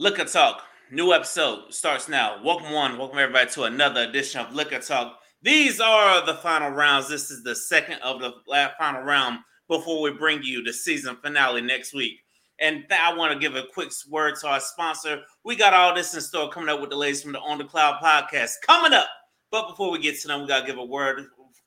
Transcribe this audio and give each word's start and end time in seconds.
Liquor 0.00 0.24
Talk, 0.24 0.62
new 0.90 1.12
episode 1.12 1.74
starts 1.74 2.08
now. 2.08 2.42
Welcome 2.42 2.72
one, 2.72 2.96
welcome 2.96 3.18
everybody 3.18 3.50
to 3.50 3.64
another 3.64 4.00
edition 4.00 4.40
of 4.40 4.54
Liquor 4.54 4.78
Talk. 4.78 5.18
These 5.42 5.78
are 5.78 6.24
the 6.24 6.36
final 6.36 6.70
rounds. 6.70 7.06
This 7.06 7.30
is 7.30 7.42
the 7.42 7.54
second 7.54 8.00
of 8.00 8.18
the 8.18 8.32
final 8.78 9.02
round 9.02 9.40
before 9.68 10.00
we 10.00 10.10
bring 10.10 10.42
you 10.42 10.64
the 10.64 10.72
season 10.72 11.18
finale 11.22 11.60
next 11.60 11.92
week. 11.92 12.14
And 12.60 12.86
I 12.90 13.12
want 13.12 13.34
to 13.34 13.38
give 13.38 13.56
a 13.56 13.66
quick 13.74 13.90
word 14.08 14.36
to 14.40 14.48
our 14.48 14.60
sponsor. 14.60 15.20
We 15.44 15.54
got 15.54 15.74
all 15.74 15.94
this 15.94 16.14
in 16.14 16.22
store 16.22 16.48
coming 16.48 16.70
up 16.70 16.80
with 16.80 16.88
the 16.88 16.96
ladies 16.96 17.22
from 17.22 17.32
the 17.32 17.40
On 17.40 17.58
the 17.58 17.64
Cloud 17.64 18.00
podcast 18.02 18.52
coming 18.66 18.94
up. 18.94 19.08
But 19.50 19.68
before 19.68 19.90
we 19.90 19.98
get 19.98 20.18
to 20.20 20.28
them, 20.28 20.40
we 20.40 20.48
got 20.48 20.62
to 20.62 20.66
give 20.66 20.78
a 20.78 20.82
word 20.82 21.26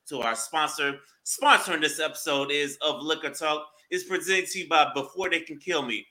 to 0.09 0.21
our 0.21 0.33
sponsor. 0.33 0.95
Sponsoring 1.23 1.81
this 1.81 1.99
episode 1.99 2.49
is 2.49 2.79
of 2.81 2.99
Liquor 3.03 3.29
Talk. 3.29 3.67
It's 3.91 4.05
presented 4.05 4.47
to 4.47 4.59
you 4.61 4.67
by 4.67 4.91
Before 4.95 5.29
They 5.29 5.41
Can 5.41 5.59
Kill 5.59 5.83
Me. 5.83 6.07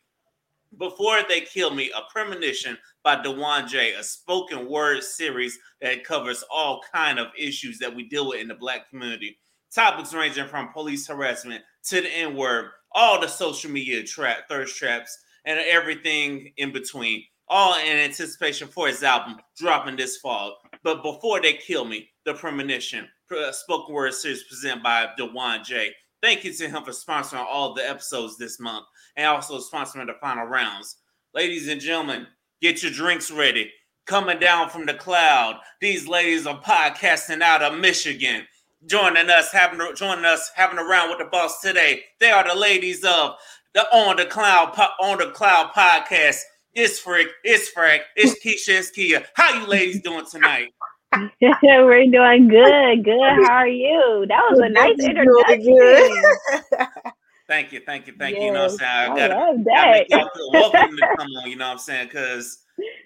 Before 0.78 1.18
They 1.28 1.42
Kill 1.42 1.74
Me, 1.74 1.90
a 1.94 2.00
premonition 2.10 2.78
by 3.04 3.16
Dejuan 3.16 3.68
J, 3.68 3.92
a 3.92 4.02
spoken 4.02 4.68
word 4.70 5.02
series 5.02 5.58
that 5.82 6.02
covers 6.02 6.42
all 6.50 6.82
kind 6.92 7.18
of 7.18 7.28
issues 7.38 7.78
that 7.78 7.94
we 7.94 8.08
deal 8.08 8.28
with 8.28 8.40
in 8.40 8.48
the 8.48 8.54
black 8.54 8.88
community. 8.88 9.38
Topics 9.74 10.14
ranging 10.14 10.48
from 10.48 10.72
police 10.72 11.06
harassment 11.06 11.62
to 11.88 12.00
the 12.00 12.08
N 12.08 12.34
word, 12.34 12.70
all 12.92 13.20
the 13.20 13.26
social 13.26 13.70
media 13.70 14.02
trap, 14.02 14.48
thirst 14.48 14.76
traps, 14.76 15.16
and 15.44 15.60
everything 15.60 16.52
in 16.56 16.72
between. 16.72 17.22
All 17.48 17.78
in 17.78 17.98
anticipation 17.98 18.66
for 18.66 18.86
his 18.86 19.02
album 19.02 19.36
dropping 19.58 19.96
this 19.96 20.16
fall. 20.16 20.56
But 20.82 21.02
before 21.02 21.42
they 21.42 21.52
kill 21.52 21.84
me, 21.84 22.08
the 22.24 22.32
premonition, 22.32 23.06
uh, 23.30 23.52
spoken 23.52 23.94
word 23.94 24.14
series 24.14 24.44
presented 24.44 24.82
by 24.82 25.08
Dejuan 25.18 25.64
J. 25.64 25.92
Thank 26.22 26.44
you 26.44 26.52
to 26.54 26.68
him 26.68 26.82
for 26.82 26.92
sponsoring 26.92 27.44
all 27.44 27.74
the 27.74 27.86
episodes 27.86 28.38
this 28.38 28.58
month 28.58 28.86
and 29.16 29.26
also 29.26 29.58
sponsoring 29.58 30.06
the 30.06 30.14
final 30.20 30.46
rounds. 30.46 30.96
Ladies 31.34 31.68
and 31.68 31.80
gentlemen, 31.80 32.26
get 32.60 32.82
your 32.82 32.92
drinks 32.92 33.30
ready. 33.30 33.70
Coming 34.06 34.38
down 34.38 34.68
from 34.68 34.84
the 34.84 34.94
cloud, 34.94 35.60
these 35.80 36.08
ladies 36.08 36.46
are 36.46 36.60
podcasting 36.60 37.40
out 37.40 37.62
of 37.62 37.78
Michigan. 37.78 38.46
Joining 38.86 39.30
us, 39.30 39.52
having 39.52 39.80
joining 39.94 40.24
us, 40.24 40.50
having 40.56 40.78
a 40.78 40.84
round 40.84 41.10
with 41.10 41.20
the 41.20 41.26
boss 41.26 41.60
today. 41.60 42.02
They 42.18 42.30
are 42.30 42.46
the 42.46 42.58
ladies 42.58 43.04
of 43.04 43.36
the 43.74 43.86
On 43.94 44.16
the 44.16 44.26
Cloud 44.26 44.76
On 45.00 45.18
the 45.18 45.30
Cloud 45.30 45.70
podcast. 45.72 46.40
It's 46.74 46.98
Frick, 46.98 47.28
it's 47.44 47.68
Frank, 47.68 48.02
it's 48.16 48.44
Keisha, 48.44 48.78
it's 48.78 48.90
Kia. 48.90 49.24
How 49.34 49.60
you 49.60 49.66
ladies 49.66 50.02
doing 50.02 50.24
tonight? 50.28 50.70
We're 51.40 52.06
doing 52.06 52.48
good. 52.48 53.04
Good. 53.04 53.46
How 53.46 53.52
are 53.52 53.68
you? 53.68 54.24
That 54.28 54.42
was 54.50 54.60
a 54.60 54.68
nice 54.68 54.98
introduction. 54.98 56.82
Thank 57.48 57.72
you, 57.72 57.80
thank 57.84 58.06
you, 58.06 58.14
thank 58.18 58.34
yes, 58.34 58.40
you. 58.40 58.46
You 58.46 58.52
know 58.52 58.62
what 58.62 58.72
I'm 58.72 58.78
saying? 58.78 58.90
I, 58.90 59.16
gotta, 59.16 59.34
I 59.34 59.50
love 59.50 59.64
that. 59.64 60.04
Gotta 60.10 60.48
welcome 60.52 60.96
to 60.96 61.08
come 61.16 61.28
on. 61.42 61.50
You 61.50 61.56
know 61.56 61.66
what 61.66 61.72
I'm 61.72 61.78
saying? 61.78 62.08
Because 62.08 62.58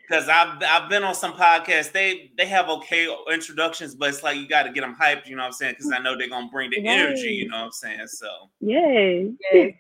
because 0.09 0.29
I've 0.29 0.62
I've 0.62 0.89
been 0.89 1.05
on 1.05 1.15
some 1.15 1.33
podcasts. 1.33 1.92
They 1.92 2.33
they 2.37 2.47
have 2.47 2.69
okay 2.69 3.09
introductions, 3.33 3.95
but 3.95 4.11
it's 4.11 4.23
like 4.23 4.37
you 4.37 4.47
got 4.47 4.64
to 4.64 4.73
get 4.73 4.83
them 4.83 4.97
hyped. 5.01 5.27
You 5.27 5.37
know 5.37 5.42
what 5.42 5.48
I'm 5.48 5.53
saying? 5.53 5.75
Because 5.79 5.92
I 5.92 5.98
know 5.98 6.17
they're 6.17 6.29
gonna 6.29 6.48
bring 6.51 6.70
the 6.70 6.87
energy. 6.87 7.29
You 7.29 7.48
know 7.48 7.57
what 7.57 7.64
I'm 7.64 7.73
saying? 7.73 8.07
So 8.07 8.51
yay. 8.61 9.33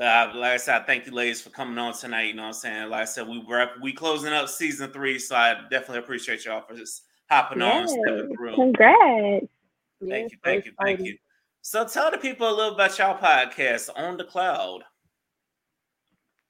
Uh, 0.00 0.32
like 0.34 0.52
I 0.52 0.56
said, 0.56 0.84
thank 0.84 1.06
you, 1.06 1.12
ladies, 1.12 1.40
for 1.40 1.50
coming 1.50 1.78
on 1.78 1.92
tonight. 1.92 2.22
You 2.22 2.34
know 2.34 2.42
what 2.42 2.48
I'm 2.48 2.54
saying? 2.54 2.90
Like 2.90 3.02
I 3.02 3.04
said, 3.04 3.28
we 3.28 3.38
were 3.38 3.68
we 3.80 3.92
closing 3.92 4.32
up 4.32 4.48
season 4.48 4.90
three, 4.90 5.16
so 5.16 5.36
I 5.36 5.54
definitely 5.70 5.98
appreciate 5.98 6.44
y'all 6.44 6.64
for 6.66 6.74
just 6.74 7.04
hopping 7.30 7.60
yes. 7.60 7.88
on, 7.92 8.00
stepping 8.00 8.36
through. 8.36 8.54
Congrats! 8.56 9.46
Thank 10.00 10.10
yes, 10.10 10.32
you, 10.32 10.38
thank 10.42 10.64
you, 10.64 10.72
thank 10.82 11.00
you. 11.00 11.16
So 11.64 11.86
tell 11.86 12.10
the 12.10 12.18
people 12.18 12.48
a 12.48 12.50
little 12.50 12.74
about 12.74 12.98
y'all 12.98 13.16
podcast 13.16 13.88
on 13.94 14.16
the 14.16 14.24
cloud. 14.24 14.82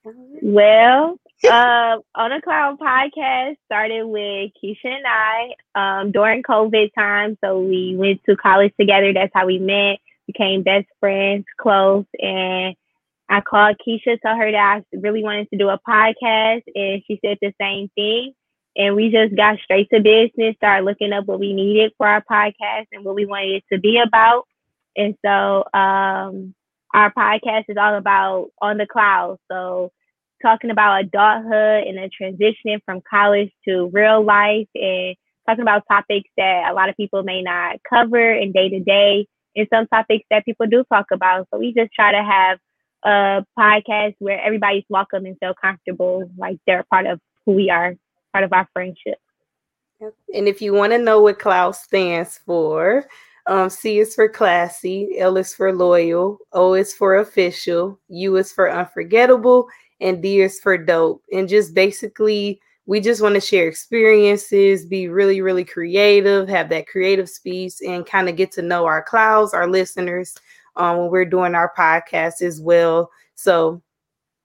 Well, 0.05 1.19
uh, 1.45 1.99
on 2.15 2.31
the 2.31 2.41
cloud 2.43 2.79
podcast 2.79 3.57
started 3.67 4.07
with 4.07 4.53
Keisha 4.57 4.87
and 4.87 5.05
I 5.07 5.53
um, 5.75 6.13
during 6.13 6.43
COVID 6.43 6.95
time. 6.97 7.37
So 7.45 7.61
we 7.61 7.95
went 7.95 8.25
to 8.25 8.37
college 8.37 8.73
together. 8.81 9.13
That's 9.13 9.31
how 9.35 9.45
we 9.45 9.59
met, 9.59 9.99
became 10.27 10.63
best 10.63 10.87
friends, 10.99 11.45
close. 11.61 12.07
And 12.19 12.75
I 13.29 13.43
called 13.43 13.77
Keisha, 13.87 14.19
told 14.23 14.39
her 14.39 14.51
that 14.51 14.83
I 14.83 14.97
really 14.97 15.23
wanted 15.23 15.51
to 15.51 15.59
do 15.59 15.69
a 15.69 15.79
podcast, 15.87 16.63
and 16.75 17.03
she 17.07 17.21
said 17.23 17.37
the 17.43 17.53
same 17.61 17.91
thing. 17.95 18.33
And 18.77 18.97
we 18.97 19.11
just 19.11 19.37
got 19.37 19.59
straight 19.59 19.91
to 19.91 20.01
business, 20.01 20.57
started 20.57 20.87
looking 20.87 21.13
up 21.13 21.27
what 21.27 21.39
we 21.39 21.53
needed 21.53 21.93
for 21.99 22.07
our 22.07 22.23
podcast 22.23 22.87
and 22.93 23.05
what 23.05 23.15
we 23.15 23.27
wanted 23.27 23.57
it 23.57 23.65
to 23.71 23.79
be 23.79 23.99
about. 23.99 24.47
And 24.97 25.17
so 25.25 25.65
um, 25.73 26.55
our 26.95 27.13
podcast 27.13 27.65
is 27.69 27.77
all 27.77 27.97
about 27.97 28.51
on 28.61 28.79
the 28.79 28.87
cloud. 28.87 29.39
So 29.51 29.91
talking 30.43 30.71
about 30.71 31.03
adulthood 31.05 31.87
and 31.87 31.97
the 31.97 32.11
transitioning 32.21 32.81
from 32.85 33.01
college 33.09 33.51
to 33.67 33.91
real 33.93 34.25
life 34.25 34.69
and 34.75 35.17
talking 35.47 35.63
about 35.63 35.85
topics 35.91 36.29
that 36.37 36.71
a 36.71 36.75
lot 36.75 36.89
of 36.89 36.97
people 36.97 37.23
may 37.23 37.43
not 37.43 37.77
cover 37.89 38.33
in 38.33 38.53
day 38.53 38.69
to 38.69 38.81
day 38.81 39.27
and 39.57 39.69
some 39.73 39.87
topics 39.87 40.25
that 40.31 40.45
people 40.45 40.67
do 40.67 40.85
talk 40.93 41.07
about. 41.13 41.47
So 41.53 41.59
we 41.59 41.73
just 41.73 41.93
try 41.93 42.13
to 42.13 42.23
have 42.23 42.59
a 43.05 43.47
podcast 43.59 44.15
where 44.19 44.41
everybody's 44.41 44.85
welcome 44.89 45.27
and 45.27 45.37
feel 45.39 45.55
comfortable, 45.61 46.31
like 46.37 46.59
they're 46.67 46.85
part 46.85 47.07
of 47.07 47.21
who 47.45 47.53
we 47.53 47.71
are, 47.71 47.95
part 48.33 48.45
of 48.45 48.53
our 48.53 48.69
friendship. 48.73 49.19
And 50.35 50.49
if 50.49 50.61
you 50.61 50.73
want 50.73 50.93
to 50.93 50.99
know 50.99 51.21
what 51.21 51.39
CLOUD 51.39 51.77
stands 51.77 52.39
for, 52.39 53.07
um, 53.47 53.71
C 53.71 53.99
is 53.99 54.15
for 54.15 54.29
classy, 54.29 55.19
L 55.19 55.37
is 55.37 55.55
for 55.55 55.75
loyal, 55.75 56.39
O 56.53 56.75
is 56.75 56.93
for 56.95 57.17
official, 57.17 57.99
U 58.09 58.37
is 58.37 58.53
for 58.53 58.71
unforgettable, 58.71 59.67
and 60.01 60.23
D 60.23 60.41
is 60.41 60.61
for 60.61 60.79
dope. 60.79 61.23
And 61.33 61.49
just 61.49 61.75
basically, 61.75 62.61
we 62.87 63.01
just 63.01 63.23
want 63.23 63.35
to 63.35 63.41
share 63.41 63.69
experiences, 63.69 64.87
be 64.87 65.09
really, 65.09 65.41
really 65.41 65.65
creative, 65.65 66.49
have 66.49 66.69
that 66.71 66.87
creative 66.87 67.29
space, 67.29 67.81
and 67.81 68.07
kind 68.07 68.29
of 68.29 68.37
get 68.37 68.53
to 68.53 68.63
know 68.63 68.85
our 68.87 69.03
clouds, 69.03 69.55
our 69.55 69.67
listeners, 69.69 70.35
um, 70.77 70.99
when 70.99 71.11
we're 71.11 71.25
doing 71.25 71.55
our 71.55 71.73
podcast 71.77 72.43
as 72.43 72.61
well. 72.61 73.11
So, 73.35 73.83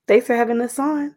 thanks 0.08 0.26
for 0.26 0.36
having 0.36 0.62
us 0.62 0.80
on. 0.80 1.16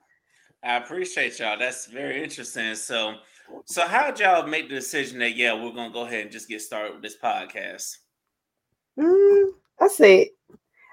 I 0.62 0.76
appreciate 0.76 1.38
y'all. 1.38 1.58
That's 1.58 1.86
very 1.86 2.22
interesting. 2.22 2.74
So, 2.74 3.16
so 3.64 3.86
how 3.86 4.10
did 4.10 4.20
y'all 4.20 4.46
make 4.46 4.68
the 4.68 4.74
decision 4.74 5.18
that 5.20 5.36
yeah, 5.36 5.54
we're 5.54 5.72
gonna 5.72 5.92
go 5.92 6.02
ahead 6.02 6.22
and 6.22 6.30
just 6.30 6.48
get 6.48 6.60
started 6.60 6.94
with 6.94 7.02
this 7.02 7.16
podcast? 7.22 7.96
Mm, 8.98 9.50
I 9.80 9.88
said, 9.88 10.26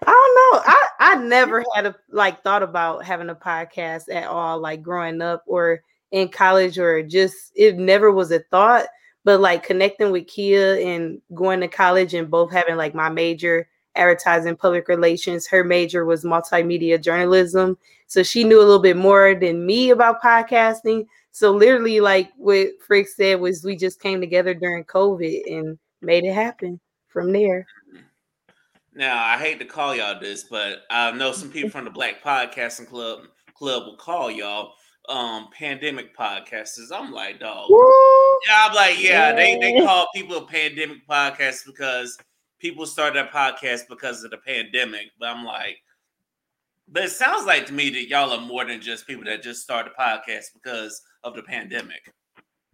I 0.05 0.11
don't 0.11 0.35
know. 0.35 0.61
I 0.65 0.87
I 0.99 1.15
never 1.23 1.63
had 1.73 1.87
a 1.87 1.95
like 2.09 2.43
thought 2.43 2.63
about 2.63 3.03
having 3.03 3.29
a 3.29 3.35
podcast 3.35 4.13
at 4.13 4.27
all, 4.27 4.59
like 4.59 4.81
growing 4.81 5.21
up 5.21 5.43
or 5.47 5.81
in 6.11 6.29
college, 6.29 6.77
or 6.77 7.03
just 7.03 7.51
it 7.55 7.77
never 7.77 8.11
was 8.11 8.31
a 8.31 8.39
thought. 8.51 8.87
But 9.23 9.41
like 9.41 9.63
connecting 9.63 10.11
with 10.11 10.27
Kia 10.27 10.75
and 10.79 11.21
going 11.33 11.59
to 11.59 11.67
college 11.67 12.13
and 12.13 12.29
both 12.29 12.51
having 12.51 12.77
like 12.77 12.95
my 12.95 13.09
major 13.09 13.67
advertising 13.95 14.55
public 14.55 14.87
relations, 14.87 15.47
her 15.47 15.63
major 15.63 16.05
was 16.05 16.23
multimedia 16.23 17.01
journalism, 17.01 17.77
so 18.05 18.23
she 18.23 18.43
knew 18.43 18.59
a 18.59 18.63
little 18.63 18.79
bit 18.79 18.95
more 18.95 19.35
than 19.35 19.65
me 19.65 19.89
about 19.89 20.21
podcasting. 20.21 21.07
So 21.37 21.51
literally, 21.51 21.99
like 21.99 22.31
what 22.35 22.69
Frick 22.87 23.07
said 23.07 23.39
was 23.39 23.63
we 23.63 23.75
just 23.75 24.01
came 24.01 24.19
together 24.19 24.55
during 24.55 24.83
COVID 24.85 25.43
and 25.45 25.77
made 26.01 26.23
it 26.23 26.33
happen 26.33 26.79
from 27.09 27.31
there. 27.31 27.67
Now 28.95 29.23
I 29.23 29.37
hate 29.37 29.59
to 29.59 29.65
call 29.65 29.95
y'all 29.95 30.19
this, 30.19 30.45
but 30.45 30.79
I 30.89 31.11
know 31.11 31.31
some 31.31 31.51
people 31.51 31.69
from 31.75 31.85
the 31.85 31.91
Black 31.91 32.23
Podcasting 32.23 32.87
Club 32.87 33.27
Club 33.53 33.85
will 33.85 33.97
call 33.97 34.31
y'all 34.31 34.73
um 35.09 35.49
pandemic 35.51 36.17
podcasters. 36.17 36.91
I'm 36.91 37.11
like, 37.11 37.39
dog. 37.39 37.69
Yeah, 37.69 38.67
I'm 38.67 38.73
like, 38.73 38.99
yeah, 38.99 39.31
they 39.31 39.59
they 39.59 39.79
call 39.85 40.07
people 40.15 40.41
pandemic 40.41 41.07
podcasts 41.07 41.63
because 41.67 42.17
people 42.57 42.87
started 42.87 43.15
their 43.15 43.31
podcast 43.31 43.81
because 43.87 44.23
of 44.23 44.31
the 44.31 44.39
pandemic. 44.39 45.11
But 45.19 45.29
I'm 45.29 45.45
like, 45.45 45.77
but 46.87 47.03
it 47.03 47.11
sounds 47.11 47.45
like 47.45 47.65
to 47.67 47.73
me 47.73 47.89
that 47.89 48.07
y'all 48.07 48.31
are 48.31 48.41
more 48.41 48.65
than 48.65 48.81
just 48.81 49.07
people 49.07 49.25
that 49.25 49.43
just 49.43 49.61
started 49.61 49.91
a 49.97 50.01
podcast 50.01 50.45
because 50.53 51.01
of 51.23 51.35
the 51.35 51.43
pandemic. 51.43 52.13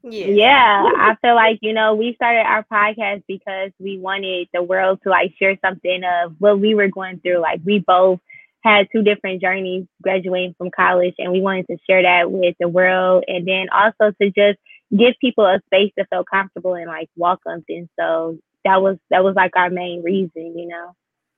Yeah. 0.04 0.26
yeah, 0.26 0.84
I 0.98 1.16
feel 1.22 1.36
like 1.36 1.60
you 1.62 1.74
know 1.74 1.96
we 1.96 2.14
started 2.16 2.42
our 2.42 2.66
podcast 2.72 3.24
because 3.28 3.72
we 3.80 3.98
wanted 3.98 4.50
the 4.54 4.62
world 4.62 5.00
to 5.04 5.10
like 5.10 5.34
share 5.40 5.58
something 5.64 6.02
of 6.04 6.36
what 6.40 6.60
we 6.60 6.76
were 6.76 6.90
going 6.90 7.20
through. 7.20 7.40
Like 7.40 7.62
we 7.66 7.80
both 7.80 8.20
had 8.62 8.88
two 8.92 9.02
different 9.02 9.42
journeys 9.42 9.86
graduating 10.02 10.56
from 10.58 10.72
college, 10.72 11.16
and 11.18 11.32
we 11.32 11.42
wanted 11.42 11.68
to 11.68 11.78
share 11.90 12.04
that 12.04 12.32
with 12.32 12.56
the 12.60 12.68
world, 12.68 13.24
and 13.28 13.48
then 13.48 13.68
also 13.70 14.14
to 14.22 14.30
just 14.30 14.60
give 14.96 15.16
people 15.20 15.46
a 15.46 15.62
space 15.68 15.92
to 15.98 16.06
feel 16.06 16.24
comfortable 16.24 16.76
and 16.76 16.88
like 16.88 17.10
welcomed. 17.16 17.66
And 17.70 17.90
so 18.00 18.38
that 18.66 18.82
was 18.82 18.98
that 19.10 19.24
was 19.24 19.36
like 19.36 19.56
our 19.56 19.70
main 19.70 20.04
reason, 20.04 20.58
you 20.58 20.68
know. 20.68 20.96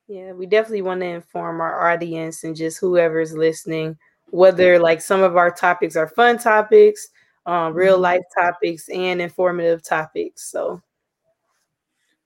Yeah, 0.08 0.32
we 0.32 0.46
definitely 0.46 0.82
want 0.82 1.00
to 1.00 1.06
inform 1.06 1.60
our 1.60 1.90
audience 1.90 2.44
and 2.44 2.54
just 2.54 2.78
whoever's 2.78 3.32
listening 3.32 3.98
whether 4.30 4.78
like 4.78 5.00
some 5.00 5.22
of 5.22 5.36
our 5.36 5.50
topics 5.50 5.96
are 5.96 6.08
fun 6.08 6.38
topics, 6.38 7.08
um, 7.46 7.74
real 7.74 7.94
mm-hmm. 7.94 8.02
life 8.02 8.22
topics, 8.36 8.88
and 8.88 9.20
informative 9.20 9.82
topics. 9.82 10.50
So, 10.50 10.82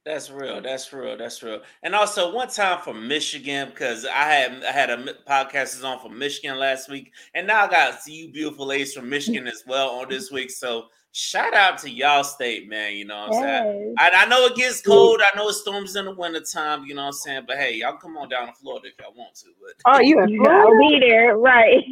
That's 0.05 0.31
real. 0.31 0.61
That's 0.63 0.93
real. 0.93 1.17
That's 1.17 1.43
real. 1.43 1.61
And 1.83 1.95
also, 1.95 2.35
one 2.35 2.49
time 2.49 2.81
for 2.83 2.95
Michigan 2.95 3.69
because 3.69 4.07
I 4.07 4.25
had 4.25 4.65
I 4.65 4.73
had 4.73 4.91
a 4.91 5.15
podcast 5.29 5.85
on 5.85 6.01
for 6.01 6.11
Michigan 6.11 6.59
last 6.59 6.89
week, 6.89 7.13
and 7.35 7.47
now 7.47 7.67
I 7.67 7.71
got 7.71 8.01
see 8.01 8.15
you 8.15 8.33
beautiful 8.33 8.67
ladies 8.67 8.95
from 8.95 9.09
Michigan 9.11 9.47
as 9.47 9.65
well 9.67 9.91
on 9.91 10.09
this 10.09 10.31
week. 10.31 10.51
So 10.51 10.87
shout 11.13 11.55
out 11.55 11.79
to 11.79 11.91
y'all 11.91 12.25
state, 12.25 12.69
man. 12.69 12.95
You 12.95 13.05
know 13.05 13.27
what 13.29 13.37
I'm 13.37 13.43
yes. 13.43 13.63
saying? 13.63 13.95
I, 13.99 14.11
I, 14.11 14.27
know 14.27 14.47
it 14.47 14.57
gets 14.57 14.81
cold. 14.81 15.21
I 15.21 15.37
know 15.37 15.49
it 15.49 15.55
storms 15.55 15.97
in 15.97 16.05
the 16.05 16.15
wintertime, 16.15 16.85
you 16.85 16.95
know 16.95 17.03
what 17.03 17.09
I'm 17.09 17.13
saying? 17.13 17.45
But 17.47 17.59
hey, 17.59 17.77
y'all 17.77 17.97
come 17.97 18.17
on 18.17 18.29
down 18.29 18.47
to 18.47 18.53
Florida 18.53 18.89
if 18.89 18.95
y'all 19.01 19.15
want 19.15 19.35
to. 19.37 19.47
But 19.61 19.95
oh, 19.95 20.01
you 20.01 20.21
in 20.21 20.37
Florida? 20.37 20.69
I'll 20.69 20.79
be 20.79 21.01
there, 21.01 21.37
right. 21.37 21.85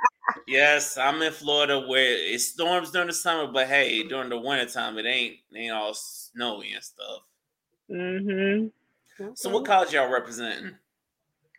yes, 0.46 0.96
I'm 0.96 1.20
in 1.22 1.32
Florida 1.32 1.80
where 1.80 2.32
it 2.32 2.40
storms 2.40 2.90
during 2.90 3.08
the 3.08 3.14
summer, 3.14 3.50
but 3.50 3.66
hey, 3.66 4.02
during 4.04 4.28
the 4.28 4.38
wintertime, 4.38 4.98
it 4.98 5.06
ain't 5.06 5.36
it 5.50 5.58
ain't 5.58 5.72
all 5.72 5.94
snowy 5.94 6.72
and 6.72 6.84
stuff. 6.84 7.22
Mm-hmm. 7.90 8.68
So 9.34 9.50
what 9.50 9.64
college 9.64 9.92
y'all 9.92 10.10
representing? 10.10 10.74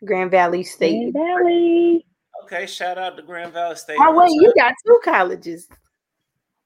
Grand 0.04 0.30
Valley 0.30 0.64
State. 0.64 1.12
Grand 1.12 1.12
Valley. 1.12 2.04
Okay, 2.44 2.66
shout 2.66 2.98
out 2.98 3.16
to 3.16 3.22
Grand 3.22 3.52
Valley 3.52 3.76
State. 3.76 3.96
Oh 4.00 4.14
wait, 4.14 4.30
you 4.32 4.52
got 4.56 4.74
two 4.84 5.00
colleges. 5.04 5.68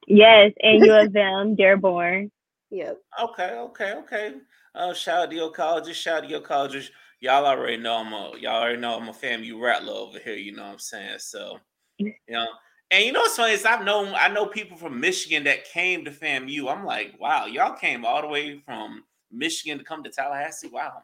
Yes, 0.09 0.53
and 0.61 0.85
U 0.85 0.93
of 0.93 1.15
M, 1.17 1.55
Dearborn. 1.55 2.31
Yep. 2.71 2.99
Okay, 3.23 3.51
okay, 3.51 3.93
okay. 3.95 4.35
Uh, 4.75 4.95
shout 4.95 5.25
out 5.25 5.31
to 5.31 5.37
your 5.37 5.51
colleges. 5.51 5.97
Shout 5.97 6.19
out 6.19 6.25
to 6.25 6.29
your 6.29 6.41
colleges. 6.41 6.91
Y'all 7.21 7.47
already 7.47 7.77
know 7.77 7.97
I'm 7.97 8.13
a 8.13 8.33
y'all 8.39 8.63
already 8.63 8.81
know 8.81 8.99
I'm 8.99 9.09
a 9.09 9.13
FAMU 9.13 9.61
rattler 9.61 9.93
over 9.93 10.19
here. 10.19 10.37
You 10.37 10.55
know 10.55 10.63
what 10.63 10.73
I'm 10.73 10.79
saying? 10.79 11.19
So, 11.19 11.59
you 11.99 12.15
know, 12.29 12.47
and 12.91 13.05
you 13.05 13.13
know 13.13 13.21
what's 13.21 13.37
funny 13.37 13.53
is 13.53 13.65
I've 13.65 13.85
known 13.85 14.15
I 14.15 14.29
know 14.29 14.47
people 14.47 14.77
from 14.77 15.01
Michigan 15.01 15.45
that 15.45 15.65
came 15.65 16.05
to 16.05 16.11
FAMU. 16.11 16.71
I'm 16.71 16.85
like, 16.85 17.15
wow, 17.19 17.47
y'all 17.47 17.77
came 17.77 18.05
all 18.05 18.23
the 18.23 18.29
way 18.29 18.61
from 18.65 19.05
Michigan 19.33 19.79
to 19.79 19.85
come 19.85 20.03
to 20.05 20.11
Tallahassee. 20.11 20.71
Wow. 20.73 21.03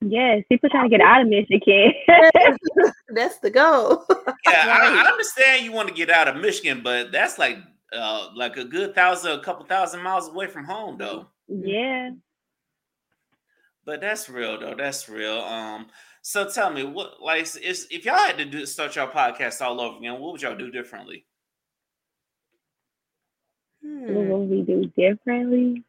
Yes, 0.00 0.42
people 0.48 0.68
trying 0.70 0.90
to 0.90 0.96
get 0.96 1.00
out 1.00 1.22
of 1.22 1.28
Michigan. 1.28 1.92
that's 3.08 3.38
the 3.42 3.50
goal. 3.50 4.04
yeah, 4.46 4.66
I, 4.66 5.02
I, 5.04 5.10
understand 5.10 5.64
you 5.64 5.72
want 5.72 5.88
to 5.88 5.94
get 5.94 6.10
out 6.10 6.28
of 6.28 6.36
Michigan, 6.36 6.82
but 6.82 7.10
that's 7.10 7.38
like 7.38 7.56
uh 7.94 8.30
like 8.34 8.56
a 8.56 8.64
good 8.64 8.94
thousand, 8.94 9.32
a 9.32 9.42
couple 9.42 9.64
thousand 9.66 10.02
miles 10.02 10.28
away 10.28 10.46
from 10.46 10.64
home, 10.64 10.98
though. 10.98 11.28
Yeah. 11.48 12.10
But 13.84 14.00
that's 14.00 14.28
real, 14.28 14.58
though. 14.58 14.74
That's 14.76 15.08
real. 15.08 15.38
Um. 15.38 15.86
So 16.22 16.48
tell 16.48 16.72
me, 16.72 16.84
what 16.84 17.22
like 17.22 17.42
is 17.42 17.86
if 17.90 18.04
y'all 18.04 18.16
had 18.16 18.38
to 18.38 18.46
do 18.46 18.64
start 18.64 18.96
your 18.96 19.08
podcast 19.08 19.60
all 19.60 19.80
over 19.80 19.98
again, 19.98 20.18
what 20.18 20.32
would 20.32 20.42
y'all 20.42 20.56
do 20.56 20.70
differently? 20.70 21.26
Hmm. 23.84 24.14
What 24.14 24.38
would 24.38 24.50
we 24.50 24.62
do 24.62 24.86
differently? 24.96 25.84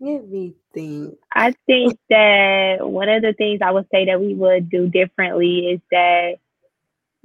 Let 0.00 0.26
me 0.26 0.54
think. 0.74 1.18
I 1.32 1.54
think 1.66 1.98
that 2.08 2.78
one 2.80 3.08
of 3.08 3.22
the 3.22 3.34
things 3.34 3.60
I 3.62 3.70
would 3.70 3.86
say 3.92 4.06
that 4.06 4.20
we 4.20 4.34
would 4.34 4.68
do 4.70 4.88
differently 4.88 5.68
is 5.68 5.80
that 5.90 6.38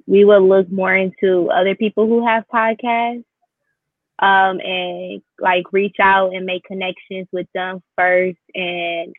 we 0.08 0.26
will 0.26 0.48
look 0.48 0.72
more 0.72 0.96
into 0.96 1.50
other 1.52 1.76
people 1.76 2.08
who 2.08 2.26
have 2.26 2.46
podcasts 2.52 3.24
um, 4.20 4.60
and 4.60 5.22
like 5.40 5.72
reach 5.72 5.98
out 6.02 6.34
and 6.34 6.46
make 6.46 6.64
connections 6.64 7.28
with 7.32 7.48
them 7.54 7.84
first 7.96 8.40
and 8.56 9.14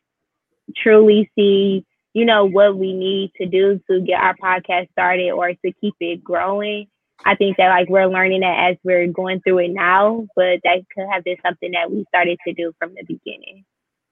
truly 0.76 1.30
see, 1.36 1.84
you 2.14 2.24
know, 2.24 2.46
what 2.46 2.76
we 2.76 2.92
need 2.92 3.32
to 3.36 3.46
do 3.46 3.80
to 3.88 4.00
get 4.00 4.20
our 4.20 4.34
podcast 4.36 4.90
started 4.90 5.30
or 5.30 5.52
to 5.52 5.72
keep 5.80 5.94
it 6.00 6.24
growing 6.24 6.88
I 7.24 7.34
think 7.34 7.56
that 7.56 7.68
like 7.68 7.88
we're 7.88 8.06
learning 8.06 8.40
that 8.40 8.70
as 8.70 8.76
we're 8.84 9.06
going 9.08 9.40
through 9.40 9.58
it 9.58 9.72
now, 9.72 10.26
but 10.36 10.60
that 10.64 10.84
could 10.94 11.06
have 11.10 11.24
been 11.24 11.36
something 11.44 11.72
that 11.72 11.90
we 11.90 12.04
started 12.08 12.38
to 12.46 12.52
do 12.52 12.72
from 12.78 12.94
the 12.94 13.02
beginning. 13.02 13.64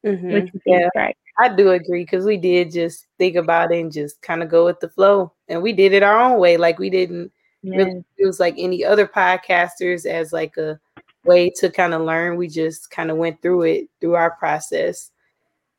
Mm-hmm. 0.06 0.56
yeah, 0.64 0.88
right. 0.94 1.16
I 1.38 1.54
do 1.54 1.72
agree 1.72 2.04
because 2.04 2.24
we 2.24 2.36
did 2.36 2.72
just 2.72 3.06
think 3.18 3.36
about 3.36 3.72
it 3.72 3.80
and 3.80 3.92
just 3.92 4.22
kind 4.22 4.42
of 4.42 4.48
go 4.48 4.64
with 4.64 4.80
the 4.80 4.88
flow, 4.88 5.32
and 5.48 5.62
we 5.62 5.72
did 5.72 5.92
it 5.92 6.02
our 6.02 6.18
own 6.18 6.38
way. 6.38 6.56
Like 6.56 6.78
we 6.78 6.90
didn't 6.90 7.32
yes. 7.62 7.76
really 7.76 8.04
use 8.16 8.40
like 8.40 8.54
any 8.56 8.84
other 8.84 9.06
podcasters 9.06 10.06
as 10.06 10.32
like 10.32 10.56
a 10.56 10.78
way 11.24 11.50
to 11.56 11.70
kind 11.70 11.92
of 11.92 12.02
learn. 12.02 12.36
We 12.36 12.48
just 12.48 12.90
kind 12.90 13.10
of 13.10 13.16
went 13.16 13.42
through 13.42 13.62
it 13.62 13.88
through 14.00 14.14
our 14.14 14.30
process. 14.36 15.10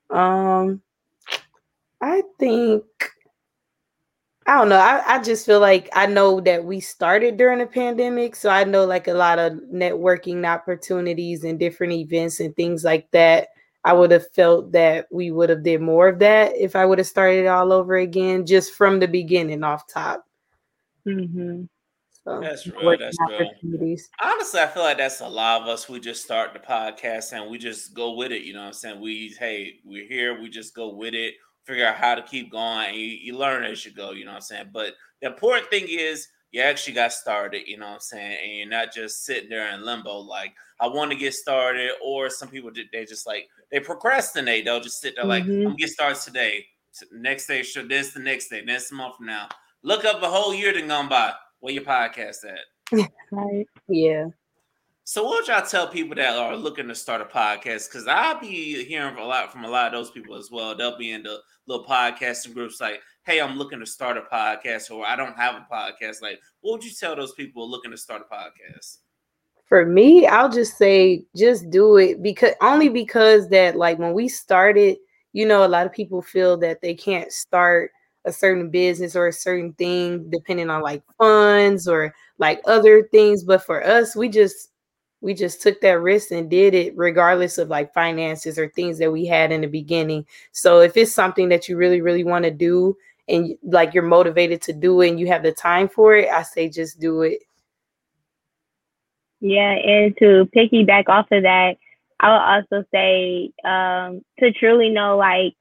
Um, 0.10 0.82
I 2.02 2.22
think 2.40 2.84
I 4.48 4.58
don't 4.58 4.70
know. 4.70 4.78
I, 4.78 5.04
I 5.06 5.22
just 5.22 5.46
feel 5.46 5.60
like 5.60 5.90
I 5.94 6.06
know 6.06 6.40
that 6.42 6.64
we 6.64 6.80
started 6.80 7.36
during 7.36 7.60
the 7.60 7.66
pandemic. 7.66 8.34
So 8.36 8.50
I 8.50 8.64
know 8.64 8.86
like 8.86 9.10
a 9.10 9.14
lot 9.14 9.40
of 9.40 9.54
networking 9.74 10.48
opportunities 10.48 11.44
and 11.44 11.60
different 11.60 11.94
events 11.94 12.40
and 12.40 12.56
things 12.56 12.86
like 12.86 13.12
that. 13.12 13.50
I 13.84 13.94
would 13.94 14.12
have 14.12 14.30
felt 14.34 14.72
that 14.74 15.08
we 15.12 15.32
would 15.32 15.50
have 15.50 15.64
did 15.64 15.82
more 15.82 16.10
of 16.10 16.20
that 16.20 16.56
if 16.58 16.76
I 16.76 16.86
would 16.86 16.98
have 16.98 17.08
started 17.08 17.48
all 17.48 17.72
over 17.72 17.96
again, 17.96 18.46
just 18.46 18.74
from 18.74 19.00
the 19.00 19.08
beginning 19.08 19.64
off 19.64 19.88
top. 19.88 20.26
Mm-hmm. 21.08 21.64
So, 22.24 22.42
that's 22.42 22.68
real. 22.68 22.98
That's 22.98 23.18
real. 23.62 23.96
Honestly, 24.22 24.60
I 24.60 24.68
feel 24.68 24.84
like 24.84 24.98
that's 24.98 25.22
a 25.22 25.28
lot 25.28 25.62
of 25.62 25.68
us. 25.70 25.88
We 25.88 26.02
just 26.02 26.24
start 26.24 26.52
the 26.54 26.60
podcast 26.60 27.32
and 27.32 27.50
we 27.50 27.58
just 27.58 27.94
go 27.94 28.16
with 28.16 28.34
it. 28.34 28.42
You 28.42 28.54
know 28.54 28.62
what 28.62 28.68
I'm 28.68 28.74
saying? 28.74 29.00
We, 29.00 29.34
hey, 29.40 29.76
we're 29.86 30.08
here. 30.08 30.42
We 30.42 30.50
just 30.50 30.76
go 30.76 30.94
with 30.94 31.14
it 31.14 31.36
figure 31.68 31.86
out 31.86 31.98
how 31.98 32.16
to 32.16 32.24
keep 32.24 32.50
going. 32.50 32.96
You, 32.96 33.02
you 33.02 33.38
learn 33.38 33.66
as 33.66 33.86
you 33.86 33.92
go, 33.92 34.12
you 34.12 34.24
know 34.24 34.32
what 34.32 34.38
I'm 34.38 34.42
saying? 34.42 34.70
But 34.72 34.94
the 35.22 35.28
important 35.28 35.70
thing 35.70 35.86
is 35.90 36.30
you 36.52 36.62
actually 36.62 36.94
got 36.94 37.14
started, 37.14 37.68
you 37.68 37.78
know 37.78 37.88
what 37.88 37.96
I'm 37.96 38.00
saying? 38.00 38.38
And 38.44 38.58
you're 38.58 38.70
not 38.70 38.94
just 38.94 39.26
sitting 39.26 39.50
there 39.50 39.74
in 39.74 39.86
limbo, 39.86 40.18
like, 40.20 40.54
I 40.80 40.88
want 40.88 41.12
to 41.12 41.18
get 41.18 41.34
started. 41.34 41.92
Or 42.04 42.30
some 42.30 42.50
people, 42.50 42.72
they 42.92 43.06
just 43.06 43.28
like, 43.28 43.48
they 43.72 43.80
procrastinate. 43.80 44.66
They'll 44.66 44.80
just 44.80 45.02
sit 45.02 45.16
there 45.16 45.26
like, 45.26 45.44
mm-hmm. 45.44 45.52
I'm 45.52 45.64
going 45.64 45.78
to 45.78 45.82
get 45.84 45.90
started 45.90 46.22
today. 46.22 46.66
Next 47.12 47.48
day, 47.48 47.64
sure, 47.64 47.84
this 47.84 48.14
the 48.14 48.20
next 48.20 48.50
day, 48.50 48.64
next 48.64 48.92
month 48.92 49.18
from 49.18 49.28
now. 49.28 49.50
Look 49.84 50.06
up 50.06 50.22
a 50.24 50.30
whole 50.30 50.54
year 50.54 50.74
to 50.74 50.82
gone 50.82 51.10
by. 51.10 51.34
Where 51.60 51.74
your 51.74 51.84
podcast 51.84 52.38
at? 52.46 53.10
right. 53.32 53.68
Yeah. 53.88 54.28
So 55.04 55.24
what 55.24 55.40
would 55.40 55.48
y'all 55.48 55.66
tell 55.66 55.88
people 55.88 56.16
that 56.16 56.36
are 56.36 56.56
looking 56.56 56.88
to 56.90 56.96
start 56.96 57.22
a 57.22 57.26
podcast? 57.26 57.90
Because 57.90 58.08
I'll 58.08 58.40
be 58.40 58.84
hearing 58.84 59.18
a 59.18 59.24
lot 59.24 59.52
from 59.52 59.64
a 59.64 59.70
lot 59.70 59.88
of 59.88 59.94
those 59.94 60.12
people 60.12 60.36
as 60.36 60.50
well. 60.52 60.76
They'll 60.76 60.98
be 60.98 61.12
in 61.12 61.24
the 61.24 61.40
little 61.66 61.86
podcasting 61.86 62.54
groups 62.54 62.82
like, 62.82 63.02
hey, 63.28 63.42
I'm 63.42 63.58
looking 63.58 63.82
to 63.82 63.86
start 63.86 64.16
a 64.16 64.22
podcast, 64.22 64.90
or 64.90 65.06
I 65.06 65.18
don't 65.18 65.36
have 65.36 65.56
a 65.56 65.68
podcast. 65.70 66.22
Like, 66.22 66.40
what 66.62 66.72
would 66.72 66.84
you 66.84 66.92
tell 66.92 67.14
those 67.14 67.34
people 67.34 67.70
looking 67.70 67.92
to 67.92 67.98
start 67.98 68.22
a 68.22 68.34
podcast? 68.34 69.00
For 69.66 69.86
me, 69.86 70.26
I'll 70.26 70.50
just 70.50 70.78
say 70.78 71.26
just 71.36 71.70
do 71.70 71.98
it 71.98 72.24
because 72.24 72.54
only 72.62 72.88
because 72.88 73.50
that 73.50 73.76
like 73.76 74.00
when 74.00 74.14
we 74.14 74.30
started, 74.30 74.98
you 75.34 75.46
know, 75.46 75.66
a 75.66 75.68
lot 75.68 75.86
of 75.86 75.92
people 75.92 76.22
feel 76.22 76.56
that 76.60 76.80
they 76.80 76.94
can't 76.96 77.34
start 77.34 77.92
a 78.24 78.32
certain 78.32 78.70
business 78.70 79.14
or 79.14 79.28
a 79.28 79.34
certain 79.34 79.74
thing 79.74 80.30
depending 80.30 80.70
on 80.70 80.82
like 80.82 81.04
funds 81.18 81.86
or 81.86 82.16
like 82.38 82.62
other 82.66 83.10
things. 83.12 83.44
But 83.44 83.62
for 83.62 83.86
us, 83.86 84.16
we 84.16 84.30
just 84.30 84.69
we 85.19 85.34
just 85.34 85.62
took 85.62 85.81
that 85.81 86.00
risk 86.00 86.31
and 86.31 86.50
did 86.50 86.74
it 86.74 86.96
regardless 86.96 87.57
of 87.57 87.68
like 87.68 87.94
finances 87.94 88.57
or 88.57 88.69
things 88.69 88.98
that 89.00 89.12
we 89.12 89.26
had 89.26 89.52
in 89.52 89.62
the 89.62 89.68
beginning 89.68 90.24
so 90.52 90.80
if 90.80 90.96
it's 90.96 91.12
something 91.12 91.50
that 91.50 91.68
you 91.68 91.76
really 91.76 92.02
really 92.02 92.24
want 92.24 92.46
to 92.46 92.52
do 92.52 92.96
and 93.28 93.57
like 93.64 93.94
you're 93.94 94.04
motivated 94.04 94.62
to 94.62 94.74
do 94.74 95.02
it 95.02 95.10
and 95.10 95.19
you 95.19 95.28
have 95.28 95.44
the 95.44 95.52
time 95.52 95.88
for 95.88 96.16
it 96.16 96.30
i 96.30 96.42
say 96.44 96.69
just 96.69 97.00
do 97.00 97.22
it 97.22 97.40
yeah 99.40 99.72
and 99.72 100.16
to 100.18 100.50
piggyback 100.56 101.07
off 101.07 101.28
of 101.31 101.44
that 101.44 101.78
i 102.19 102.30
would 102.30 102.66
also 102.74 102.86
say 102.94 103.52
um, 103.64 104.22
to 104.40 104.52
truly 104.52 104.90
know 104.90 105.18
like 105.18 105.54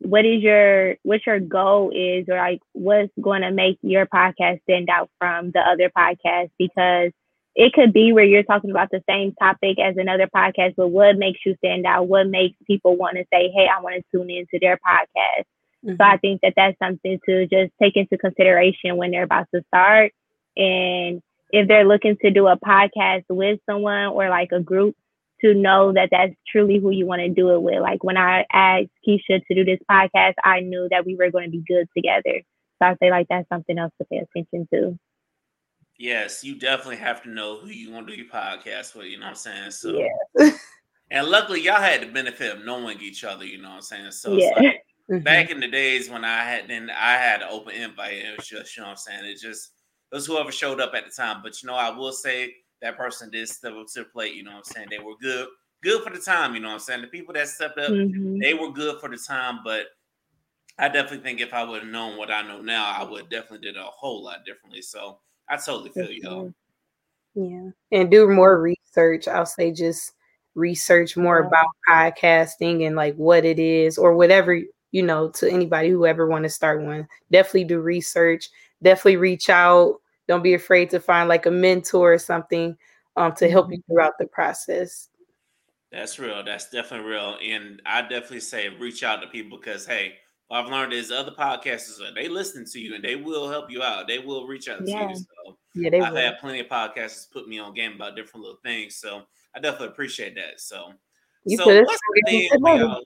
what 0.00 0.24
is 0.24 0.42
your 0.42 0.96
what 1.02 1.24
your 1.26 1.38
goal 1.38 1.90
is 1.94 2.26
or 2.28 2.36
like 2.36 2.60
what's 2.72 3.12
going 3.20 3.42
to 3.42 3.50
make 3.50 3.78
your 3.82 4.06
podcast 4.06 4.60
stand 4.62 4.88
out 4.90 5.08
from 5.18 5.50
the 5.52 5.60
other 5.60 5.90
podcasts 5.96 6.50
because 6.58 7.12
it 7.54 7.72
could 7.72 7.92
be 7.92 8.12
where 8.12 8.24
you're 8.24 8.42
talking 8.42 8.70
about 8.70 8.90
the 8.90 9.02
same 9.08 9.34
topic 9.34 9.78
as 9.78 9.96
another 9.98 10.26
podcast, 10.34 10.74
but 10.76 10.88
what 10.88 11.18
makes 11.18 11.40
you 11.44 11.54
stand 11.58 11.84
out? 11.84 12.08
What 12.08 12.26
makes 12.26 12.56
people 12.66 12.96
want 12.96 13.18
to 13.18 13.24
say, 13.32 13.50
hey, 13.50 13.68
I 13.68 13.80
want 13.80 13.96
to 13.96 14.02
tune 14.10 14.30
into 14.30 14.58
their 14.60 14.78
podcast? 14.78 15.44
Mm-hmm. 15.84 15.96
So 15.96 16.04
I 16.04 16.16
think 16.18 16.40
that 16.42 16.54
that's 16.56 16.78
something 16.78 17.18
to 17.28 17.46
just 17.46 17.72
take 17.80 17.96
into 17.96 18.18
consideration 18.18 18.96
when 18.96 19.10
they're 19.10 19.24
about 19.24 19.48
to 19.54 19.62
start. 19.68 20.12
And 20.56 21.22
if 21.50 21.68
they're 21.68 21.86
looking 21.86 22.16
to 22.22 22.30
do 22.30 22.46
a 22.46 22.58
podcast 22.58 23.24
with 23.28 23.60
someone 23.68 24.06
or 24.06 24.28
like 24.28 24.52
a 24.52 24.60
group, 24.60 24.96
to 25.42 25.54
know 25.54 25.92
that 25.92 26.08
that's 26.10 26.32
truly 26.48 26.78
who 26.78 26.90
you 26.90 27.04
want 27.04 27.20
to 27.20 27.28
do 27.28 27.52
it 27.52 27.60
with. 27.60 27.80
Like 27.80 28.04
when 28.04 28.16
I 28.16 28.46
asked 28.52 28.90
Keisha 29.06 29.44
to 29.44 29.54
do 29.54 29.64
this 29.64 29.80
podcast, 29.90 30.34
I 30.44 30.60
knew 30.60 30.88
that 30.90 31.04
we 31.04 31.16
were 31.16 31.30
going 31.30 31.50
to 31.50 31.50
be 31.50 31.64
good 31.66 31.88
together. 31.96 32.42
So 32.80 32.88
I 32.88 32.96
say 33.00 33.10
like 33.10 33.26
that's 33.28 33.48
something 33.48 33.76
else 33.76 33.92
to 33.98 34.06
pay 34.06 34.18
attention 34.18 34.68
to. 34.72 34.98
Yes, 35.98 36.42
you 36.42 36.58
definitely 36.58 36.96
have 36.96 37.22
to 37.24 37.30
know 37.30 37.58
who 37.58 37.68
you 37.68 37.92
want 37.92 38.06
to 38.06 38.14
do 38.14 38.22
your 38.22 38.30
podcast 38.30 38.94
with. 38.94 39.06
You 39.06 39.18
know 39.18 39.26
what 39.26 39.30
I'm 39.30 39.36
saying? 39.36 39.70
So, 39.72 39.90
yeah. 39.90 40.50
and 41.10 41.28
luckily, 41.28 41.60
y'all 41.60 41.80
had 41.80 42.02
the 42.02 42.06
benefit 42.06 42.56
of 42.56 42.64
knowing 42.64 43.00
each 43.00 43.22
other. 43.24 43.44
You 43.44 43.58
know 43.58 43.68
what 43.68 43.76
I'm 43.76 43.82
saying? 43.82 44.10
So, 44.10 44.32
yeah. 44.32 44.50
Like, 44.56 44.82
mm-hmm. 45.16 45.24
back 45.24 45.50
in 45.50 45.60
the 45.60 45.68
days 45.68 46.10
when 46.10 46.24
I 46.24 46.44
had 46.44 46.68
then 46.68 46.90
I 46.90 47.12
had 47.12 47.42
an 47.42 47.48
open 47.50 47.74
invite. 47.74 48.14
It 48.14 48.36
was 48.36 48.46
just 48.46 48.76
you 48.76 48.82
know 48.82 48.88
what 48.88 48.92
I'm 48.92 48.96
saying. 48.96 49.24
It 49.24 49.40
just 49.40 49.72
it 50.10 50.14
was 50.14 50.26
whoever 50.26 50.52
showed 50.52 50.80
up 50.80 50.94
at 50.94 51.04
the 51.04 51.10
time. 51.10 51.40
But 51.42 51.62
you 51.62 51.66
know, 51.66 51.74
I 51.74 51.90
will 51.90 52.12
say 52.12 52.54
that 52.80 52.96
person 52.96 53.30
did 53.30 53.48
step 53.48 53.72
up 53.72 53.86
to 53.94 54.00
the 54.00 54.04
plate. 54.06 54.34
You 54.34 54.44
know 54.44 54.52
what 54.52 54.58
I'm 54.58 54.64
saying? 54.64 54.88
They 54.90 54.98
were 54.98 55.16
good 55.20 55.48
good 55.82 56.02
for 56.02 56.10
the 56.10 56.20
time. 56.20 56.54
You 56.54 56.60
know 56.60 56.68
what 56.68 56.74
I'm 56.74 56.80
saying? 56.80 57.02
The 57.02 57.08
people 57.08 57.34
that 57.34 57.48
stepped 57.48 57.78
up, 57.78 57.90
Mhm. 57.90 58.40
they 58.40 58.54
were 58.54 58.70
good 58.70 59.00
for 59.00 59.08
the 59.08 59.18
time, 59.18 59.60
but 59.64 59.88
I 60.78 60.88
definitely 60.88 61.18
think 61.18 61.40
if 61.40 61.52
I 61.52 61.64
would 61.64 61.82
have 61.82 61.90
known 61.90 62.16
what 62.16 62.30
I 62.30 62.42
know 62.42 62.60
now, 62.60 62.86
I 62.86 63.04
would 63.04 63.28
definitely 63.28 63.66
did 63.66 63.76
a 63.76 63.84
whole 63.84 64.22
lot 64.22 64.44
differently. 64.44 64.82
So 64.82 65.20
I 65.48 65.56
totally 65.56 65.90
feel 65.90 66.10
y'all. 66.10 66.54
Yeah. 67.34 67.70
And 67.90 68.10
do 68.10 68.28
more 68.28 68.60
research. 68.60 69.28
I'll 69.28 69.46
say 69.46 69.72
just 69.72 70.12
research 70.54 71.16
more 71.16 71.38
about 71.38 71.66
podcasting 71.88 72.86
and 72.86 72.96
like 72.96 73.14
what 73.16 73.44
it 73.44 73.58
is 73.58 73.98
or 73.98 74.14
whatever, 74.14 74.58
you 74.92 75.02
know, 75.02 75.28
to 75.30 75.50
anybody 75.50 75.88
who 75.88 76.06
ever 76.06 76.26
want 76.26 76.44
to 76.44 76.50
start 76.50 76.82
one. 76.82 77.08
Definitely 77.30 77.64
do 77.64 77.80
research. 77.80 78.50
Definitely 78.82 79.16
reach 79.16 79.50
out. 79.50 79.96
Don't 80.28 80.42
be 80.42 80.54
afraid 80.54 80.90
to 80.90 81.00
find 81.00 81.28
like 81.28 81.46
a 81.46 81.50
mentor 81.50 82.12
or 82.14 82.18
something 82.18 82.76
um 83.16 83.34
to 83.34 83.50
help 83.50 83.70
you 83.70 83.82
throughout 83.86 84.14
the 84.18 84.26
process. 84.26 85.08
That's 85.90 86.18
real. 86.18 86.42
That's 86.42 86.70
definitely 86.70 87.10
real. 87.10 87.36
And 87.42 87.82
I 87.84 88.00
definitely 88.02 88.40
say 88.40 88.70
reach 88.70 89.02
out 89.02 89.20
to 89.20 89.26
people 89.28 89.58
because 89.58 89.86
hey, 89.86 90.14
what 90.48 90.64
I've 90.64 90.70
learned 90.70 90.92
is 90.92 91.10
other 91.10 91.32
podcasters 91.32 92.00
uh, 92.00 92.12
they 92.14 92.28
listen 92.28 92.64
to 92.72 92.80
you 92.80 92.94
and 92.94 93.04
they 93.04 93.16
will 93.16 93.50
help 93.50 93.70
you 93.70 93.82
out. 93.82 94.06
They 94.06 94.18
will 94.18 94.46
reach 94.46 94.68
out 94.68 94.84
to 94.84 94.90
you. 94.90 95.16
So 95.16 95.56
Yeah, 95.74 95.90
they 95.90 96.00
I've 96.00 96.12
will. 96.12 96.20
had 96.20 96.38
plenty 96.38 96.60
of 96.60 96.66
podcasters 96.68 97.30
put 97.30 97.48
me 97.48 97.58
on 97.58 97.74
game 97.74 97.92
about 97.94 98.16
different 98.16 98.44
little 98.44 98.60
things. 98.62 98.96
So 98.96 99.22
I 99.54 99.60
definitely 99.60 99.88
appreciate 99.88 100.34
that. 100.36 100.60
So 100.60 100.92
You 101.44 101.56
so 101.56 101.82
what's 101.82 102.00
the 102.14 102.22
thing 102.26 102.50
y'all? 102.64 103.02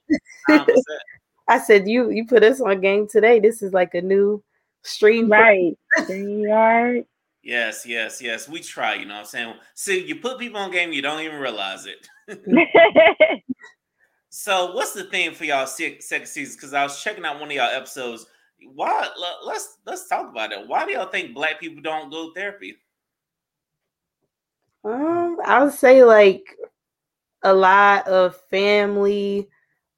Huh, 1.47 1.55
what's 1.55 1.67
that? 1.67 1.77
I 1.77 1.81
said 1.81 1.87
you 1.87 2.09
you 2.11 2.25
put 2.25 2.43
us 2.43 2.61
on 2.61 2.81
game 2.81 3.07
today. 3.07 3.39
This 3.39 3.61
is 3.61 3.73
like 3.73 3.93
a 3.93 4.01
new 4.01 4.43
stream. 4.83 5.27
for- 5.27 5.37
Right. 5.37 5.77
Yes, 7.43 7.85
yes, 7.85 8.21
yes. 8.21 8.49
We 8.49 8.59
try, 8.59 8.95
you 8.95 9.05
know 9.05 9.13
what 9.13 9.19
I'm 9.21 9.25
saying? 9.25 9.53
See, 9.73 10.05
you 10.05 10.17
put 10.17 10.37
people 10.37 10.59
on 10.59 10.69
game, 10.71 10.91
you 10.91 11.01
don't 11.01 11.21
even 11.21 11.39
realize 11.39 11.85
it. 11.85 12.09
So, 14.29 14.73
what's 14.75 14.91
the 14.93 15.05
theme 15.05 15.33
for 15.33 15.45
y'all 15.45 15.65
second 15.65 16.01
season? 16.27 16.55
Because 16.55 16.73
I 16.73 16.83
was 16.83 17.01
checking 17.01 17.25
out 17.25 17.39
one 17.39 17.49
of 17.49 17.55
y'all 17.55 17.75
episodes. 17.75 18.27
Why? 18.75 19.07
Let's 19.43 19.77
let's 19.85 20.07
talk 20.07 20.29
about 20.29 20.51
it. 20.51 20.67
Why 20.67 20.85
do 20.85 20.91
y'all 20.91 21.09
think 21.09 21.33
black 21.33 21.59
people 21.59 21.81
don't 21.81 22.11
go 22.11 22.27
to 22.27 22.33
therapy? 22.35 22.75
Um, 24.83 25.37
I 25.45 25.63
would 25.63 25.73
say 25.73 26.03
like 26.03 26.43
a 27.43 27.53
lot 27.53 28.07
of 28.07 28.35
family. 28.49 29.49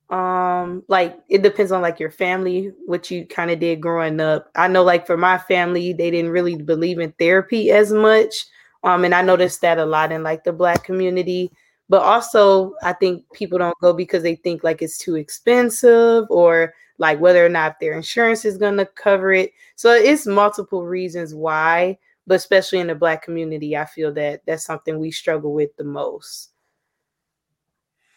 Um, 0.09 0.83
like 0.87 1.19
it 1.29 1.43
depends 1.43 1.71
on 1.71 1.81
like 1.81 1.99
your 1.99 2.09
family, 2.09 2.71
what 2.85 3.11
you 3.11 3.25
kind 3.25 3.51
of 3.51 3.59
did 3.59 3.81
growing 3.81 4.19
up. 4.19 4.49
I 4.55 4.67
know, 4.67 4.83
like 4.83 5.05
for 5.05 5.17
my 5.17 5.37
family, 5.37 5.93
they 5.93 6.09
didn't 6.09 6.31
really 6.31 6.55
believe 6.55 6.99
in 6.99 7.11
therapy 7.13 7.71
as 7.71 7.91
much. 7.91 8.33
Um, 8.83 9.03
and 9.03 9.13
I 9.13 9.21
noticed 9.21 9.61
that 9.61 9.77
a 9.77 9.85
lot 9.85 10.11
in 10.11 10.23
like 10.23 10.43
the 10.43 10.53
black 10.53 10.83
community. 10.83 11.51
But 11.89 12.03
also, 12.03 12.73
I 12.83 12.93
think 12.93 13.23
people 13.33 13.57
don't 13.57 13.77
go 13.81 13.93
because 13.93 14.23
they 14.23 14.35
think 14.35 14.63
like 14.63 14.81
it's 14.81 14.97
too 14.97 15.15
expensive 15.15 16.25
or 16.29 16.73
like 16.97 17.19
whether 17.19 17.45
or 17.45 17.49
not 17.49 17.79
their 17.79 17.93
insurance 17.93 18.45
is 18.45 18.57
going 18.57 18.77
to 18.77 18.85
cover 18.85 19.31
it. 19.31 19.53
So 19.75 19.93
it's 19.93 20.25
multiple 20.27 20.85
reasons 20.85 21.33
why 21.33 21.97
but 22.29 22.35
especially 22.35 22.77
in 22.77 22.87
the 22.87 22.95
black 22.95 23.23
community 23.23 23.75
i 23.75 23.83
feel 23.83 24.13
that 24.13 24.41
that's 24.45 24.63
something 24.63 24.99
we 24.99 25.11
struggle 25.11 25.51
with 25.51 25.75
the 25.77 25.83
most 25.83 26.51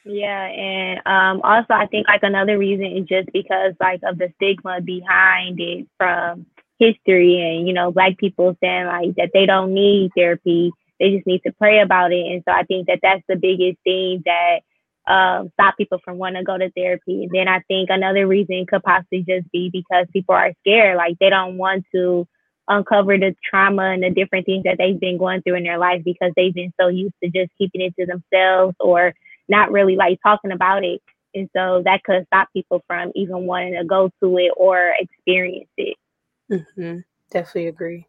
Yeah, 0.05 0.47
and 0.47 1.01
um, 1.07 1.41
also 1.45 1.75
I 1.75 1.87
think 1.87 2.09
like 2.09 2.23
another 2.25 2.59
reason 2.59 2.87
is 2.87 3.07
just 3.07 3.31
because 3.33 3.75
like 3.81 4.01
of 4.05 4.19
the 4.19 4.33
stigma 4.37 4.81
behind 4.81 5.61
it 5.61 5.87
from 5.97 6.47
history 6.79 7.41
and 7.41 7.69
you 7.69 7.73
know 7.73 7.93
black 7.93 8.19
people 8.19 8.57
saying 8.61 8.87
like 8.87 9.15
that 9.17 9.31
they 9.33 9.47
don't 9.47 9.73
need 9.73 10.11
therapy, 10.17 10.73
they 10.99 11.11
just 11.13 11.27
need 11.27 11.43
to 11.47 11.53
pray 11.53 11.81
about 11.81 12.13
it, 12.13 12.27
and 12.27 12.43
so 12.47 12.53
I 12.53 12.65
think 12.65 12.89
that 12.89 12.99
that's 13.03 13.23
the 13.29 13.37
biggest 13.37 13.79
thing 13.85 14.25
that 14.27 14.61
um, 15.07 15.51
stop 15.55 15.77
people 15.77 15.99
from 16.05 16.19
wanting 16.19 16.43
to 16.43 16.47
go 16.47 16.59
to 16.59 16.71
therapy. 16.73 17.25
And 17.25 17.31
then 17.33 17.49
I 17.49 17.61
think 17.69 17.91
another 17.91 18.27
reason 18.27 18.67
could 18.67 18.83
possibly 18.83 19.25
just 19.29 19.51
be 19.53 19.71
because 19.73 20.07
people 20.13 20.35
are 20.35 20.53
scared, 20.61 20.97
like 20.97 21.19
they 21.21 21.31
don't 21.31 21.59
want 21.59 21.85
to 21.95 22.27
uncover 22.69 23.19
the 23.19 23.35
trauma 23.49 23.91
and 23.91 24.03
the 24.03 24.11
different 24.11 24.47
things 24.47 24.65
that 24.65 24.79
they've 24.79 24.99
been 25.01 25.19
going 25.19 25.43
through 25.43 25.57
in 25.57 25.65
their 25.65 25.79
life 25.79 26.03
because 26.05 26.33
they've 26.37 26.55
been 26.55 26.73
so 26.81 26.89
used 26.89 27.15
to 27.23 27.31
just 27.31 27.51
keeping 27.59 27.81
it 27.81 27.95
to 27.99 28.07
themselves 28.07 28.75
or 28.81 29.13
not 29.53 29.73
really 29.73 29.97
like 29.97 30.21
talking 30.25 30.53
about 30.53 30.85
it. 30.85 31.03
And 31.35 31.49
so 31.57 31.83
that 31.87 32.05
could 32.05 32.27
stop 32.29 32.49
people 32.55 32.83
from 32.89 33.13
even 33.15 33.47
wanting 33.47 33.75
to 33.75 33.85
go 33.87 34.11
to 34.23 34.39
it 34.39 34.53
or 34.57 34.95
experience 34.99 35.71
it. 35.79 35.97
hmm 36.51 36.99
definitely 37.31 37.67
agree 37.69 38.07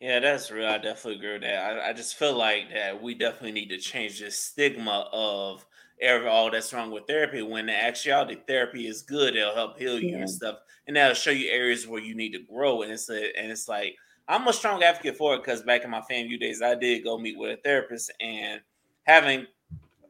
Yeah, 0.00 0.18
that's 0.18 0.50
real. 0.50 0.66
I 0.66 0.78
definitely 0.78 1.16
agree 1.16 1.34
with 1.34 1.42
that. 1.42 1.78
I, 1.78 1.90
I 1.90 1.92
just 1.92 2.16
feel 2.16 2.36
like 2.36 2.70
that 2.74 3.00
we 3.02 3.14
definitely 3.14 3.52
need 3.52 3.68
to 3.68 3.78
change 3.78 4.18
this 4.20 4.38
stigma 4.38 5.08
of 5.12 5.64
every 6.00 6.26
all 6.26 6.50
that's 6.50 6.72
wrong 6.72 6.90
with 6.90 7.06
therapy. 7.06 7.40
When 7.42 7.66
the 7.66 7.76
actuality 7.76 8.36
therapy 8.48 8.88
is 8.88 9.02
good, 9.02 9.36
it'll 9.36 9.54
help 9.54 9.78
heal 9.78 10.00
you 10.00 10.18
Yeah. 10.18 10.18
and 10.18 10.28
stuff, 10.30 10.56
and 10.88 10.96
that'll 10.96 11.14
show 11.14 11.30
you 11.30 11.50
areas 11.50 11.86
where 11.86 12.00
you 12.02 12.16
need 12.16 12.32
to 12.32 12.40
grow. 12.52 12.82
And 12.82 12.90
it's 12.92 13.08
a, 13.10 13.36
and 13.38 13.50
it's 13.52 13.68
like 13.68 13.94
I'm 14.26 14.48
a 14.48 14.52
strong 14.52 14.82
advocate 14.82 15.16
for 15.16 15.34
it 15.34 15.44
because 15.44 15.62
back 15.62 15.84
in 15.84 15.90
my 15.90 16.02
FAMU 16.10 16.40
days, 16.40 16.62
I 16.62 16.74
did 16.74 17.04
go 17.04 17.16
meet 17.18 17.38
with 17.38 17.56
a 17.56 17.62
therapist 17.62 18.12
and 18.20 18.60
having 19.04 19.46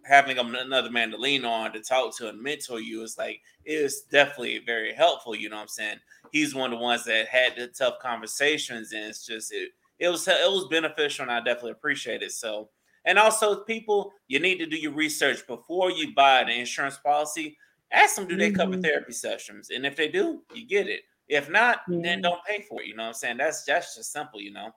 having 0.05 0.39
another 0.39 0.91
man 0.91 1.11
to 1.11 1.17
lean 1.17 1.45
on 1.45 1.73
to 1.73 1.81
talk 1.81 2.17
to 2.17 2.29
and 2.29 2.41
mentor 2.41 2.81
you 2.81 3.03
is 3.03 3.17
like 3.19 3.41
it's 3.65 4.03
definitely 4.03 4.61
very 4.65 4.93
helpful. 4.93 5.35
You 5.35 5.49
know 5.49 5.57
what 5.57 5.63
I'm 5.63 5.69
saying? 5.69 5.99
He's 6.33 6.55
one 6.55 6.73
of 6.73 6.79
the 6.79 6.83
ones 6.83 7.05
that 7.05 7.29
had 7.29 7.57
the 7.57 7.69
tough 7.69 7.99
conversations, 8.01 8.93
and 8.93 9.05
it's 9.05 9.27
just 9.27 9.53
it 9.53 9.71
it 9.99 10.09
was 10.09 10.27
it 10.27 10.51
was 10.51 10.67
beneficial, 10.69 11.23
and 11.23 11.31
I 11.33 11.39
definitely 11.39 11.73
appreciate 11.73 12.23
it. 12.23 12.33
So, 12.33 12.71
and 13.05 13.19
also 13.19 13.63
people, 13.65 14.13
you 14.29 14.41
need 14.41 14.59
to 14.59 14.67
do 14.67 14.77
your 14.77 14.93
research 14.93 15.47
before 15.47 15.91
you 15.91 16.15
buy 16.15 16.45
the 16.45 16.53
insurance 16.53 16.99
policy. 16.99 17.57
Ask 17.93 18.17
them, 18.17 18.27
do 18.27 18.37
they 18.37 18.51
cover 18.51 18.77
Mhm. 18.77 18.83
therapy 18.83 19.13
sessions? 19.13 19.69
And 19.71 19.85
if 19.85 19.97
they 19.97 20.09
do, 20.09 20.43
you 20.55 20.67
get 20.67 20.89
it. 20.89 21.03
If 21.29 21.51
not, 21.51 21.81
then 21.89 22.23
don't 22.23 22.43
pay 22.45 22.63
for 22.63 22.81
it. 22.81 22.89
You 22.89 22.97
know 22.97 23.03
what 23.03 23.09
I'm 23.09 23.15
saying? 23.15 23.37
That's 23.37 23.65
that's 23.65 23.95
just 23.97 24.13
simple, 24.13 24.41
you 24.41 24.53
know. 24.53 24.71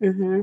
hmm 0.00 0.42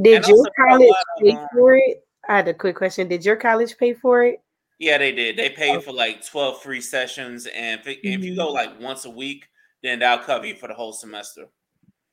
did 0.00 0.16
And 0.16 0.26
your 0.26 0.38
also 0.38 0.50
college 0.56 0.88
of, 0.88 1.26
pay 1.26 1.34
um, 1.34 1.48
for 1.52 1.74
it 1.74 2.04
i 2.28 2.36
had 2.36 2.48
a 2.48 2.54
quick 2.54 2.76
question 2.76 3.08
did 3.08 3.24
your 3.24 3.36
college 3.36 3.76
pay 3.78 3.92
for 3.94 4.24
it 4.24 4.40
Yeah, 4.78 4.96
they 4.98 5.12
did. 5.12 5.36
They 5.36 5.50
paid 5.50 5.82
for 5.84 5.92
like 5.92 6.24
12 6.24 6.62
free 6.62 6.80
sessions. 6.80 7.46
And 7.46 7.80
if, 7.84 7.98
if 8.02 8.24
you 8.24 8.34
go 8.34 8.48
like 8.50 8.80
once 8.80 9.04
a 9.04 9.10
week, 9.10 9.44
then 9.82 9.98
that'll 9.98 10.24
cover 10.24 10.46
you 10.46 10.54
for 10.54 10.68
the 10.68 10.74
whole 10.74 10.94
semester. 10.94 11.48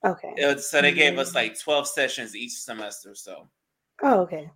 okay 0.06 0.34
It 0.36 0.46
was- 0.56 0.70
so 0.70 0.82
they 0.82 0.92
gave 0.92 1.18
us 1.18 1.32
Mhm. 1.32 1.36
like 1.36 1.58
12 1.60 1.88
sessions 1.88 2.36
each 2.36 2.52
semester. 2.60 3.16
So 3.16 3.48
oh 4.04 4.20
okay 4.24 4.50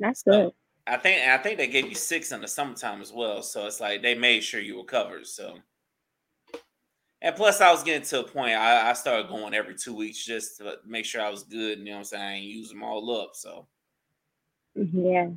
That's 0.00 0.22
So, 0.24 0.30
good. 0.30 0.52
I 0.86 0.96
think 0.98 1.26
I 1.26 1.38
think 1.38 1.56
they 1.58 1.68
gave 1.68 1.88
you 1.88 1.94
six 1.94 2.32
in 2.32 2.40
the 2.42 2.48
summertime 2.48 3.00
as 3.00 3.12
well. 3.12 3.42
So 3.42 3.66
it's 3.66 3.80
like 3.80 4.02
they 4.02 4.14
made 4.14 4.44
sure 4.44 4.60
you 4.60 4.76
were 4.76 4.84
covered. 4.84 5.26
So 5.26 5.56
and 7.22 7.34
plus 7.34 7.60
I 7.62 7.70
was 7.72 7.82
getting 7.82 8.06
to 8.08 8.20
a 8.20 8.28
point 8.28 8.52
I, 8.54 8.90
I 8.90 8.92
started 8.92 9.28
going 9.28 9.54
every 9.54 9.74
two 9.74 9.94
weeks 9.96 10.22
just 10.24 10.58
to 10.58 10.76
make 10.86 11.06
sure 11.06 11.22
I 11.22 11.30
was 11.30 11.44
good. 11.44 11.78
You 11.78 11.84
know 11.86 11.92
what 11.92 11.98
I'm 11.98 12.04
saying? 12.04 12.22
I 12.22 12.32
ain't 12.34 12.44
use 12.44 12.68
them 12.68 12.82
all 12.84 13.10
up. 13.22 13.30
So 13.34 13.66
Yeah. 14.78 15.30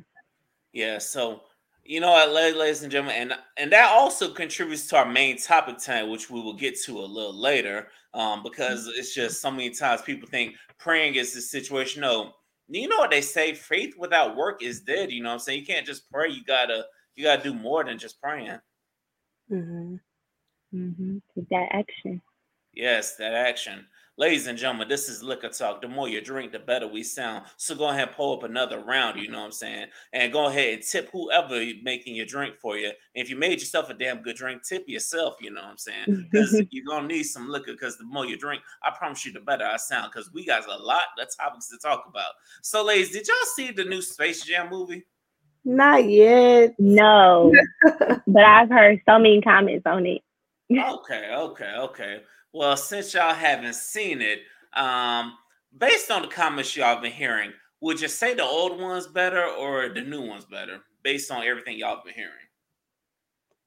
Yeah, 0.72 0.98
so 0.98 1.42
you 1.84 2.00
know 2.00 2.12
what, 2.12 2.30
ladies 2.32 2.82
and 2.82 2.92
gentlemen, 2.92 3.16
and 3.16 3.34
and 3.58 3.72
that 3.72 3.90
also 3.90 4.32
contributes 4.32 4.86
to 4.88 4.96
our 4.96 5.04
main 5.04 5.36
topic 5.36 5.78
tonight, 5.78 6.04
which 6.04 6.30
we 6.30 6.40
will 6.40 6.54
get 6.54 6.80
to 6.82 7.00
a 7.00 7.04
little 7.04 7.34
later, 7.34 7.88
um, 8.14 8.42
because 8.42 8.86
it's 8.86 9.14
just 9.14 9.42
so 9.42 9.50
many 9.50 9.70
times 9.70 10.02
people 10.02 10.28
think 10.28 10.54
praying 10.78 11.16
is 11.16 11.34
the 11.34 11.40
situation. 11.40 12.02
No, 12.02 12.32
you 12.68 12.88
know 12.88 12.98
what 12.98 13.10
they 13.10 13.20
say, 13.20 13.54
faith 13.54 13.94
without 13.98 14.36
work 14.36 14.62
is 14.62 14.80
dead. 14.80 15.10
You 15.10 15.22
know 15.22 15.30
what 15.30 15.34
I'm 15.34 15.40
saying? 15.40 15.60
You 15.60 15.66
can't 15.66 15.86
just 15.86 16.10
pray. 16.10 16.30
You 16.30 16.44
gotta 16.44 16.84
you 17.16 17.24
gotta 17.24 17.42
do 17.42 17.52
more 17.52 17.84
than 17.84 17.98
just 17.98 18.20
praying. 18.20 18.58
Mm-hmm. 19.50 19.96
Mm-hmm. 20.74 21.16
Take 21.34 21.48
that 21.50 21.68
action. 21.72 22.22
Yes, 22.72 23.16
that 23.16 23.34
action. 23.34 23.86
Ladies 24.18 24.46
and 24.46 24.58
gentlemen, 24.58 24.88
this 24.88 25.08
is 25.08 25.22
Liquor 25.22 25.48
Talk. 25.48 25.80
The 25.80 25.88
more 25.88 26.06
you 26.06 26.20
drink, 26.20 26.52
the 26.52 26.58
better 26.58 26.86
we 26.86 27.02
sound. 27.02 27.46
So 27.56 27.74
go 27.74 27.88
ahead 27.88 28.08
and 28.08 28.16
pull 28.16 28.36
up 28.36 28.42
another 28.42 28.80
round, 28.84 29.18
you 29.18 29.30
know 29.30 29.38
what 29.38 29.46
I'm 29.46 29.52
saying? 29.52 29.86
And 30.12 30.32
go 30.32 30.48
ahead 30.48 30.74
and 30.74 30.82
tip 30.82 31.10
whoever 31.12 31.64
making 31.82 32.16
your 32.16 32.26
drink 32.26 32.56
for 32.60 32.76
you. 32.76 32.88
And 32.88 32.94
if 33.14 33.30
you 33.30 33.36
made 33.36 33.60
yourself 33.60 33.88
a 33.88 33.94
damn 33.94 34.20
good 34.22 34.36
drink, 34.36 34.62
tip 34.68 34.84
yourself, 34.86 35.36
you 35.40 35.50
know 35.50 35.62
what 35.62 35.70
I'm 35.70 35.78
saying? 35.78 36.26
Because 36.32 36.62
you're 36.70 36.84
going 36.84 37.08
to 37.08 37.14
need 37.14 37.24
some 37.24 37.48
liquor 37.48 37.72
because 37.72 37.96
the 37.96 38.04
more 38.04 38.26
you 38.26 38.36
drink, 38.36 38.62
I 38.82 38.90
promise 38.90 39.24
you, 39.24 39.32
the 39.32 39.40
better 39.40 39.64
I 39.64 39.76
sound 39.76 40.12
because 40.12 40.32
we 40.32 40.44
got 40.44 40.66
a 40.66 40.76
lot 40.76 41.02
of 41.18 41.28
topics 41.36 41.68
to 41.68 41.78
talk 41.78 42.04
about. 42.08 42.32
So, 42.62 42.84
ladies, 42.84 43.10
did 43.10 43.26
y'all 43.26 43.36
see 43.54 43.70
the 43.70 43.84
new 43.84 44.02
Space 44.02 44.44
Jam 44.44 44.70
movie? 44.70 45.04
not 45.64 46.08
yet 46.08 46.74
No, 46.78 47.52
but 48.26 48.44
I've 48.44 48.68
heard 48.68 49.00
so 49.08 49.18
many 49.18 49.40
comments 49.40 49.86
on 49.86 50.06
it. 50.06 50.22
okay, 50.70 51.34
okay, 51.34 51.74
okay. 51.78 52.20
Well, 52.52 52.76
since 52.76 53.14
y'all 53.14 53.34
haven't 53.34 53.74
seen 53.74 54.20
it, 54.20 54.40
um, 54.74 55.34
based 55.76 56.10
on 56.10 56.22
the 56.22 56.28
comments 56.28 56.76
y'all 56.76 57.00
been 57.00 57.12
hearing, 57.12 57.52
would 57.80 58.00
you 58.00 58.08
say 58.08 58.34
the 58.34 58.44
old 58.44 58.80
one's 58.80 59.06
better 59.06 59.44
or 59.44 59.88
the 59.88 60.02
new 60.02 60.20
one's 60.26 60.44
better? 60.44 60.80
Based 61.02 61.30
on 61.30 61.44
everything 61.44 61.78
y'all 61.78 62.02
been 62.04 62.14
hearing. 62.14 62.32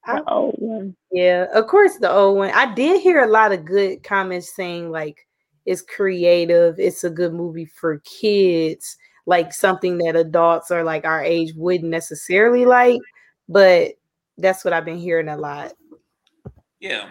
The 0.06 0.22
old 0.30 0.54
one. 0.58 0.96
Yeah, 1.10 1.46
of 1.52 1.66
course 1.66 1.96
the 1.98 2.10
old 2.10 2.38
one. 2.38 2.50
I 2.54 2.72
did 2.74 3.00
hear 3.02 3.24
a 3.24 3.30
lot 3.30 3.52
of 3.52 3.64
good 3.64 4.04
comments 4.04 4.54
saying 4.54 4.90
like 4.92 5.26
it's 5.64 5.82
creative, 5.82 6.78
it's 6.78 7.02
a 7.02 7.10
good 7.10 7.34
movie 7.34 7.66
for 7.66 7.98
kids. 8.04 8.96
like 9.26 9.52
something 9.52 9.98
that 9.98 10.16
adults 10.16 10.70
or 10.70 10.84
like 10.84 11.04
our 11.04 11.22
age 11.22 11.52
wouldn't 11.56 11.90
necessarily 11.90 12.64
like, 12.64 13.00
but 13.48 13.94
that's 14.38 14.64
what 14.64 14.72
I've 14.72 14.84
been 14.84 14.98
hearing 14.98 15.28
a 15.28 15.36
lot. 15.36 15.72
Yeah. 16.80 17.08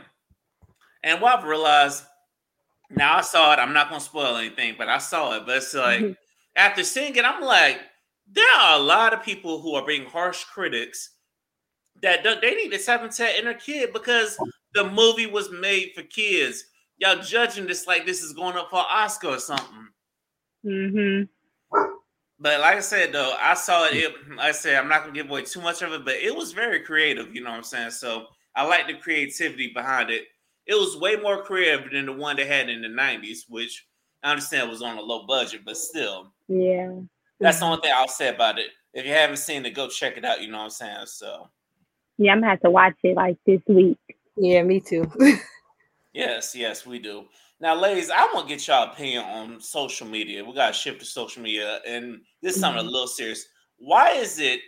And 1.06 1.22
what 1.22 1.38
I've 1.38 1.46
realized 1.46 2.04
now 2.90 3.18
I 3.18 3.22
saw 3.22 3.54
it, 3.54 3.60
I'm 3.60 3.74
not 3.74 3.90
gonna 3.90 4.02
spoil 4.02 4.36
anything, 4.36 4.76
but 4.78 4.90
I 4.90 4.98
saw 4.98 5.36
it. 5.38 5.46
But 5.46 5.58
it's 5.58 5.74
like 5.74 6.02
mm-hmm. 6.02 6.12
after 6.56 6.84
seeing 6.84 7.16
it, 7.16 7.24
I'm 7.24 7.42
like, 7.42 7.80
there 8.30 8.52
are 8.58 8.80
a 8.80 8.82
lot 8.82 9.14
of 9.14 9.24
people 9.24 9.62
who 9.62 9.76
are 9.76 9.86
being 9.86 10.06
harsh 10.06 10.44
critics 10.46 11.12
that 12.02 12.24
they 12.24 12.56
need 12.56 12.72
to 12.72 12.78
tap 12.80 13.04
into 13.04 13.20
that 13.20 13.38
inner 13.38 13.54
kid 13.54 13.94
because 13.94 14.38
the 14.74 14.90
movie 14.90 15.28
was 15.28 15.50
made 15.52 15.92
for 15.96 16.02
kids. 16.02 16.66
Y'all 16.98 17.22
judging 17.22 17.68
this 17.68 17.88
like 17.88 18.06
this 18.06 18.22
is 18.22 18.34
going 18.34 18.58
up 18.58 18.70
for 18.70 18.80
Oscar 18.80 19.30
or 19.30 19.40
something. 19.40 19.88
Mm-hmm. 20.66 21.24
But 22.40 22.60
like 22.60 22.78
I 22.78 22.82
said, 22.82 23.14
though, 23.14 23.36
I 23.40 23.54
saw 23.54 23.86
it, 23.86 23.96
it. 23.96 24.14
Like 24.36 24.40
I 24.48 24.52
said, 24.52 24.78
I'm 24.78 24.90
not 24.90 25.02
gonna 25.02 25.14
give 25.14 25.30
away 25.30 25.44
too 25.44 25.62
much 25.62 25.84
of 25.84 25.94
it, 25.94 26.04
but 26.04 26.16
it 26.16 26.36
was 26.36 26.52
very 26.52 26.80
creative. 26.82 27.34
You 27.34 27.44
know 27.44 27.52
what 27.52 27.58
I'm 27.58 27.64
saying? 27.64 27.92
So 27.92 28.26
I 28.56 28.66
like 28.66 28.88
the 28.88 28.96
creativity 28.96 29.72
behind 29.74 30.10
it. 30.10 30.24
It 30.68 30.76
was 30.76 30.98
way 30.98 31.16
more 31.16 31.44
creative 31.44 31.92
than 31.92 32.06
the 32.06 32.14
one 32.14 32.36
they 32.36 32.46
had 32.46 32.70
in 32.70 32.82
the 32.82 32.88
'90s, 32.88 33.40
which 33.48 33.86
I 34.24 34.32
understand 34.32 34.70
was 34.70 34.82
on 34.82 34.98
a 34.98 35.02
low 35.02 35.26
budget, 35.28 35.62
but 35.66 35.78
still, 35.78 36.34
yeah. 36.48 36.92
That's 37.40 37.60
the 37.60 37.66
only 37.66 37.82
thing 37.82 37.92
I'll 37.94 38.08
say 38.08 38.30
about 38.30 38.60
it. 38.60 38.68
If 38.94 39.06
you 39.06 39.12
haven't 39.12 39.38
seen 39.38 39.66
it, 39.66 39.72
go 39.72 39.88
check 39.88 40.18
it 40.18 40.24
out. 40.24 40.42
You 40.42 40.50
know 40.50 40.60
what 40.60 40.64
I'm 40.66 40.70
saying? 40.70 41.06
So, 41.08 41.50
yeah, 42.18 42.32
I'm 42.32 42.40
gonna 42.40 42.52
have 42.52 42.62
to 42.62 42.72
watch 42.72 42.96
it 43.04 43.16
like 43.16 43.38
this 43.46 43.62
week. 43.68 44.00
Yeah, 44.38 44.64
me 44.64 44.80
too. 44.80 45.12
yes, 46.14 46.56
yes, 46.56 46.86
we 46.86 47.00
do. 47.00 47.26
Now, 47.60 47.80
ladies, 47.80 48.10
I 48.10 48.26
want 48.34 48.48
to 48.48 48.56
get 48.56 48.68
y'all 48.68 48.92
opinion 48.92 49.24
on 49.24 49.62
social 49.62 50.08
media. 50.08 50.44
We 50.44 50.54
got 50.54 50.68
to 50.68 50.74
shift 50.74 51.00
to 51.00 51.06
social 51.06 51.42
media, 51.42 51.80
and 51.88 52.22
this 52.42 52.56
is 52.56 52.62
something 52.62 52.80
mm-hmm. 52.80 52.90
a 52.90 52.92
little 52.92 53.08
serious. 53.08 53.46
Why 53.78 54.12
is 54.12 54.40
it 54.40 54.60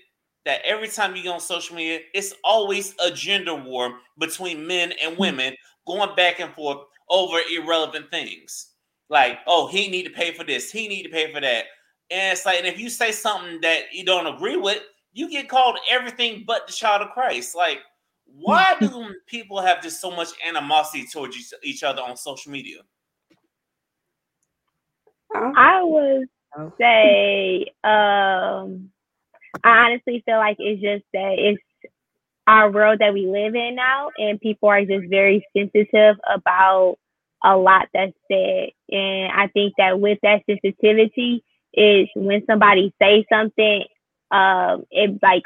that 0.47 0.61
every 0.65 0.87
time 0.87 1.15
you 1.15 1.23
go 1.23 1.33
on 1.33 1.39
social 1.39 1.75
media, 1.75 1.99
it's 2.13 2.33
always 2.43 2.95
a 3.05 3.11
gender 3.11 3.53
war 3.53 3.99
between 4.17 4.65
men 4.65 4.93
and 5.01 5.11
mm-hmm. 5.11 5.21
women 5.21 5.55
going 5.85 6.15
back 6.15 6.39
and 6.39 6.53
forth 6.53 6.79
over 7.09 7.37
irrelevant 7.53 8.09
things? 8.09 8.69
Like, 9.09 9.39
oh, 9.45 9.67
he 9.67 9.89
need 9.89 10.03
to 10.03 10.09
pay 10.09 10.33
for 10.33 10.43
this, 10.43 10.71
he 10.71 10.87
need 10.87 11.03
to 11.03 11.09
pay 11.09 11.31
for 11.31 11.41
that, 11.41 11.65
and 12.09 12.31
it's 12.33 12.45
like, 12.45 12.57
and 12.57 12.67
if 12.67 12.79
you 12.79 12.89
say 12.89 13.11
something 13.11 13.59
that 13.61 13.93
you 13.93 14.05
don't 14.05 14.33
agree 14.33 14.55
with, 14.55 14.81
you 15.13 15.29
get 15.29 15.49
called 15.49 15.77
everything 15.89 16.43
but 16.47 16.67
the 16.67 16.73
child 16.73 17.01
of 17.01 17.09
Christ. 17.09 17.55
Like, 17.55 17.79
why 18.25 18.75
do 18.79 19.13
people 19.25 19.61
have 19.61 19.81
just 19.81 19.99
so 19.99 20.11
much 20.11 20.29
animosity 20.47 21.05
towards 21.11 21.35
each, 21.35 21.53
each 21.63 21.83
other 21.83 22.01
on 22.01 22.15
social 22.15 22.51
media? 22.51 22.79
I 25.33 25.83
would 25.83 26.27
say, 26.79 27.65
um, 27.83 28.89
I 29.63 29.85
honestly 29.85 30.23
feel 30.25 30.37
like 30.37 30.57
it's 30.59 30.81
just 30.81 31.03
that 31.13 31.35
it's 31.37 31.61
our 32.47 32.71
world 32.71 32.99
that 32.99 33.13
we 33.13 33.27
live 33.27 33.55
in 33.55 33.75
now, 33.75 34.09
and 34.17 34.39
people 34.39 34.69
are 34.69 34.85
just 34.85 35.09
very 35.09 35.45
sensitive 35.55 36.15
about 36.31 36.97
a 37.43 37.55
lot 37.57 37.89
that's 37.93 38.13
said. 38.31 38.69
And 38.89 39.31
I 39.31 39.47
think 39.47 39.73
that 39.77 39.99
with 39.99 40.19
that 40.23 40.43
sensitivity, 40.49 41.43
is 41.73 42.07
when 42.15 42.43
somebody 42.47 42.93
say 42.99 43.25
something 43.31 43.83
um, 44.31 44.83
it 44.91 45.19
like 45.21 45.43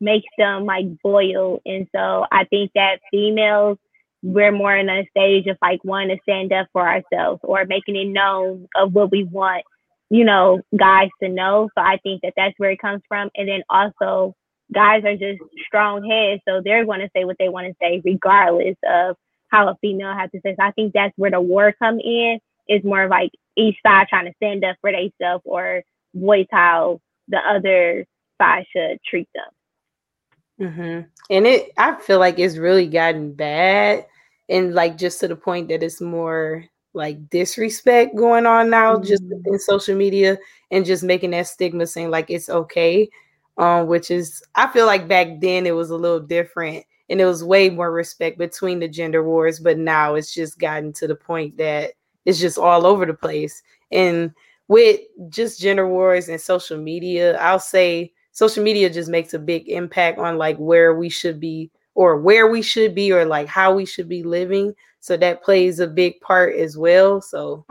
makes 0.00 0.28
them 0.36 0.66
like 0.66 0.86
boil. 1.02 1.62
And 1.64 1.86
so 1.94 2.26
I 2.30 2.44
think 2.44 2.72
that 2.74 3.00
females, 3.10 3.78
we're 4.22 4.52
more 4.52 4.76
in 4.76 4.88
a 4.88 5.06
stage 5.10 5.46
of 5.46 5.56
like 5.62 5.82
wanting 5.84 6.16
to 6.16 6.22
stand 6.22 6.52
up 6.52 6.66
for 6.72 6.86
ourselves 6.86 7.40
or 7.44 7.64
making 7.64 7.96
it 7.96 8.08
known 8.08 8.68
of 8.76 8.92
what 8.92 9.10
we 9.10 9.24
want, 9.24 9.64
you 10.10 10.24
know, 10.24 10.60
guys 10.76 11.10
to 11.22 11.28
know. 11.28 11.68
So 11.76 11.82
I 11.82 11.98
think 12.02 12.22
that 12.22 12.34
that's 12.36 12.54
where 12.58 12.70
it 12.70 12.80
comes 12.80 13.02
from. 13.08 13.30
And 13.34 13.48
then 13.48 13.62
also, 13.68 14.34
guys 14.72 15.04
are 15.04 15.16
just 15.16 15.40
strong 15.66 16.08
heads, 16.08 16.42
so 16.46 16.60
they're 16.62 16.84
going 16.84 17.00
to 17.00 17.10
say 17.16 17.24
what 17.24 17.36
they 17.38 17.48
want 17.48 17.66
to 17.66 17.74
say 17.80 18.02
regardless 18.04 18.76
of 18.88 19.16
how 19.48 19.68
a 19.68 19.76
female 19.80 20.14
has 20.14 20.30
to 20.32 20.40
say. 20.44 20.54
So 20.58 20.64
I 20.64 20.72
think 20.72 20.92
that's 20.92 21.16
where 21.16 21.30
the 21.30 21.40
war 21.40 21.74
come 21.78 21.98
in. 22.00 22.38
Is 22.70 22.84
more 22.84 23.08
like 23.08 23.30
each 23.56 23.76
side 23.82 24.08
trying 24.10 24.26
to 24.26 24.34
stand 24.36 24.62
up 24.62 24.76
for 24.82 24.92
themselves 24.92 25.42
or 25.46 25.82
voice 26.14 26.46
how 26.50 27.00
the 27.28 27.38
other 27.38 28.04
side 28.38 28.66
should 28.70 28.98
treat 29.08 29.26
them. 29.34 30.68
Mm-hmm. 30.68 31.00
And 31.30 31.46
it, 31.46 31.70
I 31.78 31.94
feel 31.94 32.18
like 32.18 32.38
it's 32.38 32.58
really 32.58 32.86
gotten 32.86 33.32
bad, 33.32 34.04
and 34.50 34.74
like 34.74 34.98
just 34.98 35.20
to 35.20 35.28
the 35.28 35.36
point 35.36 35.68
that 35.68 35.82
it's 35.82 36.02
more 36.02 36.66
like 36.94 37.28
disrespect 37.30 38.16
going 38.16 38.46
on 38.46 38.70
now, 38.70 38.96
mm-hmm. 38.96 39.04
just 39.04 39.22
in 39.22 39.58
social 39.58 39.96
media, 39.96 40.38
and 40.70 40.84
just 40.84 41.02
making 41.02 41.30
that 41.30 41.46
stigma 41.46 41.86
saying 41.86 42.10
like 42.10 42.30
it's 42.30 42.48
okay. 42.48 43.08
Um, 43.56 43.88
which 43.88 44.12
is 44.12 44.42
I 44.54 44.68
feel 44.68 44.86
like 44.86 45.08
back 45.08 45.40
then 45.40 45.66
it 45.66 45.74
was 45.74 45.90
a 45.90 45.96
little 45.96 46.20
different 46.20 46.84
and 47.10 47.20
it 47.20 47.24
was 47.24 47.42
way 47.42 47.70
more 47.70 47.90
respect 47.90 48.38
between 48.38 48.78
the 48.78 48.88
gender 48.88 49.24
wars, 49.24 49.58
but 49.58 49.78
now 49.78 50.14
it's 50.14 50.32
just 50.32 50.58
gotten 50.58 50.92
to 50.94 51.06
the 51.06 51.14
point 51.14 51.56
that 51.56 51.92
it's 52.24 52.38
just 52.38 52.58
all 52.58 52.86
over 52.86 53.06
the 53.06 53.14
place. 53.14 53.62
And 53.90 54.32
with 54.68 55.00
just 55.30 55.60
gender 55.60 55.88
wars 55.88 56.28
and 56.28 56.40
social 56.40 56.78
media, 56.78 57.38
I'll 57.38 57.58
say 57.58 58.12
social 58.32 58.62
media 58.62 58.90
just 58.90 59.08
makes 59.08 59.32
a 59.32 59.38
big 59.38 59.68
impact 59.68 60.18
on 60.18 60.36
like 60.36 60.56
where 60.58 60.94
we 60.94 61.08
should 61.08 61.40
be 61.40 61.70
or 61.98 62.16
where 62.16 62.46
we 62.46 62.62
should 62.62 62.94
be 62.94 63.10
or 63.10 63.24
like 63.24 63.48
how 63.48 63.74
we 63.74 63.84
should 63.84 64.08
be 64.08 64.22
living. 64.22 64.72
So 65.00 65.16
that 65.16 65.42
plays 65.42 65.80
a 65.80 65.86
big 65.88 66.20
part 66.20 66.54
as 66.54 66.78
well. 66.78 67.20
So 67.20 67.66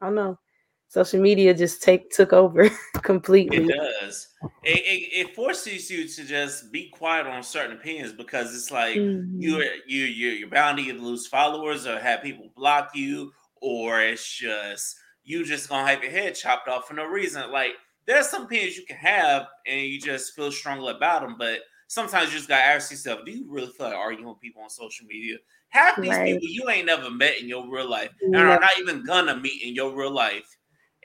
I 0.00 0.06
don't 0.06 0.14
know. 0.14 0.38
Social 0.86 1.20
media 1.20 1.52
just 1.52 1.82
take 1.82 2.08
took 2.12 2.32
over 2.32 2.70
completely. 3.02 3.64
It 3.64 3.76
does. 3.76 4.28
It, 4.62 4.78
it, 4.78 5.26
it, 5.26 5.34
forces 5.34 5.90
you 5.90 6.06
to 6.06 6.24
just 6.24 6.70
be 6.70 6.88
quiet 6.90 7.26
on 7.26 7.42
certain 7.42 7.76
opinions 7.76 8.12
because 8.12 8.54
it's 8.54 8.70
like 8.70 8.94
mm-hmm. 8.94 9.40
you're 9.40 9.64
you 9.88 10.04
you 10.04 10.28
you're 10.28 10.48
bound 10.48 10.78
to 10.78 10.92
lose 10.92 11.26
followers 11.26 11.84
or 11.84 11.98
have 11.98 12.22
people 12.22 12.50
block 12.56 12.90
you, 12.94 13.32
or 13.60 14.00
it's 14.00 14.38
just 14.38 14.94
you 15.24 15.44
just 15.44 15.68
gonna 15.68 15.84
have 15.84 16.00
your 16.00 16.12
head 16.12 16.36
chopped 16.36 16.68
off 16.68 16.86
for 16.86 16.94
no 16.94 17.06
reason. 17.06 17.50
Like 17.50 17.72
there's 18.06 18.28
some 18.28 18.44
opinions 18.44 18.76
you 18.76 18.86
can 18.86 18.98
have 18.98 19.48
and 19.66 19.80
you 19.80 20.00
just 20.00 20.36
feel 20.36 20.52
strongly 20.52 20.92
about 20.92 21.22
them, 21.22 21.34
but 21.36 21.58
sometimes 21.94 22.32
you 22.32 22.38
just 22.38 22.48
gotta 22.48 22.64
ask 22.64 22.90
yourself, 22.90 23.24
do 23.24 23.30
you 23.30 23.46
really 23.48 23.70
feel 23.70 23.86
like 23.86 23.96
arguing 23.96 24.28
with 24.28 24.40
people 24.40 24.62
on 24.62 24.68
social 24.68 25.06
media? 25.06 25.36
Half 25.68 26.00
these 26.00 26.10
right. 26.10 26.34
people 26.34 26.48
you 26.48 26.68
ain't 26.68 26.86
never 26.86 27.10
met 27.10 27.40
in 27.40 27.48
your 27.48 27.68
real 27.70 27.88
life 27.88 28.10
and 28.20 28.36
are 28.36 28.60
not 28.60 28.70
even 28.78 29.04
gonna 29.04 29.36
meet 29.36 29.62
in 29.62 29.74
your 29.74 29.94
real 29.94 30.10
life. 30.10 30.56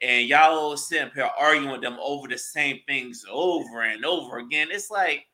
And 0.02 0.28
y'all 0.28 0.76
sit 0.78 1.04
up 1.04 1.14
here 1.14 1.30
arguing 1.40 1.72
with 1.72 1.82
them 1.82 1.98
over 2.02 2.28
the 2.28 2.38
same 2.38 2.80
things 2.88 3.24
over 3.30 3.82
and 3.82 4.04
over 4.06 4.40
again. 4.40 4.70
It's 4.72 4.90
like, 4.90 5.26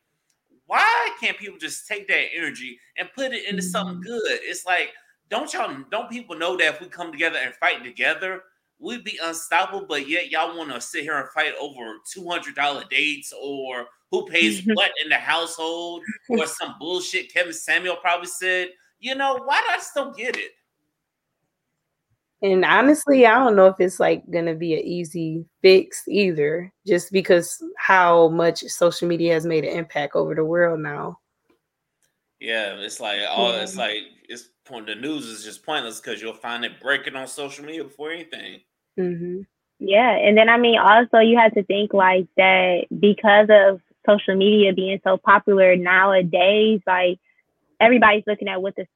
why 0.66 1.10
can't 1.20 1.38
people 1.38 1.60
just 1.60 1.88
take 1.88 2.08
that 2.08 2.36
energy 2.36 2.80
and 2.98 3.08
put 3.14 3.32
it 3.32 3.48
into 3.48 3.62
something 3.62 3.96
mm-hmm. 3.96 4.10
good? 4.10 4.40
It's 4.42 4.66
like, 4.66 4.90
don't 5.30 5.54
y'all 5.54 5.76
don't 5.90 6.10
people 6.10 6.36
know 6.38 6.58
that 6.58 6.76
if 6.76 6.82
we 6.82 6.88
come 6.88 7.12
together 7.12 7.40
and 7.44 7.54
fight 7.56 7.84
together, 7.84 8.44
we'd 8.80 9.04
be 9.04 9.20
unstoppable, 9.24 9.86
but 9.88 10.08
yet 10.08 10.30
y'all 10.30 10.58
want 10.58 10.72
to 10.74 10.82
sit 10.82 11.04
here 11.04 11.18
and 11.18 11.30
fight 11.30 11.54
over 11.60 11.96
two 12.12 12.28
hundred 12.28 12.56
dollar 12.56 12.84
dates 12.90 13.34
or 13.40 13.88
who 14.12 14.26
pays 14.28 14.62
what 14.74 14.92
in 15.04 15.10
the 15.10 15.16
household 15.16 16.04
or 16.30 16.46
some 16.46 16.76
bullshit 16.80 17.34
Kevin 17.34 17.54
Samuel 17.54 17.98
probably 17.98 18.28
said. 18.28 18.70
You 19.00 19.16
know 19.16 19.40
why? 19.44 19.60
Do 19.60 19.66
I 19.70 19.80
don't 19.96 20.18
get 20.18 20.38
it. 20.38 20.52
And 22.42 22.66
honestly, 22.66 23.26
I 23.26 23.40
don't 23.40 23.56
know 23.56 23.68
if 23.68 23.80
it's 23.80 24.00
like 24.00 24.24
gonna 24.30 24.56
be 24.56 24.74
an 24.74 24.82
easy 24.82 25.46
fix 25.62 26.04
either, 26.08 26.72
just 26.86 27.12
because 27.12 27.64
how 27.78 28.30
much 28.30 28.60
social 28.62 29.08
media 29.08 29.34
has 29.34 29.46
made 29.46 29.64
an 29.64 29.78
impact 29.78 30.16
over 30.16 30.36
the 30.36 30.44
world 30.44 30.80
now. 30.80 31.20
Yeah, 32.40 32.76
it's 32.76 33.00
like 33.00 33.20
all 33.30 33.52
it's 33.52 33.76
like 33.76 33.98
it's 34.28 34.50
the 34.68 34.96
news 34.96 35.26
is 35.26 35.44
just 35.44 35.66
pointless 35.66 36.00
because 36.00 36.22
you'll 36.22 36.34
find 36.34 36.66
it 36.66 36.82
breaking 36.82 37.16
on 37.16 37.28
social 37.28 37.66
media 37.66 37.84
before 37.84 38.12
anything. 38.12 38.62
Mm-hmm. 39.00 39.42
Yeah, 39.80 40.12
and 40.12 40.38
then 40.38 40.50
I 40.50 40.58
mean, 40.58 40.80
also 40.80 41.20
you 41.20 41.38
have 41.38 41.54
to 41.54 41.64
think 41.64 41.94
like 41.94 42.28
that 42.38 42.86
because 42.98 43.48
of 43.50 43.82
social 44.06 44.36
media 44.36 44.74
being 44.74 45.00
so 45.04 45.18
popular 45.18 45.76
nowadays. 45.76 46.82
Like 46.88 47.20
everybody's 47.80 48.24
looking 48.26 48.48
at 48.48 48.62
what 48.62 48.76
the 48.76 48.88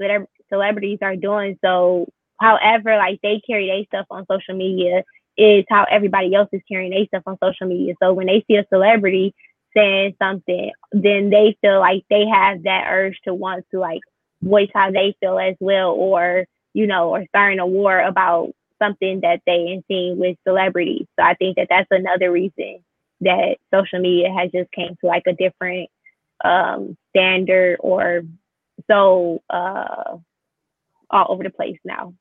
celebrities 0.50 1.00
are 1.02 1.16
doing. 1.16 1.58
So, 1.64 2.08
however, 2.40 2.98
like 2.98 3.20
they 3.22 3.42
carry 3.46 3.68
their 3.68 3.86
stuff 3.86 4.08
on 4.10 4.26
social 4.28 4.56
media 4.56 5.04
is 5.38 5.66
how 5.70 5.86
everybody 5.90 6.34
else 6.36 6.50
is 6.52 6.62
carrying 6.68 6.92
their 6.92 7.06
stuff 7.06 7.24
on 7.26 7.38
social 7.44 7.68
media. 7.68 7.94
So 8.02 8.14
when 8.14 8.28
they 8.28 8.44
see 8.48 8.56
a 8.56 8.66
celebrity 8.70 9.34
saying 9.76 10.16
something, 10.22 10.72
then 10.92 11.30
they 11.30 11.58
feel 11.62 11.80
like 11.80 12.04
they 12.10 12.26
have 12.26 12.64
that 12.64 12.88
urge 12.90 13.20
to 13.24 13.34
want 13.34 13.66
to 13.72 13.80
like 13.80 14.02
voice 14.42 14.70
how 14.74 14.92
they 14.92 15.16
feel 15.20 15.40
as 15.40 15.56
well, 15.60 15.92
or 15.92 16.46
you 16.74 16.88
know, 16.88 17.10
or 17.10 17.26
starting 17.30 17.60
a 17.60 17.68
war 17.68 18.00
about 18.00 18.52
something 18.82 19.22
that 19.22 19.42
they 19.46 19.82
seen 19.88 20.18
with 20.18 20.38
celebrities. 20.48 21.06
So 21.18 21.26
I 21.26 21.34
think 21.36 21.58
that 21.58 21.68
that's 21.70 21.88
another 21.92 22.32
reason 22.32 22.84
that 23.22 23.58
social 23.74 24.00
media 24.00 24.30
has 24.38 24.52
just 24.52 24.72
came 24.72 24.96
to 25.02 25.08
like 25.08 25.24
a 25.28 25.34
different 25.34 25.90
um, 26.44 26.98
standard 27.10 27.78
or 27.82 28.22
so 28.90 29.42
uh, 29.50 30.18
all 31.10 31.26
over 31.30 31.44
the 31.44 31.50
place 31.50 31.78
now. 31.84 32.14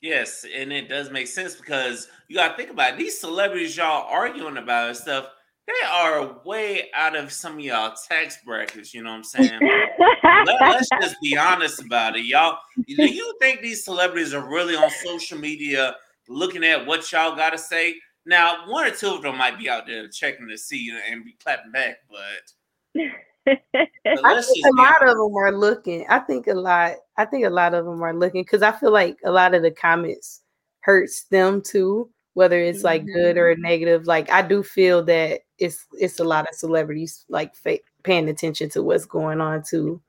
Yes, 0.00 0.46
and 0.54 0.72
it 0.72 0.88
does 0.88 1.10
make 1.10 1.26
sense 1.26 1.54
because 1.54 2.08
you 2.28 2.36
got 2.36 2.48
to 2.48 2.56
think 2.56 2.70
about 2.70 2.94
it. 2.94 2.98
these 2.98 3.20
celebrities 3.20 3.76
y'all 3.76 4.06
arguing 4.10 4.56
about 4.56 4.88
and 4.88 4.96
stuff. 4.96 5.26
They 5.70 5.86
are 5.86 6.36
way 6.44 6.90
out 6.94 7.14
of 7.14 7.32
some 7.32 7.54
of 7.54 7.60
y'all 7.60 7.94
tax 8.08 8.38
brackets. 8.44 8.92
You 8.92 9.02
know 9.02 9.10
what 9.10 9.16
I'm 9.16 9.24
saying? 9.24 9.60
Let, 10.46 10.62
us 10.62 10.88
just 11.00 11.16
be 11.22 11.36
honest 11.36 11.80
about 11.80 12.16
it, 12.16 12.24
y'all. 12.24 12.58
Do 12.86 13.06
you 13.06 13.36
think 13.40 13.60
these 13.60 13.84
celebrities 13.84 14.34
are 14.34 14.48
really 14.48 14.74
on 14.74 14.90
social 14.90 15.38
media 15.38 15.94
looking 16.28 16.64
at 16.64 16.86
what 16.86 17.10
y'all 17.12 17.36
got 17.36 17.50
to 17.50 17.58
say? 17.58 17.94
Now, 18.26 18.68
one 18.68 18.86
or 18.86 18.90
two 18.90 19.08
of 19.10 19.22
them 19.22 19.36
might 19.38 19.58
be 19.58 19.68
out 19.68 19.86
there 19.86 20.08
checking 20.08 20.48
to 20.48 20.58
see 20.58 20.92
and 21.10 21.24
be 21.24 21.36
clapping 21.42 21.72
back, 21.72 21.98
but. 22.10 23.00
I 23.46 24.42
think 24.42 24.66
a 24.66 24.76
lot 24.76 25.06
of 25.06 25.16
them 25.16 25.34
are 25.36 25.52
looking. 25.52 26.04
I 26.08 26.18
think 26.18 26.46
a 26.46 26.54
lot. 26.54 26.96
I 27.16 27.24
think 27.24 27.46
a 27.46 27.50
lot 27.50 27.74
of 27.74 27.84
them 27.84 28.02
are 28.02 28.14
looking 28.14 28.42
because 28.42 28.62
I 28.62 28.72
feel 28.72 28.92
like 28.92 29.18
a 29.24 29.30
lot 29.30 29.54
of 29.54 29.62
the 29.62 29.70
comments 29.70 30.42
hurts 30.80 31.24
them 31.24 31.62
too, 31.62 32.10
whether 32.34 32.60
it's 32.60 32.84
like 32.84 33.02
mm-hmm. 33.02 33.12
good 33.12 33.38
or 33.38 33.56
negative. 33.56 34.06
Like 34.06 34.30
I 34.30 34.42
do 34.42 34.62
feel 34.62 35.02
that 35.04 35.40
it's 35.60 35.86
it's 35.92 36.18
a 36.18 36.24
lot 36.24 36.48
of 36.48 36.54
celebrities 36.54 37.24
like 37.28 37.54
paying 38.02 38.28
attention 38.28 38.68
to 38.70 38.82
what's 38.82 39.04
going 39.04 39.40
on 39.40 39.62
too. 39.62 40.00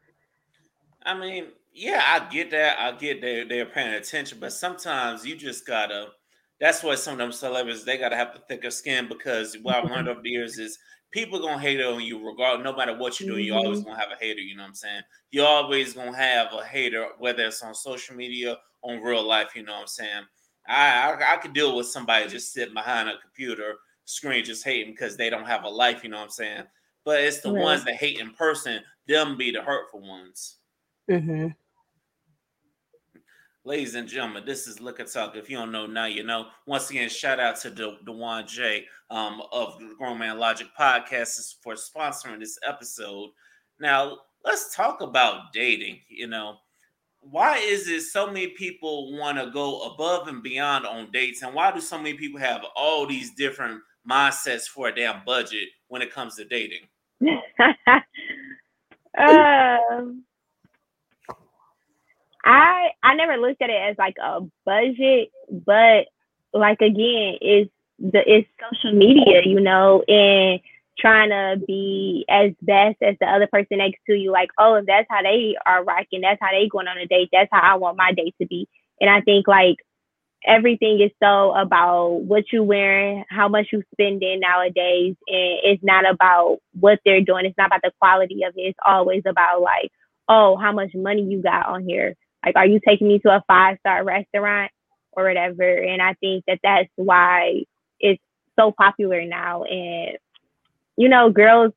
I 1.04 1.18
mean, 1.18 1.48
yeah, 1.74 2.04
I 2.06 2.32
get 2.32 2.52
that. 2.52 2.80
I 2.80 2.92
get 2.94 3.22
that 3.22 3.46
they're 3.50 3.66
paying 3.66 3.94
attention, 3.94 4.40
but 4.40 4.54
sometimes 4.54 5.26
you 5.26 5.36
just 5.36 5.68
gotta. 5.68 6.08
That's 6.60 6.84
why 6.84 6.94
some 6.94 7.14
of 7.14 7.18
them 7.20 7.32
celebrities 7.32 7.84
they 7.84 7.98
gotta 7.98 8.16
have 8.16 8.34
the 8.34 8.40
thicker 8.40 8.72
skin 8.72 9.08
because 9.08 9.58
what 9.62 9.76
I've 9.76 9.90
learned 9.90 10.08
over 10.10 10.22
the 10.22 10.30
years 10.30 10.58
is 10.58 10.78
people 11.12 11.40
gonna 11.40 11.60
hate 11.60 11.82
on 11.82 12.02
you 12.02 12.26
regardless 12.26 12.64
no 12.64 12.76
matter 12.76 12.98
what 12.98 13.20
you're 13.20 13.30
doing 13.30 13.44
mm-hmm. 13.46 13.54
you 13.54 13.54
always 13.54 13.80
mm-hmm. 13.80 13.90
gonna 13.90 14.00
have 14.00 14.12
a 14.12 14.24
hater 14.24 14.40
you 14.40 14.56
know 14.56 14.64
what 14.64 14.70
i'm 14.70 14.74
saying 14.74 15.02
you 15.30 15.44
always 15.44 15.94
gonna 15.94 16.16
have 16.16 16.48
a 16.54 16.64
hater 16.64 17.06
whether 17.20 17.46
it's 17.46 17.62
on 17.62 17.76
social 17.76 18.16
media 18.16 18.58
on 18.82 19.02
real 19.02 19.24
life 19.24 19.50
you 19.56 19.64
know 19.64 19.74
what 19.74 19.82
i'm 19.82 19.88
saying 19.88 20.24
i 20.68 21.12
i, 21.12 21.34
I 21.34 21.38
could 21.38 21.54
deal 21.54 21.76
with 21.76 21.88
somebody 21.88 22.28
just 22.28 22.54
sitting 22.54 22.74
behind 22.74 23.10
a 23.10 23.20
computer 23.20 23.76
screen 24.12 24.44
just 24.44 24.64
hating 24.64 24.92
because 24.92 25.18
they 25.18 25.30
don't 25.30 25.46
have 25.48 25.64
a 25.64 25.70
life 25.70 26.04
you 26.04 26.10
know 26.10 26.18
what 26.18 26.24
i'm 26.24 26.30
saying 26.30 26.64
but 27.04 27.20
it's 27.20 27.42
the 27.42 27.52
right. 27.52 27.64
ones 27.64 27.84
that 27.86 27.96
hate 27.96 28.20
in 28.20 28.32
person 28.34 28.82
them 29.08 29.38
be 29.38 29.52
the 29.52 29.62
hurtful 29.62 30.02
ones 30.02 30.58
mm-hmm. 31.10 31.48
Ladies 33.64 33.94
and 33.94 34.08
gentlemen, 34.08 34.44
this 34.44 34.66
is 34.66 34.82
Liquor 34.82 35.04
Talk. 35.04 35.36
If 35.36 35.48
you 35.48 35.56
don't 35.56 35.72
know 35.72 35.86
now, 35.86 36.06
you 36.06 36.24
know. 36.24 36.48
Once 36.66 36.90
again, 36.90 37.10
shout 37.10 37.40
out 37.40 37.58
to 37.58 37.70
De- 37.70 38.00
Dejuan 38.08 38.48
J 38.48 38.86
um, 39.12 39.44
of 39.52 39.78
the 39.78 39.94
Grown 40.00 40.18
Man 40.18 40.40
Logic 40.40 40.66
podcast 40.78 41.56
for 41.62 41.76
sponsoring 41.76 42.40
this 42.40 42.58
episode. 42.68 43.30
Now, 43.80 44.18
let's 44.44 44.76
talk 44.76 45.02
about 45.02 45.54
dating. 45.54 46.00
You 46.10 46.26
know, 46.26 46.58
why 47.20 47.60
is 47.60 47.88
it 47.88 48.02
so 48.02 48.26
many 48.26 48.48
people 48.48 49.16
want 49.16 49.38
to 49.38 49.52
go 49.52 49.82
above 49.82 50.28
and 50.28 50.42
beyond 50.42 50.88
on 50.88 51.12
dates, 51.12 51.44
and 51.44 51.54
why 51.54 51.72
do 51.72 51.80
so 51.80 51.98
many 51.98 52.16
people 52.16 52.40
have 52.40 52.66
all 52.76 53.06
these 53.06 53.30
different 53.36 53.80
mindsets 54.10 54.64
for 54.64 54.88
a 54.88 54.96
damn 54.96 55.24
budget 55.26 55.70
when 55.88 56.02
it 56.02 56.14
comes 56.14 56.36
to 56.36 56.46
dating? 56.46 56.88
um 59.18 60.24
I 62.44 62.90
I 63.04 63.16
never 63.16 63.38
looked 63.38 63.62
at 63.62 63.70
it 63.70 63.82
as 63.92 63.98
like 63.98 64.16
a 64.22 64.42
budget, 64.66 65.30
but 65.50 66.08
like 66.54 66.82
again, 66.82 67.38
it's 67.42 67.72
the 68.00 68.22
it's 68.26 68.48
social 68.72 68.98
media, 68.98 69.42
you 69.46 69.60
know, 69.60 70.02
and 70.08 70.60
trying 70.98 71.30
to 71.30 71.64
be 71.66 72.26
as 72.30 72.52
best 72.62 72.98
as 73.02 73.16
the 73.20 73.28
other 73.28 73.48
person 73.48 73.78
next 73.78 74.00
to 74.08 74.14
you. 74.14 74.32
Like, 74.32 74.50
oh, 74.58 74.76
if 74.76 74.86
that's 74.86 75.08
how 75.10 75.22
they 75.22 75.56
are 75.66 75.84
rocking, 75.84 76.22
that's 76.22 76.40
how 76.42 76.52
they 76.52 76.68
going 76.68 76.88
on 76.88 76.98
a 76.98 77.06
date. 77.06 77.30
That's 77.32 77.50
how 77.52 77.62
I 77.62 77.76
want 77.76 77.98
my 77.98 78.12
date 78.12 78.36
to 78.42 78.48
be. 78.48 78.68
And 79.00 79.10
I 79.10 79.22
think 79.22 79.48
like 79.48 79.78
everything 80.46 81.02
is 81.02 81.12
so 81.22 81.54
about 81.54 82.22
what 82.22 82.46
you 82.52 82.64
wearing, 82.64 83.24
how 83.30 83.48
much 83.48 83.68
you 83.72 83.84
spending 83.94 84.40
nowadays, 84.40 85.16
and 85.28 85.60
it's 85.64 85.84
not 85.84 86.10
about 86.10 86.60
what 86.80 87.00
they're 87.06 87.22
doing. 87.22 87.46
It's 87.46 87.58
not 87.58 87.68
about 87.68 87.82
the 87.84 87.92
quality 88.00 88.44
of 88.44 88.54
it. 88.56 88.62
It's 88.62 88.80
always 88.86 89.24
about 89.26 89.62
like, 89.62 89.92
oh, 90.28 90.58
how 90.58 90.72
much 90.72 90.92
money 90.96 91.24
you 91.24 91.42
got 91.42 91.68
on 91.68 91.84
here. 91.84 92.16
Like, 92.46 92.56
are 92.56 92.66
you 92.66 92.80
taking 92.86 93.08
me 93.08 93.20
to 93.20 93.30
a 93.30 93.44
five 93.48 93.78
star 93.80 94.04
restaurant 94.04 94.72
or 95.12 95.26
whatever? 95.26 95.64
And 95.64 96.02
I 96.02 96.16
think 96.16 96.44
that 96.48 96.60
that's 96.64 96.90
why 96.96 97.64
it's 98.00 98.22
so 98.58 98.72
popular 98.72 99.26
now. 99.26 99.64
And, 99.64 100.18
you 100.98 101.10
know, 101.10 101.30
girls 101.30 101.74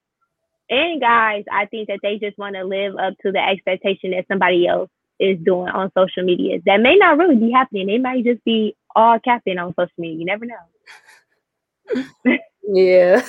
and 0.71 1.01
guys, 1.01 1.45
I 1.53 1.67
think 1.67 1.89
that 1.89 2.01
they 2.03 2.19
just 2.19 2.39
want 2.39 2.55
to 2.57 2.65
live 2.65 2.95
up 2.97 3.15
to 3.23 3.33
the 3.33 3.41
expectation 3.41 4.13
that 4.13 4.27
somebody 4.29 4.67
else 4.67 4.89
is 5.21 5.39
doing 5.45 5.69
on 5.69 5.91
social 5.97 6.25
media. 6.25 6.59
That 6.67 6.81
may 6.81 6.97
not 6.97 7.19
really 7.19 7.37
be 7.37 7.51
happening. 7.51 7.87
They 7.87 7.99
might 7.99 8.25
just 8.25 8.45
be 8.45 8.77
all 8.95 9.19
capping 9.21 9.59
on 9.59 9.75
social 9.79 9.93
media. 9.99 10.19
You 10.19 10.25
never 10.25 10.47
know. 10.47 12.39
yeah. 12.69 13.25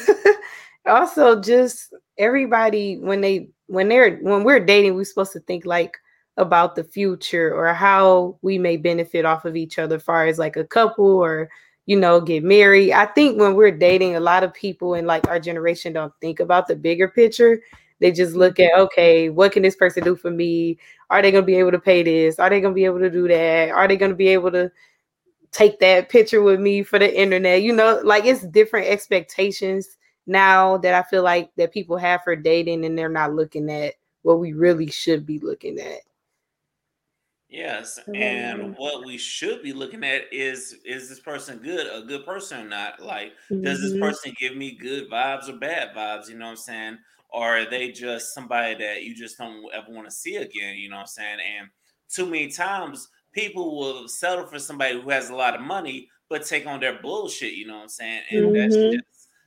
also, 0.87 1.41
just 1.41 1.93
everybody 2.17 2.97
when 2.97 3.21
they 3.21 3.49
when 3.67 3.89
they're 3.89 4.17
when 4.17 4.43
we're 4.43 4.63
dating, 4.63 4.95
we're 4.95 5.05
supposed 5.05 5.33
to 5.33 5.39
think 5.41 5.65
like 5.65 5.97
about 6.37 6.75
the 6.75 6.83
future 6.83 7.53
or 7.53 7.73
how 7.73 8.37
we 8.41 8.57
may 8.57 8.77
benefit 8.77 9.25
off 9.25 9.45
of 9.45 9.55
each 9.55 9.79
other, 9.79 9.99
far 9.99 10.27
as 10.27 10.37
like 10.37 10.57
a 10.57 10.65
couple 10.65 11.05
or 11.05 11.49
you 11.85 11.97
know 11.97 12.19
get 12.19 12.43
married. 12.43 12.91
I 12.93 13.05
think 13.05 13.39
when 13.39 13.55
we're 13.55 13.71
dating, 13.71 14.15
a 14.15 14.19
lot 14.19 14.43
of 14.43 14.53
people 14.53 14.95
in 14.95 15.05
like 15.05 15.27
our 15.27 15.39
generation 15.39 15.93
don't 15.93 16.13
think 16.21 16.39
about 16.39 16.67
the 16.67 16.75
bigger 16.75 17.07
picture. 17.07 17.61
They 17.99 18.11
just 18.11 18.35
look 18.35 18.59
at 18.59 18.77
okay, 18.77 19.29
what 19.29 19.51
can 19.51 19.63
this 19.63 19.75
person 19.75 20.03
do 20.03 20.15
for 20.15 20.31
me? 20.31 20.77
Are 21.09 21.21
they 21.21 21.31
gonna 21.31 21.45
be 21.45 21.55
able 21.55 21.71
to 21.71 21.79
pay 21.79 22.03
this? 22.03 22.39
Are 22.39 22.49
they 22.49 22.61
gonna 22.61 22.73
be 22.73 22.85
able 22.85 22.99
to 22.99 23.09
do 23.09 23.27
that? 23.27 23.69
Are 23.69 23.87
they 23.87 23.97
gonna 23.97 24.15
be 24.15 24.29
able 24.29 24.51
to 24.51 24.71
take 25.51 25.79
that 25.79 26.09
picture 26.09 26.41
with 26.41 26.59
me 26.59 26.83
for 26.83 26.99
the 26.99 27.19
internet? 27.19 27.61
You 27.61 27.73
know, 27.73 28.01
like 28.03 28.25
it's 28.25 28.45
different 28.47 28.87
expectations 28.87 29.97
now 30.27 30.77
that 30.77 30.93
I 30.93 31.03
feel 31.07 31.23
like 31.23 31.51
that 31.55 31.73
people 31.73 31.97
have 31.97 32.21
for 32.23 32.35
dating 32.35 32.85
and 32.85 32.97
they're 32.97 33.09
not 33.09 33.33
looking 33.33 33.69
at 33.69 33.93
what 34.23 34.39
we 34.39 34.53
really 34.53 34.87
should 34.87 35.25
be 35.25 35.39
looking 35.39 35.79
at. 35.79 36.01
Yes, 37.47 37.99
and 38.13 38.75
what 38.75 39.05
we 39.05 39.17
should 39.17 39.63
be 39.63 39.71
looking 39.71 40.03
at 40.03 40.23
is 40.29 40.77
is 40.83 41.07
this 41.07 41.19
person 41.21 41.59
good, 41.59 41.87
a 41.87 42.05
good 42.05 42.25
person 42.25 42.65
or 42.65 42.69
not? 42.69 42.99
Like, 42.99 43.33
mm-hmm. 43.49 43.61
does 43.61 43.81
this 43.81 43.93
mm-hmm. 43.93 44.01
person 44.01 44.33
give 44.37 44.57
me 44.57 44.71
good 44.75 45.09
vibes 45.09 45.47
or 45.47 45.53
bad 45.53 45.95
vibes? 45.95 46.27
You 46.27 46.37
know 46.37 46.45
what 46.45 46.51
I'm 46.51 46.57
saying? 46.57 46.97
Or 47.35 47.57
are 47.57 47.69
they 47.69 47.91
just 47.91 48.33
somebody 48.33 48.75
that 48.75 49.03
you 49.03 49.13
just 49.13 49.37
don't 49.37 49.65
ever 49.73 49.87
want 49.89 50.07
to 50.07 50.15
see 50.15 50.37
again? 50.37 50.77
You 50.77 50.89
know 50.89 50.95
what 50.95 51.01
I'm 51.01 51.07
saying? 51.07 51.37
And 51.59 51.69
too 52.09 52.25
many 52.25 52.47
times 52.49 53.09
people 53.33 53.77
will 53.77 54.07
settle 54.07 54.47
for 54.47 54.57
somebody 54.57 54.99
who 54.99 55.09
has 55.09 55.29
a 55.29 55.35
lot 55.35 55.53
of 55.53 55.61
money 55.61 56.07
but 56.29 56.45
take 56.45 56.65
on 56.65 56.79
their 56.79 56.99
bullshit. 57.01 57.53
You 57.53 57.67
know 57.67 57.75
what 57.75 57.83
I'm 57.83 57.89
saying? 57.89 58.21
And 58.31 58.45
mm-hmm. 58.45 58.53
that's 58.53 58.75
just 58.75 59.03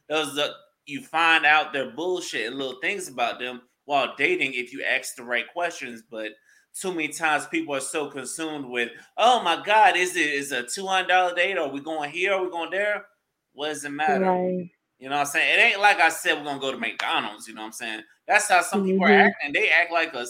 those 0.08 0.34
the 0.34 0.52
you 0.86 1.02
find 1.02 1.44
out 1.44 1.72
their 1.72 1.90
bullshit 1.90 2.46
and 2.46 2.56
little 2.56 2.80
things 2.80 3.08
about 3.08 3.38
them 3.38 3.62
while 3.84 4.14
dating 4.16 4.52
if 4.52 4.72
you 4.72 4.84
ask 4.84 5.16
the 5.16 5.22
right 5.22 5.46
questions, 5.52 6.02
but 6.10 6.32
too 6.78 6.92
many 6.92 7.08
times 7.08 7.46
people 7.46 7.74
are 7.74 7.80
so 7.80 8.08
consumed 8.10 8.66
with, 8.66 8.90
oh 9.16 9.42
my 9.42 9.62
God, 9.64 9.96
is 9.96 10.14
it 10.14 10.30
is 10.30 10.52
a 10.52 10.62
two 10.62 10.86
hundred 10.86 11.08
dollar 11.08 11.34
date? 11.34 11.56
Are 11.56 11.68
we 11.68 11.80
going 11.80 12.10
here? 12.10 12.34
Are 12.34 12.44
we 12.44 12.50
going 12.50 12.70
there? 12.70 13.06
What 13.52 13.68
does 13.68 13.84
it 13.84 13.90
matter? 13.90 14.30
Right. 14.30 14.70
You 14.98 15.08
know 15.08 15.16
what 15.16 15.26
I'm 15.26 15.26
saying? 15.26 15.58
It 15.58 15.62
ain't 15.62 15.80
like 15.80 16.00
I 16.00 16.08
said 16.08 16.38
we're 16.38 16.44
gonna 16.44 16.60
go 16.60 16.72
to 16.72 16.78
McDonald's. 16.78 17.46
You 17.46 17.54
know 17.54 17.62
what 17.62 17.66
I'm 17.66 17.72
saying? 17.72 18.02
That's 18.26 18.48
how 18.48 18.62
some 18.62 18.80
mm-hmm. 18.80 18.90
people 18.90 19.06
are 19.06 19.10
mm-hmm. 19.10 19.28
acting. 19.28 19.52
They 19.52 19.68
act 19.68 19.92
like 19.92 20.14
a 20.14 20.26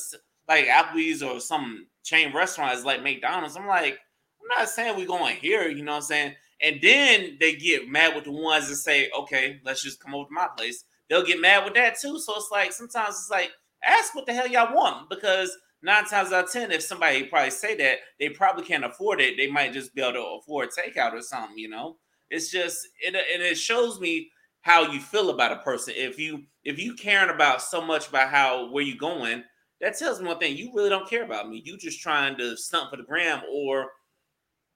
like 0.46 0.66
Applebee's 0.66 1.22
or 1.22 1.40
some 1.40 1.86
chain 2.04 2.34
restaurant 2.34 2.74
is 2.74 2.84
like 2.84 3.02
McDonald's. 3.02 3.56
I'm 3.56 3.66
like, 3.66 3.98
I'm 4.40 4.58
not 4.58 4.68
saying 4.68 4.96
we're 4.96 5.06
going 5.06 5.36
here. 5.36 5.68
You 5.68 5.84
know 5.84 5.92
what 5.92 5.96
I'm 5.96 6.02
saying? 6.02 6.34
And 6.60 6.80
then 6.82 7.36
they 7.38 7.54
get 7.54 7.88
mad 7.88 8.14
with 8.14 8.24
the 8.24 8.32
ones 8.32 8.68
that 8.68 8.76
say, 8.76 9.10
okay, 9.16 9.60
let's 9.64 9.82
just 9.82 10.02
come 10.02 10.14
over 10.14 10.28
to 10.28 10.34
my 10.34 10.48
place. 10.56 10.84
They'll 11.08 11.24
get 11.24 11.40
mad 11.40 11.64
with 11.64 11.74
that 11.74 11.98
too. 11.98 12.18
So 12.18 12.36
it's 12.36 12.50
like 12.50 12.72
sometimes 12.72 13.14
it's 13.14 13.30
like 13.30 13.50
ask 13.84 14.14
what 14.14 14.26
the 14.26 14.34
hell 14.34 14.48
y'all 14.48 14.74
want 14.74 15.08
because 15.08 15.56
nine 15.82 16.04
times 16.04 16.32
out 16.32 16.44
of 16.44 16.52
ten, 16.52 16.70
if 16.72 16.82
somebody 16.82 17.24
probably 17.24 17.50
say 17.50 17.76
that, 17.76 17.98
they 18.18 18.28
probably 18.28 18.64
can't 18.64 18.84
afford 18.84 19.20
it. 19.20 19.36
They 19.36 19.50
might 19.50 19.72
just 19.72 19.94
be 19.94 20.02
able 20.02 20.12
to 20.14 20.38
afford 20.40 20.70
takeout 20.70 21.12
or 21.12 21.22
something. 21.22 21.56
You 21.58 21.68
know, 21.68 21.96
it's 22.30 22.50
just 22.50 22.88
it 23.00 23.14
and 23.14 23.42
it 23.42 23.56
shows 23.56 24.00
me 24.00 24.30
how 24.68 24.82
you 24.82 25.00
feel 25.00 25.30
about 25.30 25.50
a 25.50 25.56
person. 25.56 25.94
If 25.96 26.18
you 26.18 26.42
if 26.62 26.78
you 26.78 26.92
caring 26.92 27.34
about 27.34 27.62
so 27.62 27.80
much 27.80 28.08
about 28.08 28.28
how 28.28 28.70
where 28.70 28.84
you 28.84 28.98
going, 28.98 29.42
that 29.80 29.96
tells 29.96 30.20
me 30.20 30.28
one 30.28 30.38
thing: 30.38 30.58
you 30.58 30.70
really 30.74 30.90
don't 30.90 31.08
care 31.08 31.24
about 31.24 31.48
me. 31.48 31.62
You 31.64 31.78
just 31.78 32.02
trying 32.02 32.36
to 32.36 32.54
stunt 32.54 32.90
for 32.90 32.98
the 32.98 33.02
gram, 33.02 33.40
or 33.50 33.86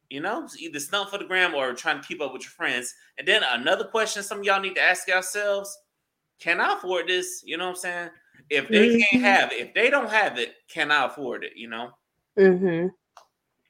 you 0.08 0.20
know, 0.20 0.48
either 0.58 0.80
stunt 0.80 1.10
for 1.10 1.18
the 1.18 1.26
gram 1.26 1.54
or 1.54 1.74
trying 1.74 2.00
to 2.00 2.08
keep 2.08 2.22
up 2.22 2.32
with 2.32 2.42
your 2.42 2.52
friends. 2.52 2.94
And 3.18 3.28
then 3.28 3.42
another 3.46 3.84
question: 3.84 4.22
some 4.22 4.38
of 4.38 4.44
y'all 4.44 4.62
need 4.62 4.76
to 4.76 4.82
ask 4.82 5.06
yourselves: 5.06 5.76
Can 6.40 6.58
I 6.58 6.72
afford 6.72 7.08
this? 7.08 7.42
You 7.44 7.58
know 7.58 7.64
what 7.66 7.70
I'm 7.72 7.76
saying? 7.76 8.10
If 8.48 8.68
they 8.68 8.88
mm-hmm. 8.88 9.18
can't 9.18 9.24
have 9.24 9.52
it, 9.52 9.58
if 9.58 9.74
they 9.74 9.90
don't 9.90 10.10
have 10.10 10.38
it, 10.38 10.54
can 10.70 10.90
I 10.90 11.04
afford 11.04 11.44
it? 11.44 11.52
You 11.54 11.68
know. 11.68 11.90
Mhm. 12.38 12.90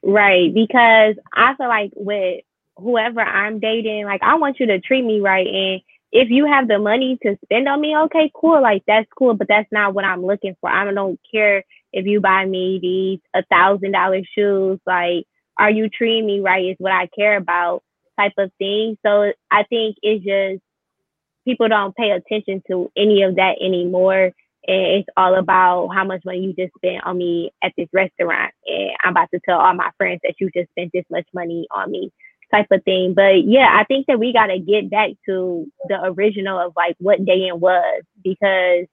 Right, 0.03 0.53
because 0.53 1.15
I 1.33 1.53
feel 1.55 1.67
like 1.67 1.91
with 1.95 2.45
whoever 2.77 3.19
I'm 3.19 3.59
dating, 3.59 4.05
like 4.05 4.23
I 4.23 4.35
want 4.35 4.61
you 4.61 4.67
to 4.67 4.79
treat 4.79 5.03
me 5.03 5.19
right, 5.19 5.47
and 5.47 5.81
if 6.13 6.29
you 6.29 6.45
have 6.45 6.67
the 6.67 6.77
money 6.77 7.17
to 7.23 7.35
spend 7.43 7.67
on 7.67 7.81
me, 7.81 7.97
okay, 7.97 8.31
cool, 8.35 8.61
like 8.61 8.83
that's 8.87 9.09
cool, 9.17 9.33
but 9.33 9.47
that's 9.49 9.69
not 9.71 9.95
what 9.95 10.05
I'm 10.05 10.23
looking 10.23 10.55
for. 10.61 10.69
I 10.69 10.89
don't 10.93 11.19
care 11.33 11.63
if 11.91 12.05
you 12.05 12.21
buy 12.21 12.45
me 12.45 12.79
these 12.81 13.19
a 13.35 13.43
thousand 13.47 13.93
dollar 13.93 14.21
shoes, 14.35 14.79
like 14.85 15.25
are 15.57 15.71
you 15.71 15.89
treating 15.89 16.27
me 16.27 16.39
right 16.39 16.65
is 16.67 16.75
what 16.77 16.91
I 16.93 17.07
care 17.07 17.35
about 17.37 17.81
type 18.19 18.33
of 18.37 18.51
thing. 18.59 18.95
So 19.03 19.33
I 19.51 19.63
think 19.63 19.97
it's 20.03 20.23
just 20.23 20.61
people 21.45 21.67
don't 21.67 21.95
pay 21.95 22.11
attention 22.11 22.61
to 22.69 22.91
any 22.95 23.23
of 23.23 23.35
that 23.37 23.57
anymore. 23.59 24.31
And 24.65 24.87
it's 24.87 25.09
all 25.17 25.35
about 25.35 25.89
how 25.95 26.05
much 26.05 26.21
money 26.25 26.39
you 26.41 26.53
just 26.53 26.75
spent 26.75 27.03
on 27.05 27.17
me 27.17 27.51
at 27.63 27.73
this 27.75 27.89
restaurant. 27.91 28.53
And 28.67 28.91
I'm 29.03 29.11
about 29.11 29.29
to 29.33 29.39
tell 29.45 29.59
all 29.59 29.73
my 29.73 29.89
friends 29.97 30.21
that 30.23 30.35
you 30.39 30.51
just 30.55 30.69
spent 30.69 30.91
this 30.93 31.05
much 31.09 31.27
money 31.33 31.67
on 31.71 31.91
me 31.91 32.11
type 32.53 32.67
of 32.71 32.83
thing. 32.83 33.13
But 33.13 33.45
yeah, 33.45 33.69
I 33.71 33.83
think 33.85 34.07
that 34.07 34.19
we 34.19 34.33
got 34.33 34.47
to 34.47 34.59
get 34.59 34.89
back 34.89 35.11
to 35.25 35.65
the 35.87 36.03
original 36.03 36.59
of 36.59 36.73
like 36.75 36.95
what 36.99 37.25
dating 37.25 37.59
was 37.59 38.03
because 38.23 38.85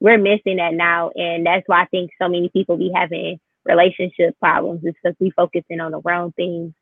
we're 0.00 0.18
missing 0.18 0.56
that 0.56 0.74
now. 0.74 1.10
And 1.14 1.46
that's 1.46 1.66
why 1.66 1.82
I 1.82 1.86
think 1.86 2.10
so 2.20 2.28
many 2.28 2.48
people 2.48 2.76
be 2.76 2.90
having 2.94 3.38
relationship 3.64 4.38
problems 4.40 4.84
is 4.84 4.94
because 5.02 5.16
we 5.20 5.30
focusing 5.30 5.80
on 5.80 5.92
the 5.92 6.00
wrong 6.00 6.32
things. 6.32 6.72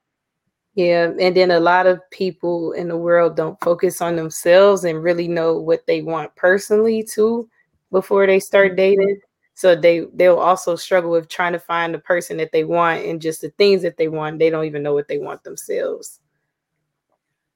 Yeah, 0.74 1.10
and 1.18 1.36
then 1.36 1.50
a 1.50 1.58
lot 1.58 1.86
of 1.86 1.98
people 2.10 2.72
in 2.72 2.88
the 2.88 2.96
world 2.96 3.36
don't 3.36 3.60
focus 3.60 4.00
on 4.00 4.14
themselves 4.14 4.84
and 4.84 5.02
really 5.02 5.26
know 5.26 5.58
what 5.58 5.84
they 5.86 6.00
want 6.00 6.34
personally 6.36 7.02
too 7.02 7.48
before 7.90 8.26
they 8.26 8.38
start 8.38 8.68
mm-hmm. 8.68 8.76
dating. 8.76 9.20
So 9.60 9.76
they 9.76 10.06
they'll 10.14 10.38
also 10.38 10.74
struggle 10.74 11.10
with 11.10 11.28
trying 11.28 11.52
to 11.52 11.58
find 11.58 11.92
the 11.92 11.98
person 11.98 12.38
that 12.38 12.50
they 12.50 12.64
want 12.64 13.04
and 13.04 13.20
just 13.20 13.42
the 13.42 13.50
things 13.50 13.82
that 13.82 13.98
they 13.98 14.08
want. 14.08 14.38
They 14.38 14.48
don't 14.48 14.64
even 14.64 14.82
know 14.82 14.94
what 14.94 15.06
they 15.06 15.18
want 15.18 15.44
themselves. 15.44 16.18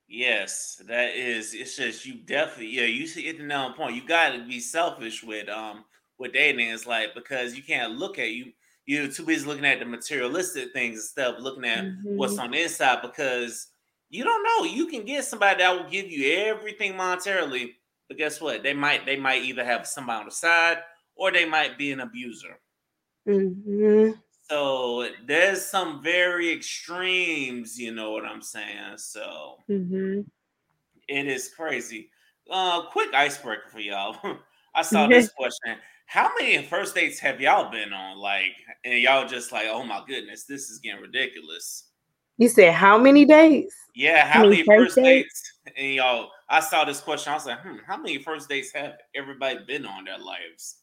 Yes, 0.07 0.83
that 0.87 1.17
is. 1.17 1.55
It's 1.55 1.79
just 1.79 2.05
you 2.05 2.17
definitely 2.17 2.77
yeah. 2.77 2.85
You 2.85 3.07
see 3.07 3.27
it 3.27 3.39
the 3.39 3.45
nail 3.45 3.73
point. 3.73 3.95
You 3.97 4.07
got 4.07 4.33
to 4.33 4.47
be 4.47 4.61
selfish 4.61 5.25
with 5.25 5.49
um 5.49 5.87
with 6.19 6.35
dating. 6.35 6.69
It's 6.69 6.87
like 6.87 7.15
because 7.15 7.57
you 7.57 7.63
can't 7.63 7.95
look 7.95 8.19
at 8.19 8.33
you 8.33 8.53
you're 8.85 9.09
too 9.09 9.25
busy 9.25 9.47
looking 9.47 9.65
at 9.65 9.79
the 9.79 9.87
materialistic 9.87 10.75
things 10.75 10.99
instead 10.99 11.29
of 11.29 11.43
looking 11.43 11.65
at 11.65 11.85
mm-hmm. 11.85 12.19
what's 12.19 12.37
on 12.37 12.51
the 12.51 12.61
inside 12.65 13.01
because 13.01 13.69
you 14.11 14.25
don't 14.25 14.45
know. 14.45 14.71
You 14.71 14.89
can 14.89 15.07
get 15.07 15.25
somebody 15.25 15.63
that 15.63 15.75
will 15.75 15.89
give 15.89 16.11
you 16.11 16.37
everything 16.37 16.93
monetarily, 16.93 17.77
but 18.09 18.19
guess 18.19 18.43
what? 18.43 18.63
They 18.63 18.75
might 18.75 19.07
they 19.07 19.17
might 19.17 19.43
either 19.43 19.65
have 19.65 19.87
somebody 19.87 20.21
on 20.21 20.27
the 20.27 20.33
side 20.33 20.81
or 21.17 21.33
they 21.33 21.45
might 21.45 21.79
be 21.79 21.93
an 21.93 22.01
abuser. 22.01 22.59
Mm-hmm. 23.29 24.13
So 24.51 25.09
there's 25.27 25.65
some 25.65 26.03
very 26.03 26.53
extremes, 26.53 27.79
you 27.79 27.95
know 27.95 28.13
what 28.13 28.25
I'm 28.25 28.43
saying? 28.43 28.99
So 28.99 29.59
mm-hmm. 29.71 30.21
it 31.09 31.27
is 31.27 31.49
crazy. 31.49 32.11
Uh, 32.51 32.83
quick 32.91 33.15
icebreaker 33.15 33.69
for 33.71 33.81
y'all. 33.81 34.17
I 34.75 34.83
saw 34.83 35.07
this 35.09 35.31
question. 35.31 35.77
How 36.07 36.31
many 36.39 36.63
first 36.67 36.95
dates 36.95 37.19
have 37.21 37.41
y'all 37.41 37.71
been 37.71 37.93
on? 37.95 38.19
Like, 38.19 38.53
and 38.85 39.01
y'all 39.01 39.27
just 39.27 39.51
like, 39.53 39.67
oh 39.71 39.83
my 39.83 40.03
goodness, 40.07 40.45
this 40.45 40.69
is 40.69 40.79
getting 40.79 41.01
ridiculous. 41.01 41.89
You 42.37 42.49
said 42.49 42.75
how 42.75 42.99
many 42.99 43.25
dates? 43.25 43.75
Yeah, 43.95 44.27
how, 44.27 44.43
many, 44.43 44.65
many, 44.65 44.65
first 44.65 44.97
dates? 44.97 45.53
dates? 45.65 45.75
And 45.79 45.95
y'all, 45.95 46.31
I 46.49 46.61
saw 46.61 46.85
this 46.85 47.01
question. 47.01 47.33
I 47.33 47.37
was 47.37 47.47
like, 47.47 47.61
hmm, 47.61 47.77
how 47.87 47.97
many 47.97 48.19
first 48.19 48.49
dates 48.49 48.73
have 48.75 48.95
everybody 49.15 49.61
been 49.67 49.87
on 49.87 50.05
their 50.05 50.19
lives? 50.19 50.79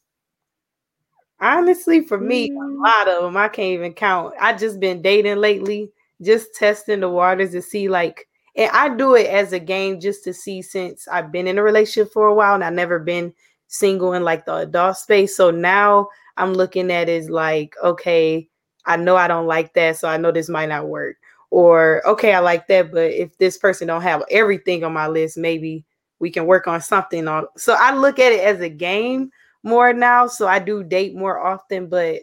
Honestly, 1.42 2.02
for 2.02 2.20
me, 2.20 2.52
mm. 2.52 2.56
a 2.56 2.82
lot 2.82 3.08
of 3.08 3.24
them. 3.24 3.36
I 3.36 3.48
can't 3.48 3.74
even 3.74 3.94
count. 3.94 4.34
I 4.40 4.54
just 4.54 4.80
been 4.80 5.02
dating 5.02 5.38
lately, 5.38 5.92
just 6.22 6.54
testing 6.56 7.00
the 7.00 7.10
waters 7.10 7.52
to 7.52 7.62
see 7.62 7.90
like, 7.90 8.28
and 8.56 8.70
I 8.72 8.96
do 8.96 9.16
it 9.16 9.28
as 9.28 9.54
a 9.54 9.60
game 9.60 10.00
just 10.00 10.24
to 10.26 10.34
see 10.34 10.62
since 10.62 11.08
I've 11.08 11.32
been 11.32 11.48
in 11.48 11.58
a 11.58 11.64
relationship 11.64 12.14
for 12.14 12.28
a 12.28 12.34
while 12.34 12.54
and 12.54 12.64
I've 12.64 12.74
never 12.74 13.00
been 13.00 13.34
single 13.68 14.14
in 14.14 14.24
like 14.24 14.46
the 14.46 14.56
adult 14.56 14.98
space. 14.98 15.36
So 15.36 15.50
now 15.50 16.10
I'm 16.38 16.54
looking 16.54 16.92
at 16.92 17.10
is 17.10 17.30
like, 17.30 17.76
okay, 17.84 18.48
I 18.86 18.98
know 18.98 19.16
I 19.16 19.28
don't 19.28 19.48
like 19.48 19.74
that, 19.74 19.98
so 19.98 20.08
I 20.08 20.18
know 20.18 20.32
this 20.32 20.50
might 20.50 20.70
not 20.70 20.88
work. 20.88 21.18
Or 21.50 22.06
okay, 22.08 22.34
I 22.34 22.40
like 22.40 22.68
that, 22.68 22.92
but 22.92 23.12
if 23.12 23.38
this 23.38 23.58
person 23.58 23.88
don't 23.88 24.02
have 24.02 24.24
everything 24.30 24.84
on 24.84 24.94
my 24.94 25.08
list, 25.08 25.38
maybe 25.38 25.86
we 26.20 26.30
can 26.30 26.46
work 26.46 26.68
on 26.68 26.82
something 26.82 27.28
on. 27.28 27.46
So 27.58 27.76
I 27.78 27.96
look 27.96 28.20
at 28.20 28.32
it 28.32 28.42
as 28.42 28.62
a 28.62 28.70
game 28.70 29.32
more 29.64 29.94
now. 29.94 30.28
So 30.28 30.48
I 30.48 30.60
do 30.60 30.84
date 30.84 31.16
more 31.16 31.40
often, 31.40 31.88
but 31.88 32.22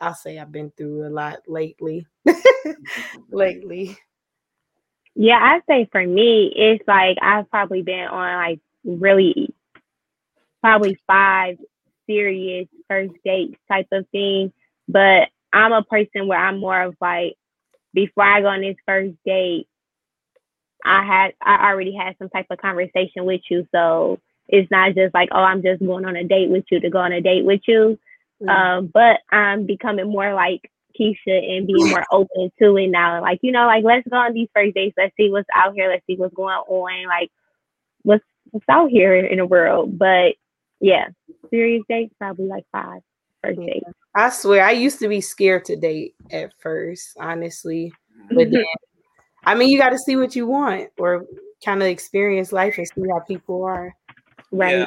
I'll 0.00 0.14
say 0.14 0.38
I've 0.38 0.52
been 0.52 0.72
through 0.76 1.06
a 1.06 1.10
lot 1.10 1.40
lately. 1.46 2.06
lately. 3.30 3.96
Yeah, 5.14 5.38
I 5.38 5.60
say 5.68 5.88
for 5.90 6.06
me, 6.06 6.52
it's 6.54 6.86
like 6.86 7.18
I've 7.20 7.50
probably 7.50 7.82
been 7.82 8.06
on 8.06 8.36
like 8.36 8.60
really 8.84 9.54
probably 10.62 10.98
five 11.06 11.58
serious 12.06 12.68
first 12.88 13.12
dates 13.24 13.58
type 13.68 13.88
of 13.92 14.08
thing. 14.10 14.52
But 14.88 15.28
I'm 15.52 15.72
a 15.72 15.82
person 15.82 16.26
where 16.26 16.38
I'm 16.38 16.58
more 16.58 16.82
of 16.82 16.96
like, 17.00 17.34
before 17.92 18.24
I 18.24 18.40
go 18.40 18.48
on 18.48 18.60
this 18.60 18.76
first 18.86 19.14
date, 19.24 19.66
I 20.84 21.04
had 21.04 21.34
I 21.42 21.70
already 21.70 21.94
had 21.94 22.16
some 22.18 22.30
type 22.30 22.46
of 22.50 22.58
conversation 22.58 23.24
with 23.24 23.42
you. 23.50 23.66
So 23.72 24.18
it's 24.50 24.70
not 24.70 24.94
just 24.94 25.14
like, 25.14 25.28
oh, 25.32 25.42
I'm 25.42 25.62
just 25.62 25.80
going 25.80 26.04
on 26.04 26.16
a 26.16 26.24
date 26.24 26.50
with 26.50 26.64
you 26.70 26.80
to 26.80 26.90
go 26.90 26.98
on 26.98 27.12
a 27.12 27.20
date 27.20 27.44
with 27.44 27.60
you. 27.66 27.98
Mm-hmm. 28.42 28.48
Um, 28.48 28.86
but 28.92 29.20
I'm 29.30 29.66
becoming 29.66 30.10
more 30.10 30.34
like 30.34 30.70
Keisha 30.98 31.16
and 31.26 31.66
being 31.66 31.88
more 31.88 32.04
open 32.10 32.50
to 32.58 32.76
it 32.76 32.88
now. 32.88 33.20
Like, 33.20 33.38
you 33.42 33.52
know, 33.52 33.66
like 33.66 33.84
let's 33.84 34.08
go 34.08 34.16
on 34.16 34.34
these 34.34 34.48
first 34.54 34.74
dates. 34.74 34.94
Let's 34.96 35.14
see 35.16 35.30
what's 35.30 35.48
out 35.54 35.74
here. 35.74 35.88
Let's 35.88 36.04
see 36.06 36.16
what's 36.16 36.34
going 36.34 36.54
on. 36.54 37.06
Like 37.06 37.30
what's 38.02 38.24
what's 38.50 38.68
out 38.68 38.90
here 38.90 39.14
in 39.14 39.38
the 39.38 39.46
world. 39.46 39.98
But 39.98 40.34
yeah, 40.80 41.08
serious 41.50 41.82
dates 41.88 42.14
probably 42.18 42.46
like 42.46 42.64
five 42.72 43.02
first 43.42 43.60
yeah. 43.60 43.74
dates. 43.74 43.90
I 44.14 44.30
swear, 44.30 44.64
I 44.64 44.72
used 44.72 44.98
to 45.00 45.08
be 45.08 45.20
scared 45.20 45.64
to 45.66 45.76
date 45.76 46.14
at 46.32 46.52
first, 46.58 47.16
honestly. 47.18 47.92
But 48.28 48.50
then, 48.50 48.64
I 49.44 49.54
mean, 49.54 49.68
you 49.68 49.78
got 49.78 49.90
to 49.90 49.98
see 49.98 50.16
what 50.16 50.34
you 50.34 50.46
want 50.46 50.90
or 50.98 51.26
kind 51.64 51.82
of 51.82 51.88
experience 51.88 52.52
life 52.52 52.76
and 52.78 52.88
see 52.88 53.02
how 53.10 53.20
people 53.20 53.64
are. 53.64 53.94
Right. 54.50 54.78
Yeah. 54.78 54.86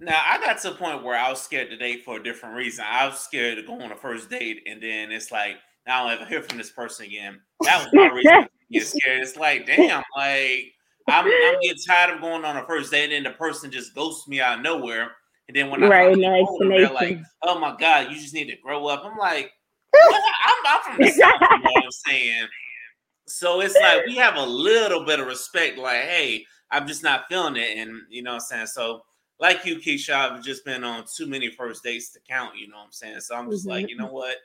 Now 0.00 0.20
I 0.26 0.38
got 0.38 0.60
to 0.62 0.72
a 0.72 0.74
point 0.74 1.02
where 1.02 1.18
I 1.18 1.30
was 1.30 1.40
scared 1.40 1.70
to 1.70 1.76
date 1.76 2.04
for 2.04 2.16
a 2.16 2.22
different 2.22 2.54
reason. 2.54 2.84
I 2.86 3.06
was 3.06 3.18
scared 3.18 3.56
to 3.56 3.62
go 3.62 3.80
on 3.80 3.92
a 3.92 3.96
first 3.96 4.28
date, 4.28 4.62
and 4.66 4.82
then 4.82 5.10
it's 5.10 5.32
like 5.32 5.56
I 5.86 6.02
don't 6.02 6.12
ever 6.12 6.28
hear 6.28 6.42
from 6.42 6.58
this 6.58 6.70
person 6.70 7.06
again. 7.06 7.40
That 7.62 7.84
was 7.84 7.88
my 7.94 8.08
reason 8.08 8.48
get 8.70 8.86
scared. 8.86 9.22
It's 9.22 9.36
like, 9.36 9.66
damn, 9.66 10.02
like 10.16 10.72
I'm, 11.08 11.24
I'm 11.24 11.60
getting 11.60 11.82
tired 11.86 12.14
of 12.14 12.20
going 12.20 12.44
on 12.44 12.56
a 12.56 12.66
first 12.66 12.90
date, 12.90 13.04
and 13.04 13.12
then 13.12 13.32
the 13.32 13.38
person 13.38 13.70
just 13.70 13.94
ghosts 13.94 14.28
me 14.28 14.40
out 14.40 14.58
of 14.58 14.64
nowhere. 14.64 15.12
And 15.48 15.56
then 15.56 15.70
when 15.70 15.82
I 15.84 15.88
right, 15.88 16.16
no 16.16 16.34
older, 16.34 16.68
they're 16.68 16.92
like, 16.92 17.18
"Oh 17.42 17.58
my 17.58 17.76
god, 17.78 18.10
you 18.10 18.16
just 18.16 18.34
need 18.34 18.48
to 18.48 18.56
grow 18.62 18.86
up." 18.86 19.04
I'm 19.04 19.16
like, 19.16 19.52
I'm, 19.94 20.22
I'm 20.66 20.82
from 20.82 21.04
the 21.04 21.10
south. 21.10 21.34
You 21.40 21.58
know 21.58 21.70
what 21.72 21.84
I'm 21.84 21.90
saying? 21.90 22.46
So 23.28 23.60
it's 23.60 23.76
like 23.80 24.06
we 24.06 24.16
have 24.16 24.36
a 24.36 24.44
little 24.44 25.04
bit 25.04 25.20
of 25.20 25.26
respect. 25.26 25.78
Like, 25.78 26.02
hey, 26.02 26.44
I'm 26.70 26.86
just 26.86 27.02
not 27.02 27.24
feeling 27.28 27.56
it, 27.56 27.76
and 27.76 28.02
you 28.10 28.22
know 28.22 28.32
what 28.32 28.42
I'm 28.42 28.46
saying. 28.48 28.66
So, 28.66 29.02
like 29.38 29.64
you, 29.64 29.76
Keisha, 29.76 30.14
I've 30.14 30.42
just 30.42 30.64
been 30.64 30.84
on 30.84 31.04
too 31.14 31.26
many 31.26 31.50
first 31.50 31.82
dates 31.84 32.10
to 32.12 32.20
count. 32.28 32.56
You 32.56 32.68
know 32.68 32.76
what 32.76 32.86
I'm 32.86 32.92
saying? 32.92 33.20
So 33.20 33.36
I'm 33.36 33.50
just 33.50 33.64
mm-hmm. 33.64 33.70
like, 33.70 33.90
you 33.90 33.96
know 33.96 34.06
what? 34.12 34.36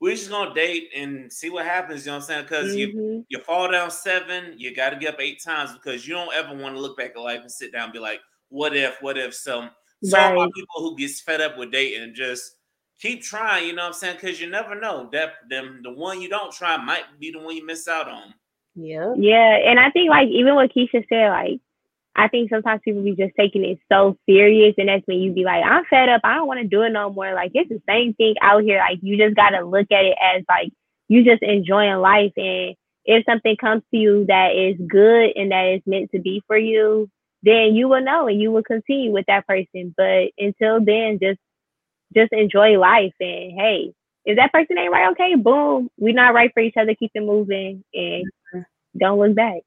We're 0.00 0.14
just 0.14 0.30
gonna 0.30 0.54
date 0.54 0.90
and 0.94 1.32
see 1.32 1.50
what 1.50 1.64
happens. 1.64 2.04
You 2.04 2.12
know 2.12 2.18
what 2.18 2.24
I'm 2.24 2.26
saying? 2.26 2.42
Because 2.44 2.74
mm-hmm. 2.74 2.98
you 2.98 3.26
you 3.28 3.38
fall 3.40 3.70
down 3.70 3.90
seven, 3.90 4.54
you 4.56 4.74
got 4.74 4.90
to 4.90 4.96
get 4.96 5.14
up 5.14 5.20
eight 5.20 5.42
times 5.42 5.72
because 5.72 6.06
you 6.06 6.14
don't 6.14 6.34
ever 6.34 6.54
want 6.54 6.74
to 6.74 6.80
look 6.80 6.96
back 6.96 7.12
at 7.16 7.20
life 7.22 7.40
and 7.40 7.50
sit 7.50 7.72
down 7.72 7.84
and 7.84 7.92
be 7.92 7.98
like, 7.98 8.20
what 8.48 8.76
if, 8.76 8.96
what 9.00 9.16
if? 9.16 9.34
So 9.34 9.68
so 10.02 10.18
right. 10.18 10.32
about 10.32 10.52
people 10.52 10.80
who 10.80 10.96
gets 10.96 11.20
fed 11.20 11.40
up 11.40 11.56
with 11.56 11.72
dating 11.72 12.02
and 12.02 12.14
just 12.14 12.56
keep 13.00 13.22
trying, 13.22 13.66
you 13.66 13.74
know 13.74 13.82
what 13.82 13.88
I'm 13.88 13.94
saying? 13.94 14.16
Because 14.20 14.40
you 14.40 14.50
never 14.50 14.78
know. 14.78 15.08
That 15.12 15.32
them 15.48 15.80
the 15.82 15.92
one 15.92 16.20
you 16.20 16.28
don't 16.28 16.52
try 16.52 16.76
might 16.76 17.04
be 17.18 17.30
the 17.30 17.38
one 17.38 17.56
you 17.56 17.64
miss 17.64 17.88
out 17.88 18.08
on. 18.08 18.34
Yeah. 18.74 19.14
Yeah. 19.16 19.56
And 19.64 19.80
I 19.80 19.90
think 19.90 20.10
like 20.10 20.28
even 20.28 20.54
what 20.54 20.72
Keisha 20.74 21.06
said, 21.08 21.30
like 21.30 21.60
I 22.16 22.28
think 22.28 22.50
sometimes 22.50 22.80
people 22.84 23.02
be 23.02 23.16
just 23.16 23.34
taking 23.36 23.64
it 23.64 23.78
so 23.90 24.16
serious 24.28 24.74
and 24.78 24.88
that's 24.88 25.06
when 25.06 25.18
you 25.18 25.32
be 25.32 25.44
like, 25.44 25.64
I'm 25.64 25.84
fed 25.86 26.08
up, 26.08 26.20
I 26.24 26.34
don't 26.34 26.46
want 26.46 26.60
to 26.60 26.66
do 26.66 26.82
it 26.82 26.90
no 26.90 27.10
more. 27.10 27.34
Like 27.34 27.52
it's 27.54 27.68
the 27.68 27.82
same 27.88 28.14
thing 28.14 28.34
out 28.40 28.62
here. 28.62 28.78
Like 28.78 28.98
you 29.02 29.16
just 29.16 29.34
gotta 29.34 29.64
look 29.64 29.90
at 29.90 30.04
it 30.04 30.16
as 30.22 30.44
like 30.48 30.72
you 31.08 31.24
just 31.24 31.42
enjoying 31.42 31.96
life 31.96 32.32
and 32.36 32.76
if 33.04 33.24
something 33.26 33.56
comes 33.56 33.82
to 33.90 33.98
you 33.98 34.24
that 34.28 34.56
is 34.56 34.76
good 34.88 35.32
and 35.36 35.50
that 35.52 35.74
is 35.74 35.82
meant 35.86 36.10
to 36.12 36.20
be 36.20 36.42
for 36.46 36.56
you, 36.56 37.08
then 37.42 37.74
you 37.74 37.88
will 37.88 38.02
know 38.02 38.28
and 38.28 38.40
you 38.40 38.50
will 38.50 38.62
continue 38.62 39.12
with 39.12 39.26
that 39.26 39.46
person. 39.46 39.94
But 39.96 40.30
until 40.38 40.82
then, 40.82 41.18
just 41.20 41.38
just 42.14 42.32
enjoy 42.32 42.78
life 42.78 43.12
and 43.20 43.52
hey, 43.58 43.92
if 44.24 44.36
that 44.36 44.52
person 44.52 44.78
ain't 44.78 44.92
right, 44.92 45.10
okay, 45.12 45.34
boom, 45.34 45.90
we're 45.98 46.14
not 46.14 46.34
right 46.34 46.50
for 46.54 46.60
each 46.60 46.76
other. 46.78 46.94
Keep 46.94 47.10
it 47.14 47.20
moving 47.20 47.84
and 47.92 48.24
mm-hmm. 48.54 48.60
don't 48.98 49.18
look 49.18 49.34
back. 49.34 49.60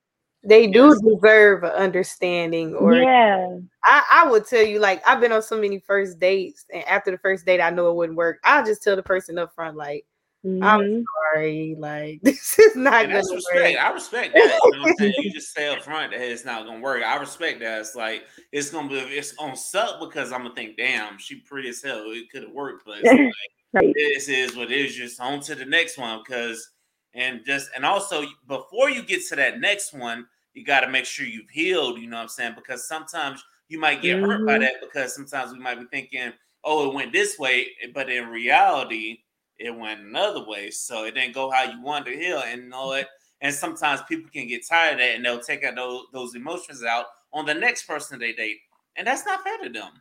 They 0.47 0.67
do 0.67 0.87
yes. 0.87 1.01
deserve 1.01 1.63
understanding, 1.63 2.73
or 2.75 2.95
yeah. 2.95 3.57
I, 3.83 4.03
I 4.11 4.31
would 4.31 4.47
tell 4.47 4.63
you, 4.63 4.79
like 4.79 5.05
I've 5.07 5.19
been 5.19 5.31
on 5.31 5.41
so 5.41 5.59
many 5.59 5.79
first 5.79 6.19
dates, 6.19 6.65
and 6.73 6.83
after 6.85 7.11
the 7.11 7.17
first 7.17 7.45
date, 7.45 7.59
I 7.61 7.69
know 7.69 7.89
it 7.89 7.95
wouldn't 7.95 8.17
work. 8.17 8.39
I'll 8.43 8.65
just 8.65 8.81
tell 8.81 8.95
the 8.95 9.03
person 9.03 9.37
up 9.37 9.53
front, 9.53 9.75
like, 9.75 10.05
Mm-hmm. 10.45 10.63
I'm 10.63 11.05
sorry, 11.33 11.75
like 11.77 12.21
this 12.23 12.57
is 12.59 12.75
not 12.75 13.05
and 13.05 13.11
gonna 13.11 13.35
respect. 13.35 13.75
Work. 13.75 13.83
I 13.83 13.91
respect 13.91 14.33
that. 14.33 14.59
You 14.63 14.71
know 14.71 14.79
what 14.79 14.89
I'm 14.89 14.95
saying? 14.97 15.13
You 15.17 15.33
just 15.33 15.53
say 15.53 15.67
up 15.67 15.81
front 15.81 16.11
that 16.11 16.21
it's 16.21 16.45
not 16.45 16.65
gonna 16.65 16.79
work. 16.79 17.03
I 17.03 17.17
respect 17.17 17.59
that. 17.59 17.79
It's 17.79 17.95
like 17.95 18.23
it's 18.51 18.69
gonna 18.69 18.87
be 18.87 18.95
it's 18.95 19.33
gonna 19.33 19.57
suck 19.57 19.99
because 19.99 20.31
I'm 20.31 20.43
gonna 20.43 20.55
think, 20.55 20.77
damn, 20.77 21.17
she 21.17 21.41
pretty 21.41 21.69
as 21.69 21.81
hell. 21.81 22.03
It 22.07 22.29
could 22.31 22.43
have 22.43 22.51
worked, 22.51 22.85
but 22.85 23.03
like, 23.03 23.33
right. 23.73 23.93
this 23.95 24.29
is 24.29 24.55
what 24.55 24.71
it 24.71 24.77
is. 24.77 24.95
Just 24.95 25.19
on 25.19 25.41
to 25.41 25.55
the 25.55 25.65
next 25.65 25.97
one 25.97 26.19
because 26.25 26.69
and 27.13 27.41
just 27.45 27.69
and 27.75 27.83
also 27.83 28.23
before 28.47 28.89
you 28.89 29.03
get 29.03 29.27
to 29.27 29.35
that 29.35 29.59
next 29.59 29.91
one, 29.91 30.27
you 30.57 30.65
got 30.65 30.81
to 30.81 30.89
make 30.89 31.05
sure 31.05 31.25
you've 31.25 31.49
healed. 31.49 31.99
You 31.99 32.07
know 32.07 32.17
what 32.17 32.23
I'm 32.23 32.29
saying? 32.29 32.53
Because 32.55 32.87
sometimes 32.87 33.43
you 33.69 33.79
might 33.79 34.01
get 34.01 34.17
mm-hmm. 34.17 34.25
hurt 34.25 34.45
by 34.45 34.53
mm-hmm. 34.53 34.63
that 34.63 34.81
because 34.81 35.13
sometimes 35.13 35.53
we 35.53 35.59
might 35.59 35.79
be 35.79 35.85
thinking, 35.91 36.33
oh, 36.63 36.89
it 36.89 36.95
went 36.95 37.13
this 37.13 37.37
way, 37.37 37.67
but 37.93 38.09
in 38.09 38.27
reality, 38.27 39.19
it 39.59 39.75
went 39.75 40.01
another 40.01 40.45
way. 40.45 40.71
So 40.71 41.05
it 41.05 41.13
didn't 41.13 41.35
go 41.35 41.51
how 41.51 41.63
you 41.63 41.81
wanted 41.81 42.11
to 42.11 42.17
heal, 42.17 42.41
and 42.45 42.63
you 42.63 42.69
know 42.69 42.93
it. 42.93 43.07
And 43.41 43.53
sometimes 43.53 44.01
people 44.09 44.31
can 44.31 44.47
get 44.47 44.67
tired 44.67 44.93
of 44.93 44.99
that, 44.99 45.15
and 45.15 45.23
they'll 45.23 45.39
take 45.39 45.63
out 45.63 45.75
those, 45.75 46.05
those 46.11 46.35
emotions 46.35 46.83
out 46.83 47.05
on 47.33 47.45
the 47.45 47.53
next 47.53 47.83
person 47.83 48.17
they 48.17 48.33
date, 48.33 48.57
and 48.95 49.05
that's 49.05 49.25
not 49.25 49.43
fair 49.43 49.59
to 49.59 49.69
them. 49.69 49.91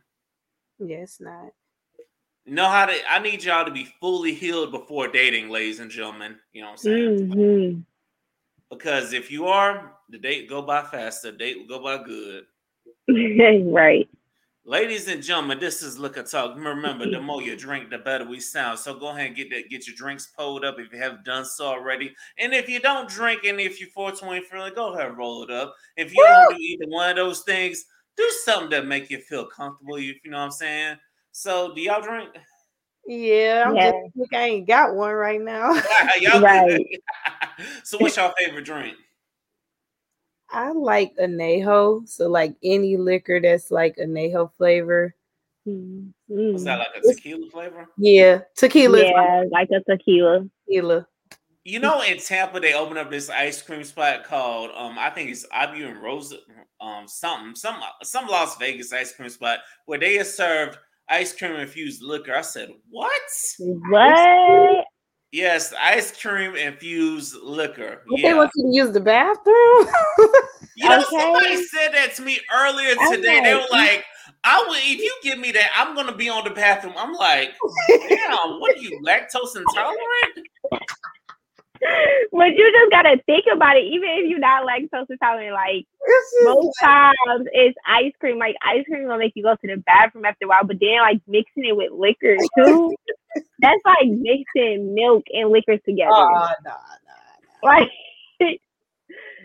Yeah, 0.79 1.05
not. 1.19 1.51
You 2.45 2.53
know 2.53 2.67
how 2.67 2.87
to? 2.87 2.95
I 3.11 3.19
need 3.19 3.43
y'all 3.43 3.65
to 3.65 3.71
be 3.71 3.93
fully 3.99 4.33
healed 4.33 4.71
before 4.71 5.07
dating, 5.07 5.49
ladies 5.49 5.79
and 5.79 5.91
gentlemen. 5.91 6.37
You 6.53 6.61
know 6.61 6.67
what 6.67 6.71
I'm 6.73 6.77
saying? 6.77 7.29
Mm-hmm. 7.29 7.79
Because 8.69 9.13
if 9.13 9.31
you 9.31 9.47
are, 9.47 9.93
the 10.09 10.17
date 10.17 10.49
go 10.49 10.61
by 10.61 10.83
fast. 10.83 11.21
The 11.21 11.31
date 11.31 11.57
will 11.57 11.67
go 11.67 11.83
by 11.83 12.03
good. 12.03 12.45
right. 13.73 14.07
Ladies 14.65 15.07
and 15.07 15.23
gentlemen, 15.23 15.59
this 15.61 15.81
is 15.81 15.97
Liquor 15.97 16.23
Talk. 16.23 16.57
Remember, 16.57 17.09
the 17.09 17.21
more 17.21 17.41
you 17.41 17.55
drink, 17.55 17.89
the 17.89 17.99
better 17.99 18.25
we 18.25 18.41
sound. 18.41 18.77
So 18.77 18.99
go 18.99 19.07
ahead 19.07 19.27
and 19.27 19.35
get 19.35 19.49
that, 19.51 19.69
get 19.69 19.87
your 19.87 19.95
drinks 19.95 20.27
pulled 20.37 20.65
up 20.65 20.77
if 20.77 20.91
you 20.91 20.99
have 20.99 21.23
done 21.23 21.45
so 21.45 21.67
already. 21.67 22.13
And 22.37 22.53
if 22.53 22.67
you 22.67 22.81
don't 22.81 23.07
drink, 23.07 23.45
and 23.45 23.61
if 23.61 23.79
you're 23.79 23.87
420 23.91 24.45
feeling, 24.45 24.73
go 24.75 24.93
ahead 24.93 25.07
and 25.07 25.17
roll 25.17 25.43
it 25.43 25.51
up. 25.51 25.73
If 25.95 26.13
you 26.13 26.21
Woo! 26.21 26.33
don't 26.33 26.57
do 26.57 26.61
either 26.61 26.85
one 26.89 27.11
of 27.11 27.15
those 27.15 27.43
things, 27.43 27.85
do 28.17 28.29
something 28.43 28.69
that 28.71 28.85
make 28.85 29.09
you 29.09 29.19
feel 29.19 29.45
comfortable. 29.45 29.95
If 29.95 30.17
you 30.25 30.31
know 30.31 30.39
what 30.39 30.43
I'm 30.43 30.51
saying. 30.51 30.97
So, 31.31 31.73
do 31.73 31.79
y'all 31.79 32.01
drink? 32.01 32.31
Yeah, 33.05 33.63
I'm 33.67 33.75
yeah. 33.77 33.91
just 34.17 34.33
I 34.33 34.43
ain't 34.43 34.67
got 34.67 34.95
one 34.95 35.13
right 35.13 35.39
now. 35.39 35.69
right. 36.41 36.85
So, 37.83 37.97
what's 37.97 38.17
your 38.17 38.33
favorite 38.37 38.65
drink? 38.65 38.97
I 40.49 40.71
like 40.71 41.15
anejo. 41.17 42.07
So 42.07 42.29
like 42.29 42.55
any 42.63 42.97
liquor 42.97 43.39
that's 43.41 43.71
like 43.71 43.97
anejo 43.97 44.51
flavor. 44.57 45.13
Mm-hmm. 45.67 46.53
Was 46.53 46.63
that 46.63 46.79
like 46.79 46.87
a 46.97 47.13
tequila 47.13 47.49
flavor? 47.49 47.89
Yeah, 47.97 48.41
tequila. 48.55 49.03
Yeah, 49.03 49.43
like 49.51 49.69
a 49.71 49.81
tequila. 49.89 50.47
Tequila. 50.67 51.07
You 51.65 51.79
know, 51.79 52.01
in 52.01 52.17
Tampa, 52.17 52.61
they 52.61 52.73
opened 52.73 52.97
up 52.97 53.11
this 53.11 53.29
ice 53.29 53.61
cream 53.61 53.83
spot 53.83 54.23
called 54.23 54.71
um, 54.73 54.97
I 54.97 55.09
think 55.09 55.29
it's 55.29 55.45
Abu 55.51 55.85
and 55.85 56.01
Rose, 56.01 56.33
um, 56.79 57.07
something, 57.07 57.55
some 57.55 57.81
some 58.03 58.27
Las 58.27 58.57
Vegas 58.57 58.93
ice 58.93 59.13
cream 59.13 59.29
spot 59.29 59.59
where 59.85 59.99
they 59.99 60.17
are 60.17 60.23
served 60.23 60.77
ice 61.09 61.35
cream 61.35 61.55
infused 61.55 62.01
liquor. 62.01 62.33
I 62.33 62.41
said, 62.41 62.69
what? 62.89 63.11
What? 63.59 64.85
Yes, 65.31 65.73
ice 65.73 66.19
cream 66.19 66.55
infused 66.55 67.35
liquor. 67.43 68.01
Okay, 68.13 68.21
yeah. 68.23 68.33
want 68.35 68.51
you 68.55 68.63
to 68.63 68.75
use 68.75 68.93
the 68.93 69.01
bathroom. 69.01 69.87
you 70.75 70.87
know, 70.89 70.99
okay. 70.99 71.05
somebody 71.09 71.63
said 71.63 71.89
that 71.93 72.15
to 72.15 72.21
me 72.21 72.39
earlier 72.53 72.95
today. 73.11 73.39
Okay. 73.39 73.43
They 73.43 73.53
were 73.53 73.67
like, 73.71 74.05
"I 74.45 74.63
will 74.65 74.75
if 74.75 74.99
you 74.99 75.13
give 75.23 75.37
me 75.37 75.51
that, 75.51 75.69
I'm 75.75 75.95
gonna 75.95 76.15
be 76.15 76.29
on 76.29 76.45
the 76.45 76.51
bathroom." 76.51 76.93
I'm 76.97 77.13
like, 77.13 77.53
"Damn, 77.89 78.59
what 78.59 78.77
are 78.77 78.79
you 78.79 79.01
lactose 79.05 79.55
intolerant?" 79.57 80.47
but 82.31 82.55
you 82.55 82.71
just 82.71 82.91
gotta 82.91 83.17
think 83.25 83.45
about 83.53 83.75
it. 83.77 83.83
Even 83.83 84.09
if 84.09 84.29
you're 84.29 84.39
not 84.39 84.65
lactose 84.65 85.09
intolerant, 85.09 85.53
like 85.53 85.85
most 86.43 86.73
times 86.81 87.47
it's 87.51 87.77
ice 87.85 88.13
cream. 88.19 88.37
Like 88.39 88.55
ice 88.61 88.85
cream 88.85 89.07
will 89.07 89.17
make 89.17 89.33
you 89.35 89.43
go 89.43 89.55
to 89.55 89.67
the 89.67 89.83
bathroom 89.85 90.25
after 90.25 90.45
a 90.45 90.47
while. 90.47 90.65
But 90.65 90.79
then 90.79 90.99
like 91.01 91.21
mixing 91.27 91.65
it 91.65 91.75
with 91.75 91.91
liquor 91.91 92.37
too, 92.57 92.95
that's 93.59 93.81
like 93.85 94.07
mixing 94.07 94.93
milk 94.93 95.23
and 95.33 95.49
liquor 95.49 95.77
together. 95.77 96.11
Oh, 96.11 96.29
no, 96.63 96.71
no, 96.71 96.71
no. 96.71 97.69
Like 97.69 97.89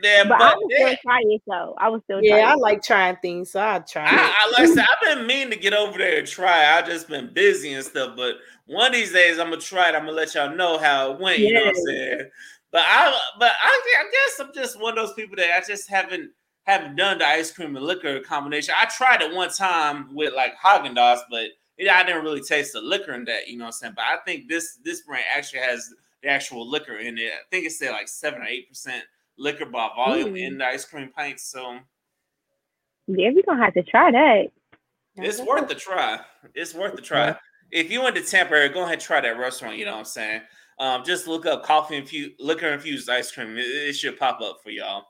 yeah, 0.03 0.25
but, 0.25 0.39
but 0.39 0.43
I 0.43 0.55
was 0.55 0.73
still 0.75 0.97
trying 1.03 1.33
it 1.33 1.43
though. 1.47 1.75
I 1.79 1.89
was 1.89 2.03
still 2.05 2.23
yeah. 2.23 2.53
I 2.53 2.55
like 2.55 2.83
trying 2.83 3.17
things, 3.17 3.53
so 3.53 3.61
I 3.61 3.79
try. 3.81 4.07
I, 4.07 4.17
I 4.17 4.51
like 4.51 4.71
I 4.71 4.75
said, 4.75 4.85
I've 4.85 5.17
been 5.17 5.27
meaning 5.27 5.51
to 5.51 5.57
get 5.57 5.73
over 5.73 5.97
there 5.97 6.19
and 6.19 6.27
try. 6.27 6.77
I've 6.77 6.87
just 6.87 7.09
been 7.09 7.33
busy 7.33 7.73
and 7.73 7.85
stuff. 7.85 8.17
But 8.17 8.37
one 8.67 8.89
of 8.89 8.93
these 8.93 9.13
days, 9.13 9.39
I'm 9.39 9.51
gonna 9.51 9.61
try 9.61 9.89
it. 9.89 9.95
I'm 9.95 10.03
gonna 10.03 10.13
let 10.13 10.35
y'all 10.35 10.55
know 10.55 10.79
how 10.79 11.13
it 11.13 11.21
went. 11.21 11.39
You 11.39 11.55
know 11.55 11.61
what 11.61 11.69
I'm 11.69 11.75
saying? 11.87 12.31
But 12.71 12.83
I, 12.87 13.19
but 13.39 13.53
I, 13.63 13.81
I 13.99 14.11
guess 14.11 14.41
I'm 14.41 14.55
just 14.55 14.81
one 14.81 14.97
of 14.97 15.05
those 15.05 15.15
people 15.15 15.37
that 15.37 15.51
I 15.57 15.67
just 15.67 15.89
haven't 15.89 16.31
haven't 16.65 16.97
done 16.97 17.19
the 17.19 17.27
ice 17.27 17.53
cream 17.53 17.77
and 17.77 17.85
liquor 17.85 18.21
combination. 18.21 18.75
I 18.79 18.87
tried 18.87 19.21
it 19.21 19.35
one 19.35 19.51
time 19.51 20.15
with 20.15 20.33
like 20.35 20.55
Haagen 20.63 20.97
Dazs, 20.97 21.21
but 21.31 21.49
it, 21.79 21.89
I 21.89 22.05
didn't 22.05 22.25
really 22.25 22.41
taste 22.41 22.73
the 22.73 22.81
liquor 22.81 23.13
in 23.15 23.25
that. 23.25 23.49
You 23.49 23.59
know 23.59 23.65
what 23.65 23.69
I'm 23.69 23.73
saying? 23.73 23.93
But 23.97 24.05
I 24.05 24.17
think 24.25 24.49
this 24.49 24.79
this 24.85 25.03
brand 25.03 25.25
actually 25.35 25.61
has 25.61 25.93
the 26.23 26.29
actual 26.29 26.69
liquor 26.69 26.99
in 26.99 27.19
it. 27.19 27.33
I 27.33 27.49
think 27.51 27.67
it's 27.67 27.79
say 27.79 27.91
like 27.91 28.09
seven 28.09 28.43
or 28.43 28.47
eight 28.47 28.69
percent 28.69 29.05
liquor 29.39 29.67
by 29.67 29.89
volume 29.97 30.35
mm. 30.35 30.47
in 30.47 30.59
the 30.59 30.67
ice 30.67 30.85
cream 30.85 31.11
pints. 31.15 31.45
So 31.45 31.79
yeah, 33.09 33.31
we're 33.35 33.43
gonna 33.47 33.65
have 33.65 33.75
to 33.75 33.83
try 33.83 34.11
that. 34.11 34.45
It's 35.17 35.41
worth 35.41 35.69
the 35.69 35.75
try. 35.75 36.21
It's 36.55 36.75
worth 36.75 36.97
the 36.97 37.03
try. 37.03 37.37
If 37.71 37.91
you 37.91 38.03
went 38.03 38.17
to 38.17 38.23
Tampa 38.23 38.69
go 38.69 38.83
ahead 38.83 38.95
and 38.95 39.03
try 39.03 39.21
that 39.21 39.39
restaurant. 39.39 39.77
You 39.77 39.85
know 39.87 39.93
what 39.93 39.99
I'm 39.99 40.05
saying? 40.05 40.43
Um, 40.79 41.05
just 41.05 41.27
look 41.27 41.47
up 41.47 41.65
coffee 41.65 41.97
infused 41.97 42.33
liquor 42.39 42.69
infused 42.69 43.09
ice 43.09 43.31
cream. 43.31 43.57
It, 43.57 43.63
it, 43.63 43.93
should 43.95 44.19
pop 44.19 44.41
up 44.41 44.61
for 44.63 44.71
y'all. 44.71 45.07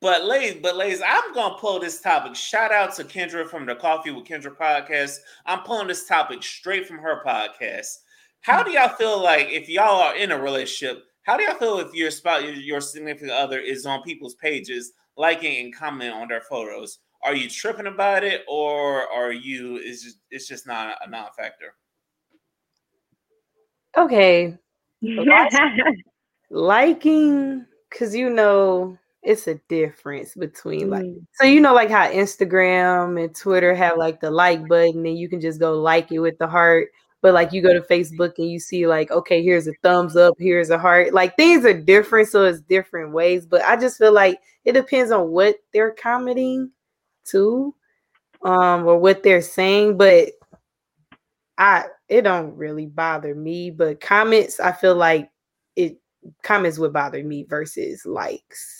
But 0.00 0.24
ladies, 0.24 0.60
but 0.62 0.76
ladies, 0.76 1.02
I'm 1.06 1.34
gonna 1.34 1.56
pull 1.56 1.78
this 1.78 2.00
topic. 2.00 2.34
Shout 2.34 2.72
out 2.72 2.94
to 2.94 3.04
Kendra 3.04 3.46
from 3.46 3.66
the 3.66 3.74
Coffee 3.74 4.10
with 4.10 4.24
Kendra 4.24 4.56
podcast. 4.56 5.18
I'm 5.44 5.62
pulling 5.62 5.88
this 5.88 6.06
topic 6.06 6.42
straight 6.42 6.86
from 6.86 6.98
her 6.98 7.22
podcast. 7.24 7.98
How 8.40 8.62
hmm. 8.62 8.70
do 8.70 8.72
y'all 8.72 8.96
feel 8.96 9.22
like 9.22 9.48
if 9.50 9.68
y'all 9.68 10.00
are 10.00 10.16
in 10.16 10.32
a 10.32 10.40
relationship? 10.40 11.04
How 11.24 11.36
do 11.36 11.42
y'all 11.42 11.56
feel 11.56 11.78
if 11.80 11.92
your 11.92 12.10
spouse, 12.10 12.42
your 12.56 12.80
significant 12.80 13.30
other, 13.30 13.58
is 13.58 13.84
on 13.84 14.02
people's 14.02 14.36
pages, 14.36 14.92
liking 15.18 15.64
and 15.64 15.76
commenting 15.76 16.18
on 16.18 16.28
their 16.28 16.40
photos? 16.40 17.00
Are 17.22 17.34
you 17.34 17.50
tripping 17.50 17.86
about 17.86 18.24
it, 18.24 18.44
or 18.48 19.02
are 19.12 19.32
you? 19.32 19.76
Is 19.76 20.02
just 20.02 20.18
it's 20.30 20.48
just 20.48 20.66
not 20.66 20.96
a 21.04 21.10
non-factor? 21.10 21.74
Okay, 23.98 24.56
liking 26.50 27.66
because 27.90 28.14
you 28.14 28.30
know 28.30 28.96
it's 29.22 29.46
a 29.46 29.56
difference 29.68 30.34
between 30.34 30.88
like 30.88 31.04
mm. 31.04 31.26
so 31.34 31.44
you 31.44 31.60
know 31.60 31.74
like 31.74 31.90
how 31.90 32.08
Instagram 32.08 33.22
and 33.22 33.34
Twitter 33.36 33.74
have 33.74 33.98
like 33.98 34.20
the 34.20 34.30
like 34.30 34.66
button 34.66 35.04
and 35.04 35.18
you 35.18 35.28
can 35.28 35.40
just 35.40 35.60
go 35.60 35.74
like 35.74 36.10
it 36.10 36.20
with 36.20 36.38
the 36.38 36.46
heart 36.46 36.88
but 37.22 37.34
like 37.34 37.52
you 37.52 37.62
go 37.62 37.72
to 37.72 37.80
Facebook 37.80 38.38
and 38.38 38.50
you 38.50 38.58
see 38.58 38.86
like, 38.86 39.10
okay, 39.10 39.42
here's 39.42 39.66
a 39.66 39.74
thumbs 39.82 40.16
up, 40.16 40.34
here's 40.38 40.70
a 40.70 40.78
heart. 40.78 41.12
Like 41.12 41.36
things 41.36 41.64
are 41.64 41.78
different, 41.78 42.28
so 42.28 42.44
it's 42.44 42.60
different 42.60 43.12
ways. 43.12 43.46
But 43.46 43.62
I 43.62 43.76
just 43.76 43.98
feel 43.98 44.12
like 44.12 44.40
it 44.64 44.72
depends 44.72 45.12
on 45.12 45.28
what 45.28 45.56
they're 45.72 45.92
commenting 45.92 46.70
to, 47.26 47.74
um, 48.42 48.86
or 48.86 48.98
what 48.98 49.22
they're 49.22 49.42
saying. 49.42 49.98
But 49.98 50.30
I 51.58 51.84
it 52.08 52.22
don't 52.22 52.56
really 52.56 52.86
bother 52.86 53.34
me. 53.34 53.70
But 53.70 54.00
comments, 54.00 54.58
I 54.58 54.72
feel 54.72 54.94
like 54.94 55.30
it 55.76 55.98
comments 56.42 56.78
would 56.78 56.94
bother 56.94 57.22
me 57.22 57.44
versus 57.44 58.06
likes 58.06 58.79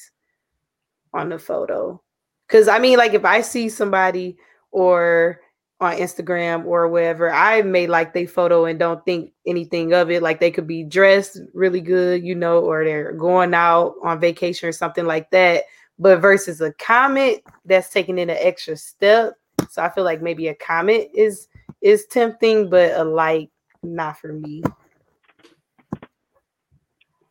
on 1.12 1.29
the 1.29 1.38
photo. 1.38 2.01
Cause 2.49 2.68
I 2.68 2.79
mean, 2.79 2.99
like 2.99 3.14
if 3.14 3.25
I 3.25 3.42
see 3.42 3.68
somebody 3.68 4.37
or 4.70 5.40
on 5.81 5.96
Instagram 5.96 6.66
or 6.66 6.88
whatever, 6.88 7.33
I 7.33 7.62
may 7.62 7.87
like 7.87 8.12
they 8.12 8.27
photo 8.27 8.66
and 8.66 8.79
don't 8.79 9.05
think 9.05 9.33
anything 9.46 9.94
of 9.94 10.11
it. 10.11 10.23
Like 10.23 10.40
they 10.40 10.51
could 10.51 10.66
be 10.66 10.85
dressed 10.85 11.38
really 11.55 11.81
good, 11.81 12.23
you 12.25 12.35
know, 12.35 12.59
or 12.59 12.85
they're 12.85 13.12
going 13.12 13.55
out 13.55 13.94
on 14.03 14.20
vacation 14.20 14.68
or 14.68 14.73
something 14.73 15.07
like 15.07 15.31
that. 15.31 15.64
But 15.99 16.20
versus 16.20 16.61
a 16.61 16.73
comment 16.75 17.42
that's 17.64 17.90
taking 17.90 18.18
it 18.18 18.23
an 18.23 18.37
extra 18.38 18.77
step. 18.77 19.35
So 19.70 19.83
I 19.83 19.90
feel 19.90 20.05
like 20.05 20.23
maybe 20.23 20.49
a 20.49 20.55
comment 20.55 21.09
is 21.14 21.49
is 21.81 22.07
tempting, 22.07 22.68
but 22.68 22.92
a 22.92 23.05
like 23.05 23.51
not 23.83 24.18
for 24.18 24.33
me. 24.33 24.62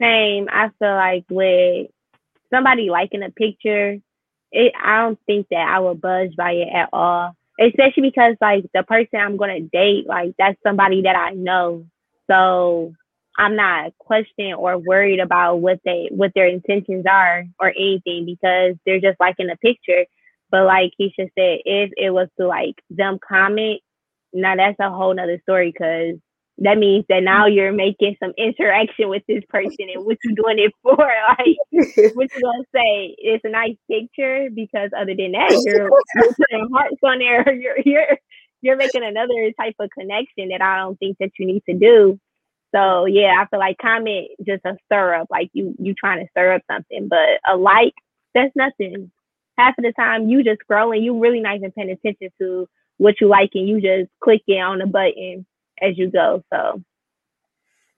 Same. 0.02 0.48
I 0.52 0.70
feel 0.80 0.96
like 0.96 1.26
with 1.30 1.88
somebody 2.54 2.90
liking 2.90 3.24
a 3.24 3.30
picture, 3.30 3.98
it 4.52 4.74
I 4.82 5.04
don't 5.04 5.20
think 5.26 5.48
that 5.52 5.68
I 5.68 5.80
would 5.80 6.02
budge 6.02 6.36
by 6.36 6.52
it 6.52 6.70
at 6.74 6.90
all 6.94 7.36
especially 7.60 8.04
because 8.04 8.36
like 8.42 8.66
the 8.74 8.84
person 8.84 9.20
I'm 9.20 9.38
gonna 9.38 9.62
date, 9.62 10.08
like 10.08 10.34
that's 10.38 10.58
somebody 10.66 11.02
that 11.04 11.16
I 11.16 11.32
know. 11.32 11.86
So 12.30 12.94
I'm 13.38 13.56
not 13.56 13.98
questioning 13.98 14.54
or 14.54 14.78
worried 14.78 15.20
about 15.20 15.58
what 15.58 15.80
they 15.84 16.10
what 16.12 16.32
their 16.36 16.48
intentions 16.48 17.06
are 17.10 17.46
or 17.60 17.70
anything 17.70 18.26
because 18.26 18.76
they're 18.86 19.02
just 19.02 19.20
liking 19.20 19.50
a 19.50 19.58
picture. 19.58 20.06
But 20.52 20.66
like 20.66 20.94
Kesha 21.00 21.30
said, 21.38 21.60
if 21.66 21.92
it 21.98 22.12
was 22.12 22.28
to 22.40 22.48
like 22.48 22.76
them 22.90 23.20
comment, 23.28 23.82
now 24.34 24.56
that's 24.56 24.80
a 24.80 24.90
whole 24.90 25.14
nother 25.14 25.40
story 25.44 25.72
because 25.72 26.16
that 26.62 26.78
means 26.78 27.06
that 27.08 27.24
now 27.24 27.46
you're 27.46 27.72
making 27.72 28.18
some 28.22 28.34
interaction 28.38 29.08
with 29.08 29.24
this 29.28 29.44
person 29.50 29.88
and 29.94 30.06
what 30.06 30.18
you're 30.24 30.36
doing 30.36 30.60
it 30.60 30.74
for. 30.84 30.98
Like 31.30 31.58
what 32.16 32.30
you 32.36 32.42
gonna 32.42 32.64
say? 32.74 33.16
It's 33.18 33.46
a 33.46 33.50
nice 33.50 33.76
picture 33.90 34.50
because 34.54 34.90
other 34.98 35.16
than 35.16 35.32
that, 35.34 35.52
you're, 35.66 35.90
you're 36.16 36.34
putting 36.34 36.70
hearts 36.74 36.98
on 37.04 37.20
there. 37.20 37.54
You're 37.54 37.78
you're 37.86 38.18
you're 38.62 38.76
making 38.76 39.04
another 39.04 39.52
type 39.60 39.76
of 39.80 39.90
connection 39.92 40.50
that 40.50 40.62
I 40.62 40.78
don't 40.80 40.98
think 40.98 41.18
that 41.20 41.32
you 41.38 41.46
need 41.46 41.64
to 41.70 41.76
do. 41.76 42.20
So 42.76 43.06
yeah, 43.06 43.36
I 43.40 43.46
feel 43.48 43.60
like 43.60 43.78
comment 43.78 44.30
just 44.46 44.66
a 44.66 44.76
stir 44.86 45.16
up, 45.16 45.28
like 45.30 45.50
you 45.54 45.76
you 45.80 45.94
trying 45.94 46.26
to 46.26 46.30
stir 46.32 46.54
up 46.54 46.64
something, 46.70 47.08
but 47.08 47.40
a 47.48 47.56
like 47.56 47.94
that's 48.34 48.56
nothing. 48.56 49.12
Half 49.58 49.78
of 49.78 49.84
the 49.84 49.94
time 49.94 50.30
you 50.30 50.44
just 50.44 50.62
scrolling, 50.70 51.04
you 51.04 51.20
really 51.20 51.40
not 51.42 51.56
even 51.56 51.72
paying 51.72 51.92
attention 51.92 52.30
to 52.40 52.68
what 52.98 53.22
you 53.22 53.28
like, 53.28 53.52
and 53.54 53.68
you 53.68 53.80
just 53.80 54.10
clicking 54.22 54.62
on 54.62 54.80
the 54.80 54.88
button 54.88 55.46
as 55.82 55.98
you 55.98 56.12
go. 56.12 56.44
So 56.52 56.84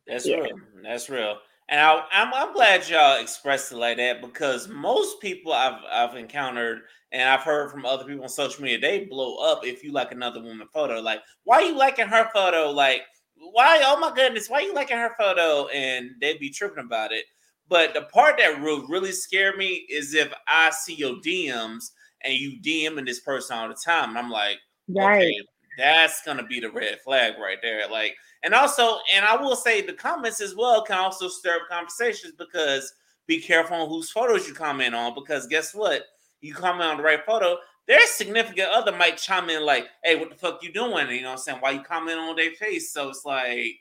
that's 0.08 0.26
yeah. 0.26 0.38
real. 0.38 0.60
That's 0.84 1.10
real. 1.10 1.38
And 1.70 1.80
I, 1.80 1.94
am 1.94 2.04
I'm, 2.12 2.34
I'm 2.34 2.54
glad 2.54 2.88
y'all 2.90 3.22
expressed 3.22 3.72
it 3.72 3.78
like 3.78 3.98
that 3.98 4.22
because 4.22 4.68
most 4.68 5.22
people 5.22 5.54
I've 5.54 5.80
I've 5.90 6.16
encountered 6.16 6.82
and 7.12 7.30
I've 7.30 7.42
heard 7.42 7.72
from 7.72 7.86
other 7.86 8.04
people 8.04 8.24
on 8.24 8.30
social 8.30 8.64
media, 8.64 8.80
they 8.80 9.06
blow 9.06 9.38
up 9.38 9.66
if 9.66 9.84
you 9.84 9.92
like 9.92 10.12
another 10.12 10.42
woman 10.42 10.68
photo. 10.74 11.00
Like, 11.00 11.22
why 11.44 11.58
are 11.58 11.66
you 11.66 11.78
liking 11.78 12.08
her 12.08 12.30
photo? 12.34 12.72
Like, 12.72 13.02
why? 13.36 13.82
Oh 13.84 14.00
my 14.00 14.14
goodness, 14.14 14.50
why 14.50 14.58
are 14.58 14.62
you 14.64 14.74
liking 14.74 14.98
her 14.98 15.16
photo? 15.18 15.68
And 15.68 16.12
they'd 16.20 16.40
be 16.40 16.50
tripping 16.50 16.84
about 16.84 17.12
it. 17.12 17.26
But 17.70 17.94
the 17.94 18.02
part 18.02 18.38
that 18.38 18.62
will 18.62 18.86
really 18.88 19.14
scare 19.14 19.56
me 19.56 19.86
is 19.90 20.14
if 20.14 20.34
I 20.48 20.72
see 20.72 20.96
your 20.96 21.16
DMs 21.26 21.92
and 22.24 22.34
you 22.34 22.60
DMing 22.62 23.06
this 23.06 23.22
person 23.22 23.58
all 23.58 23.70
the 23.70 23.76
time, 23.76 24.10
and 24.10 24.18
I'm 24.18 24.30
like, 24.30 24.58
right. 24.90 25.22
okay, 25.22 25.42
that's 25.78 26.22
gonna 26.24 26.46
be 26.46 26.60
the 26.60 26.72
red 26.72 27.00
flag 27.02 27.34
right 27.40 27.58
there. 27.62 27.88
Like, 27.90 28.16
and 28.44 28.54
also, 28.54 29.00
and 29.14 29.26
I 29.26 29.36
will 29.36 29.56
say 29.56 29.82
the 29.82 29.94
comments 29.94 30.42
as 30.42 30.56
well 30.56 30.84
can 30.84 30.98
also 30.98 31.28
stir 31.28 31.56
up 31.56 31.70
conversations 31.70 32.34
because 32.38 32.94
be 33.28 33.40
careful 33.40 33.78
on 33.78 33.90
whose 33.90 34.12
photos 34.12 34.48
you 34.48 34.54
comment 34.54 34.96
on 34.96 35.16
because 35.16 35.48
guess 35.48 35.74
what? 35.74 36.04
You 36.42 36.54
comment 36.54 36.90
on 36.90 36.98
the 36.98 37.04
right 37.04 37.24
photo, 37.26 37.58
their 37.88 38.06
significant 38.08 38.70
other 38.70 38.92
might 38.92 39.18
chime 39.18 39.50
in 39.50 39.64
like, 39.64 39.88
"Hey, 40.04 40.16
what 40.16 40.30
the 40.30 40.36
fuck 40.36 40.64
you 40.64 40.74
doing?" 40.74 41.10
You 41.10 41.22
know 41.22 41.30
what 41.30 41.34
I'm 41.34 41.38
saying? 41.38 41.58
Why 41.60 41.72
you 41.72 41.82
comment 41.82 42.20
on 42.20 42.36
their 42.36 42.52
face? 42.52 42.92
So 42.92 43.10
it's 43.10 43.26
like, 43.26 43.80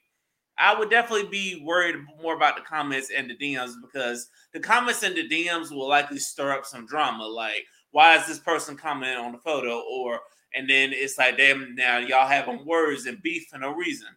I 0.58 0.78
would 0.78 0.90
definitely 0.90 1.28
be 1.28 1.62
worried 1.64 1.96
more 2.20 2.34
about 2.34 2.56
the 2.56 2.62
comments 2.62 3.10
and 3.16 3.30
the 3.30 3.36
DMs 3.36 3.74
because 3.80 4.28
the 4.52 4.60
comments 4.60 5.02
and 5.02 5.16
the 5.16 5.28
DMs 5.28 5.70
will 5.70 5.88
likely 5.88 6.18
stir 6.18 6.52
up 6.52 6.66
some 6.66 6.86
drama. 6.86 7.24
Like, 7.24 7.64
why 7.92 8.16
is 8.16 8.26
this 8.26 8.38
person 8.38 8.76
commenting 8.76 9.24
on 9.24 9.32
the 9.32 9.38
photo? 9.38 9.80
Or 9.90 10.20
and 10.54 10.68
then 10.68 10.92
it's 10.92 11.18
like, 11.18 11.36
damn, 11.36 11.74
now 11.74 11.98
y'all 11.98 12.26
having 12.26 12.64
words 12.64 13.06
and 13.06 13.22
beef 13.22 13.46
for 13.50 13.58
no 13.58 13.72
reason. 13.72 14.08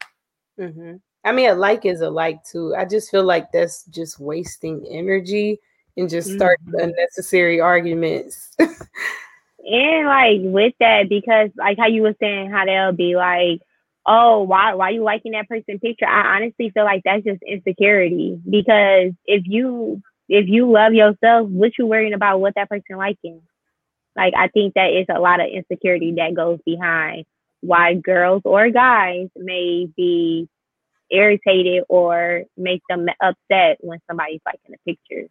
Mm-hmm. 0.60 0.96
I 1.24 1.32
mean, 1.32 1.50
a 1.50 1.56
like 1.56 1.86
is 1.86 2.02
a 2.02 2.10
like 2.10 2.44
too. 2.44 2.76
I 2.76 2.86
just 2.86 3.10
feel 3.10 3.24
like 3.24 3.52
that's 3.52 3.86
just 3.86 4.20
wasting 4.20 4.86
energy 4.90 5.60
and 5.96 6.10
just 6.10 6.34
start 6.34 6.60
mm-hmm. 6.66 6.90
unnecessary 6.90 7.60
arguments. 7.60 8.56
and 8.60 10.08
like 10.08 10.40
with 10.42 10.74
that, 10.80 11.08
because 11.10 11.50
like 11.58 11.78
how 11.78 11.88
you 11.88 12.02
were 12.02 12.16
saying, 12.20 12.52
how 12.52 12.66
they'll 12.66 12.92
be 12.92 13.16
like, 13.16 13.62
"Oh, 14.06 14.44
why 14.44 14.74
why 14.74 14.90
you 14.90 15.04
liking 15.04 15.32
that 15.32 15.48
person 15.48 15.80
picture?" 15.80 16.08
I 16.08 16.36
honestly 16.36 16.72
feel 16.72 16.84
like 16.84 17.04
that's 17.06 17.24
just 17.24 17.42
insecurity. 17.44 18.40
Because 18.50 19.14
if 19.26 19.44
you 19.46 20.02
if 20.28 20.48
you 20.48 20.70
love 20.70 20.94
yourself, 20.94 21.48
what 21.48 21.78
you 21.78 21.86
worrying 21.86 22.14
about 22.14 22.42
what 22.42 22.56
that 22.56 22.70
person 22.70 22.98
liking? 22.98 23.42
Like 24.16 24.34
I 24.38 24.48
think 24.48 24.74
that 24.76 24.92
is 24.92 25.06
a 25.14 25.20
lot 25.20 25.40
of 25.40 25.48
insecurity 25.48 26.14
that 26.18 26.36
goes 26.36 26.60
behind 26.66 27.26
why 27.62 27.96
girls 27.96 28.42
or 28.46 28.70
guys 28.70 29.30
may 29.36 29.88
be 29.96 30.48
irritated 31.10 31.84
or 31.90 32.44
make 32.58 32.82
them 32.90 33.08
upset 33.22 33.78
when 33.80 34.00
somebody's 34.08 34.42
liking 34.46 34.76
a 34.76 34.90
picture. 34.90 35.30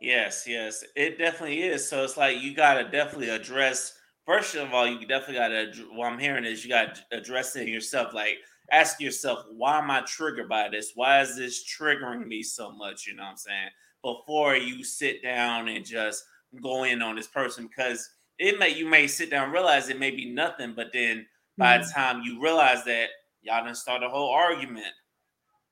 Yes, 0.00 0.44
yes, 0.48 0.84
it 0.96 1.16
definitely 1.16 1.62
is. 1.62 1.88
So 1.88 2.02
it's 2.02 2.16
like 2.16 2.40
you 2.40 2.54
got 2.54 2.74
to 2.74 2.84
definitely 2.88 3.28
address. 3.28 3.96
First 4.26 4.56
of 4.56 4.74
all, 4.74 4.86
you 4.86 5.06
definitely 5.06 5.36
got 5.36 5.48
to. 5.48 5.72
What 5.92 6.12
I'm 6.12 6.18
hearing 6.18 6.44
is 6.44 6.64
you 6.64 6.70
got 6.70 6.96
to 6.96 7.16
address 7.16 7.54
it 7.54 7.68
yourself. 7.68 8.12
Like, 8.12 8.38
ask 8.70 9.00
yourself, 9.00 9.44
why 9.50 9.78
am 9.78 9.90
I 9.90 10.00
triggered 10.00 10.48
by 10.48 10.68
this? 10.68 10.92
Why 10.96 11.20
is 11.20 11.36
this 11.36 11.64
triggering 11.64 12.26
me 12.26 12.42
so 12.42 12.72
much? 12.72 13.06
You 13.06 13.14
know 13.14 13.22
what 13.22 13.30
I'm 13.30 13.36
saying? 13.36 13.68
Before 14.02 14.56
you 14.56 14.82
sit 14.82 15.22
down 15.22 15.68
and 15.68 15.84
just 15.84 16.24
go 16.60 16.84
in 16.84 17.02
on 17.02 17.16
this 17.16 17.28
person, 17.28 17.66
because 17.66 18.08
it 18.38 18.58
may 18.58 18.70
you 18.70 18.86
may 18.86 19.06
sit 19.06 19.30
down 19.30 19.50
realize 19.50 19.88
it 19.88 19.98
may 19.98 20.10
be 20.10 20.30
nothing, 20.30 20.74
but 20.74 20.92
then 20.92 21.26
by 21.56 21.76
mm-hmm. 21.76 21.86
the 21.86 21.92
time 21.92 22.22
you 22.22 22.42
realize 22.42 22.84
that 22.84 23.08
y'all 23.42 23.64
didn't 23.64 23.76
start 23.76 24.02
a 24.02 24.08
whole 24.08 24.30
argument. 24.30 24.92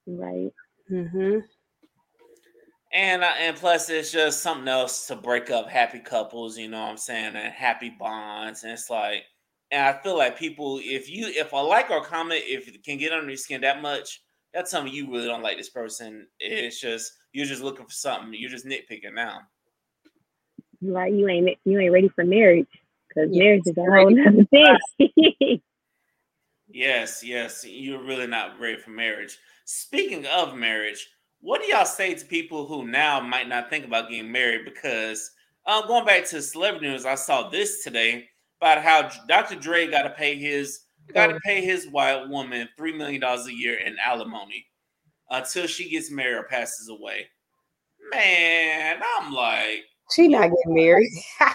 Right. 0.07 0.51
Mm-hmm. 0.91 1.39
And 2.93 3.23
uh, 3.23 3.33
and 3.39 3.57
plus, 3.57 3.89
it's 3.89 4.11
just 4.11 4.43
something 4.43 4.67
else 4.67 5.07
to 5.07 5.17
break 5.17 5.51
up 5.51 5.69
happy 5.69 6.01
couples. 6.01 6.59
You 6.59 6.69
know 6.69 6.81
what 6.81 6.91
I'm 6.91 6.97
saying? 6.97 7.37
And 7.37 7.53
happy 7.53 7.95
bonds. 7.99 8.65
And 8.65 8.73
it's 8.73 8.91
like, 8.91 9.23
and 9.71 9.87
I 9.87 10.03
feel 10.03 10.19
like 10.19 10.37
people, 10.37 10.81
if 10.83 11.09
you 11.09 11.29
if 11.29 11.53
a 11.53 11.57
like 11.57 11.91
or 11.91 12.03
comment, 12.03 12.43
if 12.45 12.67
it 12.67 12.83
can 12.83 12.99
get 12.99 13.13
under 13.13 13.29
your 13.29 13.37
skin 13.37 13.61
that 13.61 13.81
much, 13.81 14.23
that's 14.53 14.73
something 14.73 14.93
you 14.93 15.11
really 15.11 15.29
don't 15.29 15.43
like 15.43 15.57
this 15.57 15.71
person. 15.71 16.27
It's 16.41 16.81
just 16.81 17.13
you're 17.33 17.47
just 17.47 17.63
looking 17.63 17.87
for 17.87 17.93
something. 17.93 18.35
You're 18.35 18.51
just 18.51 18.67
nitpicking 18.67 19.15
now. 19.15 19.43
Right, 20.83 21.13
you 21.13 21.29
ain't 21.29 21.59
you 21.65 21.79
ain't 21.79 21.93
ready 21.93 22.09
for 22.09 22.25
marriage 22.25 22.69
because 23.09 23.31
yes. 23.33 23.39
marriage 23.39 23.63
is 23.67 23.77
a 23.77 23.83
whole 23.83 24.29
other 24.29 24.45
thing. 24.99 25.61
yes, 26.69 27.23
yes, 27.23 27.65
you're 27.67 28.03
really 28.03 28.27
not 28.27 28.59
ready 28.59 28.77
for 28.77 28.91
marriage. 28.91 29.39
Speaking 29.65 30.27
of 30.27 30.57
marriage, 30.57 31.09
what 31.41 31.61
do 31.61 31.69
y'all 31.69 31.85
say 31.85 32.15
to 32.15 32.25
people 32.25 32.67
who 32.67 32.87
now 32.87 33.21
might 33.21 33.49
not 33.49 33.69
think 33.69 33.85
about 33.85 34.09
getting 34.09 34.33
married? 34.33 34.65
Because 34.65 35.31
um, 35.67 35.87
going 35.87 36.07
back 36.07 36.27
to 36.29 36.41
celebrity 36.41 36.89
news, 36.89 37.05
I 37.05 37.15
saw 37.15 37.49
this 37.49 37.85
today 37.85 38.29
about 38.61 38.83
how 38.83 39.11
Dr. 39.29 39.57
Dre 39.57 39.87
got 39.87 40.03
to 40.03 40.11
pay 40.11 40.37
his 40.37 40.81
got 41.13 41.27
to 41.27 41.41
pay 41.41 41.65
his 41.65 41.89
white 41.89 42.29
woman 42.29 42.69
three 42.77 42.97
million 42.97 43.21
dollars 43.21 43.47
a 43.47 43.55
year 43.55 43.75
in 43.75 43.97
alimony 43.99 44.67
until 45.31 45.67
she 45.67 45.91
gets 45.91 46.11
married 46.11 46.37
or 46.37 46.45
passes 46.45 46.89
away. 46.89 47.27
Man, 48.13 49.01
I'm 49.19 49.33
like, 49.33 49.85
she 50.15 50.29
not 50.29 50.51
getting 50.51 50.75
married. 50.75 51.11
okay, 51.41 51.53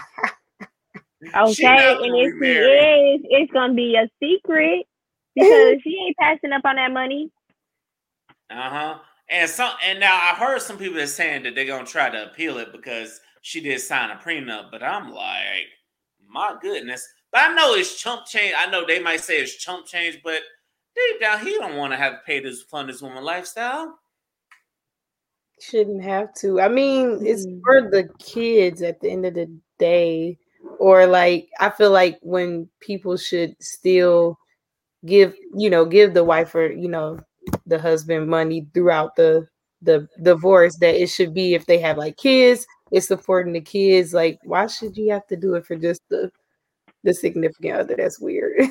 and 1.34 2.16
if 2.16 2.34
she 2.42 2.50
is, 2.50 3.20
it's 3.24 3.52
gonna 3.52 3.74
be 3.74 3.96
a 3.96 4.08
secret 4.22 4.86
because 5.34 5.76
she 5.82 5.96
ain't 6.06 6.16
passing 6.18 6.52
up 6.52 6.62
on 6.64 6.76
that 6.76 6.92
money. 6.92 7.30
Uh 8.50 8.70
huh. 8.70 8.98
And 9.28 9.50
some, 9.50 9.72
and 9.84 9.98
now 9.98 10.14
I 10.14 10.34
heard 10.34 10.62
some 10.62 10.78
people 10.78 11.00
are 11.00 11.06
saying 11.06 11.42
that 11.42 11.54
they're 11.54 11.64
gonna 11.64 11.86
try 11.86 12.10
to 12.10 12.30
appeal 12.30 12.58
it 12.58 12.72
because 12.72 13.20
she 13.42 13.60
did 13.60 13.80
sign 13.80 14.10
a 14.10 14.16
prenup. 14.16 14.70
But 14.70 14.82
I'm 14.82 15.12
like, 15.12 15.66
my 16.28 16.56
goodness. 16.60 17.06
But 17.32 17.50
I 17.50 17.54
know 17.54 17.74
it's 17.74 18.00
chump 18.00 18.26
change. 18.26 18.54
I 18.56 18.70
know 18.70 18.86
they 18.86 19.00
might 19.00 19.20
say 19.20 19.40
it's 19.40 19.56
chump 19.56 19.86
change, 19.86 20.20
but 20.22 20.40
deep 20.94 21.20
down, 21.20 21.44
he 21.44 21.58
don't 21.58 21.76
want 21.76 21.92
to 21.92 21.96
have 21.96 22.14
to 22.14 22.18
pay 22.24 22.40
this 22.40 22.62
fund 22.62 22.88
this 22.88 23.02
woman 23.02 23.24
lifestyle 23.24 23.98
shouldn't 25.60 26.02
have 26.02 26.32
to. 26.34 26.60
I 26.60 26.68
mean, 26.68 27.24
it's 27.24 27.46
mm. 27.46 27.60
for 27.64 27.90
the 27.90 28.08
kids 28.18 28.82
at 28.82 29.00
the 29.00 29.10
end 29.10 29.26
of 29.26 29.34
the 29.34 29.50
day. 29.78 30.38
Or 30.78 31.06
like 31.06 31.48
I 31.60 31.70
feel 31.70 31.90
like 31.90 32.18
when 32.22 32.68
people 32.80 33.16
should 33.16 33.54
still 33.62 34.38
give, 35.04 35.34
you 35.54 35.70
know, 35.70 35.84
give 35.84 36.12
the 36.12 36.24
wife 36.24 36.54
or, 36.54 36.70
you 36.70 36.88
know, 36.88 37.20
the 37.66 37.78
husband 37.78 38.28
money 38.28 38.66
throughout 38.74 39.16
the 39.16 39.46
the 39.82 40.08
divorce 40.22 40.76
that 40.78 41.00
it 41.00 41.08
should 41.08 41.32
be 41.32 41.54
if 41.54 41.66
they 41.66 41.78
have 41.78 41.98
like 41.98 42.16
kids, 42.16 42.66
it's 42.90 43.06
supporting 43.06 43.52
the 43.52 43.60
kids. 43.60 44.12
Like, 44.12 44.38
why 44.44 44.66
should 44.66 44.96
you 44.96 45.12
have 45.12 45.26
to 45.28 45.36
do 45.36 45.54
it 45.54 45.66
for 45.66 45.76
just 45.76 46.02
the 46.08 46.30
the 47.04 47.14
significant 47.14 47.76
other? 47.76 47.94
That's 47.96 48.20
weird. 48.20 48.60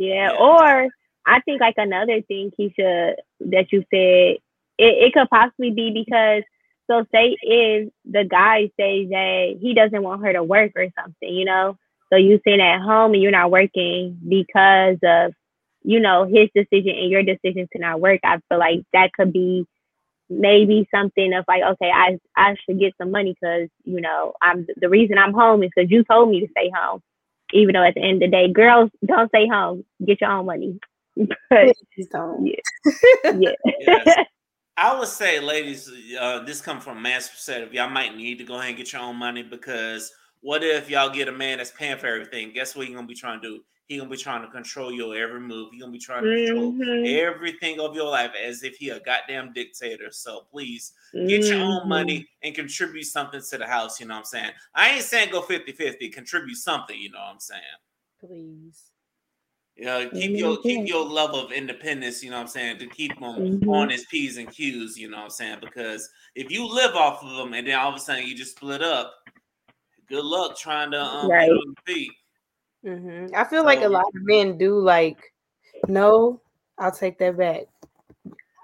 Yeah, 0.00 0.30
or 0.38 0.88
I 1.26 1.40
think 1.40 1.60
like 1.60 1.74
another 1.76 2.22
thing, 2.22 2.52
Kesha, 2.58 3.14
that 3.40 3.72
you 3.72 3.84
said 3.92 4.36
it, 4.78 5.06
it 5.06 5.12
could 5.12 5.28
possibly 5.28 5.70
be 5.70 5.90
because 5.92 6.42
so 6.90 7.04
say 7.12 7.36
if 7.42 7.90
the 8.10 8.24
guy 8.24 8.62
says 8.80 9.08
that 9.10 9.58
he 9.60 9.74
doesn't 9.74 10.02
want 10.02 10.22
her 10.24 10.32
to 10.32 10.42
work 10.42 10.72
or 10.74 10.86
something, 10.98 11.28
you 11.28 11.44
know, 11.44 11.76
so 12.10 12.16
you 12.16 12.40
sitting 12.44 12.60
at 12.62 12.80
home 12.80 13.12
and 13.12 13.22
you're 13.22 13.30
not 13.30 13.50
working 13.50 14.18
because 14.26 14.96
of, 15.02 15.34
you 15.82 16.00
know, 16.00 16.24
his 16.24 16.48
decision 16.54 16.96
and 16.96 17.10
your 17.10 17.22
decision 17.22 17.68
to 17.72 17.78
not 17.78 18.00
work. 18.00 18.20
I 18.24 18.38
feel 18.48 18.58
like 18.58 18.84
that 18.94 19.12
could 19.12 19.32
be 19.32 19.66
maybe 20.30 20.88
something 20.90 21.32
of 21.34 21.44
like, 21.46 21.62
okay, 21.62 21.90
I 21.94 22.18
I 22.36 22.56
should 22.64 22.78
get 22.78 22.94
some 22.98 23.10
money 23.10 23.36
because 23.38 23.68
you 23.84 24.00
know 24.00 24.34
I'm 24.40 24.66
the 24.76 24.88
reason 24.88 25.18
I'm 25.18 25.34
home 25.34 25.62
is 25.62 25.70
because 25.74 25.90
you 25.90 26.04
told 26.04 26.30
me 26.30 26.40
to 26.40 26.48
stay 26.50 26.70
home. 26.74 27.02
Even 27.52 27.74
though 27.74 27.82
at 27.82 27.94
the 27.94 28.02
end 28.02 28.22
of 28.22 28.30
the 28.30 28.36
day, 28.36 28.52
girls 28.52 28.90
don't 29.04 29.28
stay 29.30 29.48
home, 29.48 29.84
get 30.04 30.20
your 30.20 30.30
own 30.30 30.44
money. 30.46 30.78
but, 31.16 31.28
yeah, 32.44 32.56
yeah. 33.24 33.52
yes. 34.06 34.26
I 34.78 34.96
would 34.96 35.08
say, 35.08 35.40
ladies, 35.40 35.90
uh, 36.20 36.44
this 36.44 36.60
comes 36.60 36.84
from 36.84 36.98
a 36.98 37.00
man's 37.00 37.28
perspective. 37.28 37.74
Y'all 37.74 37.90
might 37.90 38.16
need 38.16 38.38
to 38.38 38.44
go 38.44 38.54
ahead 38.54 38.68
and 38.68 38.76
get 38.76 38.92
your 38.92 39.02
own 39.02 39.16
money 39.16 39.42
because 39.42 40.12
what 40.40 40.62
if 40.62 40.88
y'all 40.88 41.10
get 41.10 41.26
a 41.26 41.32
man 41.32 41.58
that's 41.58 41.72
paying 41.72 41.98
for 41.98 42.06
everything? 42.06 42.52
Guess 42.52 42.76
what 42.76 42.86
he 42.86 42.94
gonna 42.94 43.04
be 43.04 43.14
trying 43.14 43.42
to 43.42 43.48
do? 43.48 43.64
He 43.88 43.98
gonna 43.98 44.08
be 44.08 44.16
trying 44.16 44.42
to 44.42 44.48
control 44.48 44.92
your 44.92 45.16
every 45.16 45.40
move. 45.40 45.70
He 45.72 45.80
gonna 45.80 45.90
be 45.90 45.98
trying 45.98 46.22
to 46.22 46.46
control 46.46 46.72
mm-hmm. 46.74 47.06
everything 47.06 47.80
of 47.80 47.96
your 47.96 48.08
life 48.08 48.30
as 48.40 48.62
if 48.62 48.76
he 48.76 48.90
a 48.90 49.00
goddamn 49.00 49.52
dictator. 49.52 50.12
So 50.12 50.42
please 50.48 50.92
get 51.12 51.40
mm-hmm. 51.40 51.52
your 51.52 51.60
own 51.60 51.80
mm-hmm. 51.80 51.88
money 51.88 52.28
and 52.44 52.54
contribute 52.54 53.06
something 53.06 53.40
to 53.50 53.58
the 53.58 53.66
house. 53.66 53.98
You 53.98 54.06
know 54.06 54.14
what 54.14 54.20
I'm 54.20 54.24
saying? 54.26 54.50
I 54.76 54.90
ain't 54.90 55.02
saying 55.02 55.32
go 55.32 55.42
50-50, 55.42 56.12
contribute 56.12 56.56
something, 56.56 56.96
you 56.96 57.10
know 57.10 57.18
what 57.18 57.32
I'm 57.32 57.40
saying? 57.40 57.62
Please. 58.20 58.87
You 59.78 59.84
know, 59.84 60.10
keep 60.10 60.36
your 60.36 60.56
keep 60.56 60.88
your 60.88 61.04
level 61.04 61.38
of 61.38 61.52
independence, 61.52 62.24
you 62.24 62.30
know 62.30 62.36
what 62.38 62.42
I'm 62.42 62.48
saying, 62.48 62.78
to 62.78 62.88
keep 62.88 63.14
them 63.20 63.60
mm-hmm. 63.60 63.68
on 63.68 63.90
his 63.90 64.06
P's 64.06 64.36
and 64.36 64.50
Q's, 64.50 64.98
you 64.98 65.08
know 65.08 65.18
what 65.18 65.24
I'm 65.24 65.30
saying? 65.30 65.58
Because 65.60 66.10
if 66.34 66.50
you 66.50 66.66
live 66.66 66.96
off 66.96 67.22
of 67.22 67.36
them 67.36 67.54
and 67.54 67.64
then 67.64 67.78
all 67.78 67.90
of 67.90 67.94
a 67.94 68.00
sudden 68.00 68.26
you 68.26 68.34
just 68.34 68.56
split 68.56 68.82
up, 68.82 69.14
good 70.08 70.24
luck 70.24 70.58
trying 70.58 70.90
to 70.90 71.00
um 71.00 71.30
right. 71.30 71.48
feet. 71.86 72.10
Mm-hmm. 72.84 73.36
I 73.36 73.44
feel 73.44 73.60
so, 73.60 73.66
like 73.66 73.82
a 73.82 73.88
lot 73.88 74.04
of 74.04 74.22
men 74.22 74.58
do 74.58 74.80
like, 74.80 75.32
no, 75.86 76.40
I'll 76.76 76.90
take 76.90 77.18
that 77.18 77.38
back. 77.38 77.66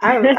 I, 0.02 0.18
I, 0.18 0.36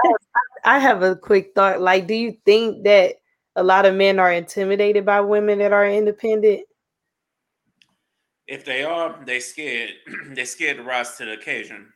I 0.66 0.80
have 0.80 1.04
a 1.04 1.16
quick 1.16 1.54
thought. 1.56 1.80
Like, 1.80 2.06
do 2.06 2.16
you 2.16 2.36
think 2.44 2.84
that 2.84 3.16
a 3.56 3.64
lot 3.64 3.86
of 3.86 3.96
men 3.96 4.20
are 4.20 4.34
intimidated 4.34 5.06
by 5.06 5.22
women 5.22 5.60
that 5.60 5.72
are 5.72 5.88
independent? 5.88 6.68
If 8.48 8.66
they 8.66 8.84
are, 8.84 9.20
they 9.26 9.40
scared. 9.40 9.92
they 10.30 10.46
scared 10.46 10.78
to 10.78 10.84
rise 10.84 11.18
to 11.18 11.26
the 11.26 11.34
occasion. 11.34 11.92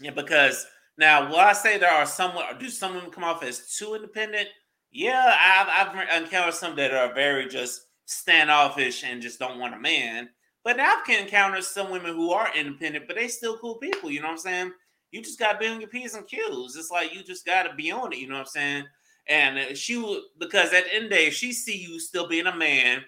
Yeah, 0.00 0.10
because 0.10 0.66
now, 0.96 1.28
will 1.28 1.36
I 1.36 1.52
say 1.52 1.78
there 1.78 1.90
are 1.90 2.06
some? 2.06 2.32
Do 2.58 2.68
some 2.68 2.94
women 2.94 3.10
come 3.10 3.24
off 3.24 3.42
as 3.42 3.76
too 3.76 3.94
independent? 3.94 4.48
Yeah, 4.90 5.36
I've, 5.38 5.88
I've 5.88 6.22
encountered 6.22 6.54
some 6.54 6.76
that 6.76 6.94
are 6.94 7.12
very 7.12 7.48
just 7.48 7.82
standoffish 8.06 9.02
and 9.04 9.20
just 9.20 9.38
don't 9.38 9.58
want 9.58 9.74
a 9.74 9.78
man. 9.78 10.28
But 10.62 10.76
now 10.76 10.96
I've 10.96 11.20
encountered 11.20 11.64
some 11.64 11.90
women 11.90 12.14
who 12.14 12.30
are 12.30 12.48
independent, 12.56 13.06
but 13.06 13.16
they 13.16 13.28
still 13.28 13.58
cool 13.58 13.76
people. 13.76 14.10
You 14.10 14.20
know 14.20 14.28
what 14.28 14.32
I'm 14.34 14.38
saying? 14.38 14.72
You 15.10 15.22
just 15.22 15.38
got 15.38 15.52
to 15.52 15.58
be 15.58 15.66
on 15.66 15.80
your 15.80 15.90
P's 15.90 16.14
and 16.14 16.26
Q's. 16.26 16.76
It's 16.76 16.90
like 16.90 17.14
you 17.14 17.22
just 17.22 17.44
got 17.44 17.64
to 17.64 17.74
be 17.74 17.90
on 17.92 18.12
it. 18.12 18.18
You 18.18 18.28
know 18.28 18.34
what 18.34 18.40
I'm 18.40 18.46
saying? 18.46 18.84
And 19.28 19.58
uh, 19.58 19.74
she 19.74 19.96
would 19.96 20.22
because 20.38 20.72
at 20.72 20.84
the 20.84 20.94
end 20.94 21.04
of 21.04 21.10
the 21.10 21.16
day, 21.16 21.26
if 21.26 21.34
she 21.34 21.52
see 21.52 21.76
you 21.76 21.98
still 21.98 22.28
being 22.28 22.46
a 22.46 22.56
man, 22.56 23.04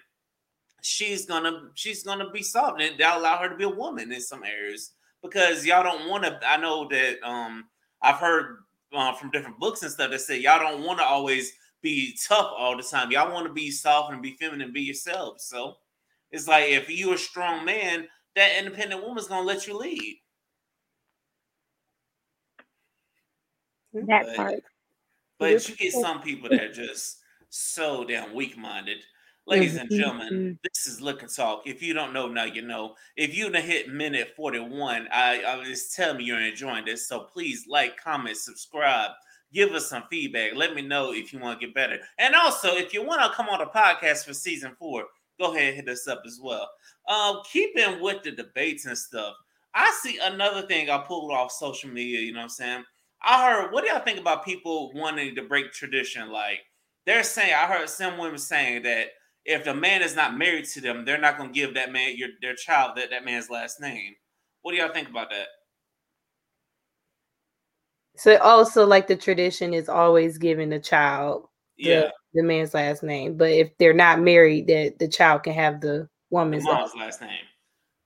she's 0.81 1.25
gonna 1.25 1.69
she's 1.75 2.03
gonna 2.03 2.29
be 2.29 2.43
soft 2.43 2.81
and 2.81 2.99
that'll 2.99 3.21
allow 3.21 3.37
her 3.37 3.49
to 3.49 3.55
be 3.55 3.63
a 3.63 3.69
woman 3.69 4.11
in 4.11 4.21
some 4.21 4.43
areas 4.43 4.91
because 5.21 5.65
y'all 5.65 5.83
don't 5.83 6.09
want 6.09 6.23
to. 6.23 6.39
I 6.47 6.57
know 6.57 6.87
that 6.89 7.17
um 7.23 7.65
I've 8.01 8.15
heard 8.15 8.59
uh, 8.93 9.13
from 9.13 9.31
different 9.31 9.59
books 9.59 9.83
and 9.83 9.91
stuff 9.91 10.11
that 10.11 10.21
say 10.21 10.39
y'all 10.39 10.59
don't 10.59 10.83
want 10.83 10.99
to 10.99 11.05
always 11.05 11.53
be 11.81 12.17
tough 12.27 12.51
all 12.57 12.77
the 12.77 12.83
time. 12.83 13.11
Y'all 13.11 13.31
want 13.33 13.47
to 13.47 13.53
be 13.53 13.71
soft 13.71 14.13
and 14.13 14.21
be 14.21 14.35
feminine, 14.39 14.73
be 14.73 14.81
yourself. 14.81 15.39
So 15.39 15.75
it's 16.31 16.47
like 16.47 16.69
if 16.69 16.89
you're 16.89 17.15
a 17.15 17.17
strong 17.17 17.65
man, 17.65 18.07
that 18.35 18.57
independent 18.57 19.03
woman's 19.03 19.27
gonna 19.27 19.45
let 19.45 19.67
you 19.67 19.77
lead. 19.77 20.19
That 23.93 24.25
but, 24.27 24.35
part. 24.35 24.63
But 25.39 25.69
you 25.69 25.75
get 25.75 25.93
some 25.93 26.21
people 26.21 26.49
that 26.49 26.61
are 26.61 26.73
just 26.73 27.17
so 27.49 28.03
damn 28.03 28.33
weak 28.33 28.57
minded. 28.57 28.97
Ladies 29.47 29.77
and 29.77 29.89
gentlemen, 29.89 30.59
this 30.61 30.87
is 30.87 30.99
Liquor 30.99 31.27
Talk. 31.27 31.61
If 31.65 31.81
you 31.81 31.93
don't 31.93 32.11
know 32.11 32.27
now, 32.27 32.43
you 32.43 32.61
know. 32.61 32.95
If 33.15 33.33
you 33.33 33.49
done 33.49 33.63
hit 33.63 33.87
minute 33.87 34.33
41, 34.35 35.07
I, 35.09 35.41
I 35.41 35.55
was 35.55 35.93
telling 35.95 36.19
you 36.19 36.35
you're 36.35 36.41
enjoying 36.41 36.83
this. 36.83 37.07
So 37.07 37.21
please 37.21 37.65
like, 37.65 37.95
comment, 37.95 38.35
subscribe, 38.35 39.11
give 39.53 39.71
us 39.71 39.89
some 39.89 40.03
feedback. 40.09 40.53
Let 40.53 40.75
me 40.75 40.81
know 40.81 41.13
if 41.13 41.31
you 41.31 41.39
want 41.39 41.61
to 41.61 41.65
get 41.65 41.73
better. 41.73 41.97
And 42.17 42.35
also, 42.35 42.75
if 42.75 42.93
you 42.93 43.05
want 43.05 43.21
to 43.21 43.33
come 43.37 43.47
on 43.47 43.59
the 43.59 43.67
podcast 43.67 44.25
for 44.25 44.33
season 44.33 44.75
four, 44.77 45.05
go 45.39 45.55
ahead 45.55 45.67
and 45.67 45.75
hit 45.77 45.87
us 45.87 46.09
up 46.09 46.23
as 46.27 46.41
well. 46.43 46.69
Um, 47.07 47.39
keeping 47.49 48.01
with 48.01 48.23
the 48.23 48.31
debates 48.31 48.85
and 48.85 48.97
stuff, 48.97 49.33
I 49.73 49.97
see 50.01 50.19
another 50.21 50.63
thing 50.67 50.89
I 50.89 50.97
pulled 50.97 51.31
off 51.31 51.53
social 51.53 51.89
media. 51.89 52.19
You 52.19 52.33
know 52.33 52.39
what 52.39 52.43
I'm 52.43 52.49
saying? 52.49 52.83
I 53.23 53.49
heard. 53.49 53.71
What 53.71 53.85
do 53.85 53.91
y'all 53.91 54.03
think 54.03 54.19
about 54.19 54.43
people 54.43 54.91
wanting 54.93 55.35
to 55.35 55.43
break 55.43 55.71
tradition? 55.71 56.33
Like 56.33 56.59
they're 57.05 57.23
saying, 57.23 57.53
I 57.53 57.65
heard 57.65 57.89
some 57.89 58.17
women 58.17 58.39
saying 58.39 58.83
that 58.83 59.11
if 59.47 59.63
the 59.63 59.73
man 59.73 60.01
is 60.01 60.15
not 60.15 60.37
married 60.37 60.65
to 60.65 60.81
them, 60.81 61.05
they're 61.05 61.17
not 61.17 61.37
going 61.37 61.51
to 61.51 61.59
give 61.59 61.73
that 61.73 61.91
man 61.91 62.15
your 62.17 62.29
their 62.41 62.53
child 62.53 62.97
that 62.97 63.09
that 63.11 63.25
man's 63.25 63.49
last 63.49 63.79
name. 63.79 64.13
What 64.61 64.73
do 64.73 64.77
y'all 64.77 64.93
think 64.93 65.09
about 65.09 65.29
that? 65.29 65.47
So 68.17 68.37
also 68.37 68.85
like 68.85 69.07
the 69.07 69.15
tradition 69.15 69.73
is 69.73 69.89
always 69.89 70.37
giving 70.37 70.69
the 70.69 70.79
child 70.79 71.47
yeah. 71.77 72.01
the, 72.01 72.41
the 72.41 72.43
man's 72.43 72.73
last 72.73 73.03
name. 73.03 73.37
But 73.37 73.51
if 73.51 73.77
they're 73.77 73.93
not 73.93 74.19
married, 74.19 74.67
that 74.67 74.99
the 74.99 75.07
child 75.07 75.43
can 75.43 75.53
have 75.53 75.79
the 75.79 76.09
woman's 76.29 76.65
the 76.65 76.73
mom's 76.73 76.95
last 76.95 77.21
name. 77.21 77.31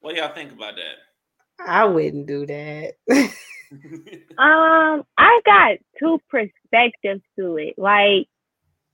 What 0.02 0.16
do 0.16 0.22
y'all 0.22 0.34
think 0.34 0.52
about 0.52 0.76
that? 0.76 1.66
I 1.66 1.86
wouldn't 1.86 2.28
do 2.28 2.46
that. 2.46 2.94
um, 4.38 5.04
I 5.18 5.42
got 5.46 5.78
two 5.98 6.20
perspectives 6.30 7.22
to 7.40 7.58
it. 7.58 7.76
Like, 7.78 8.28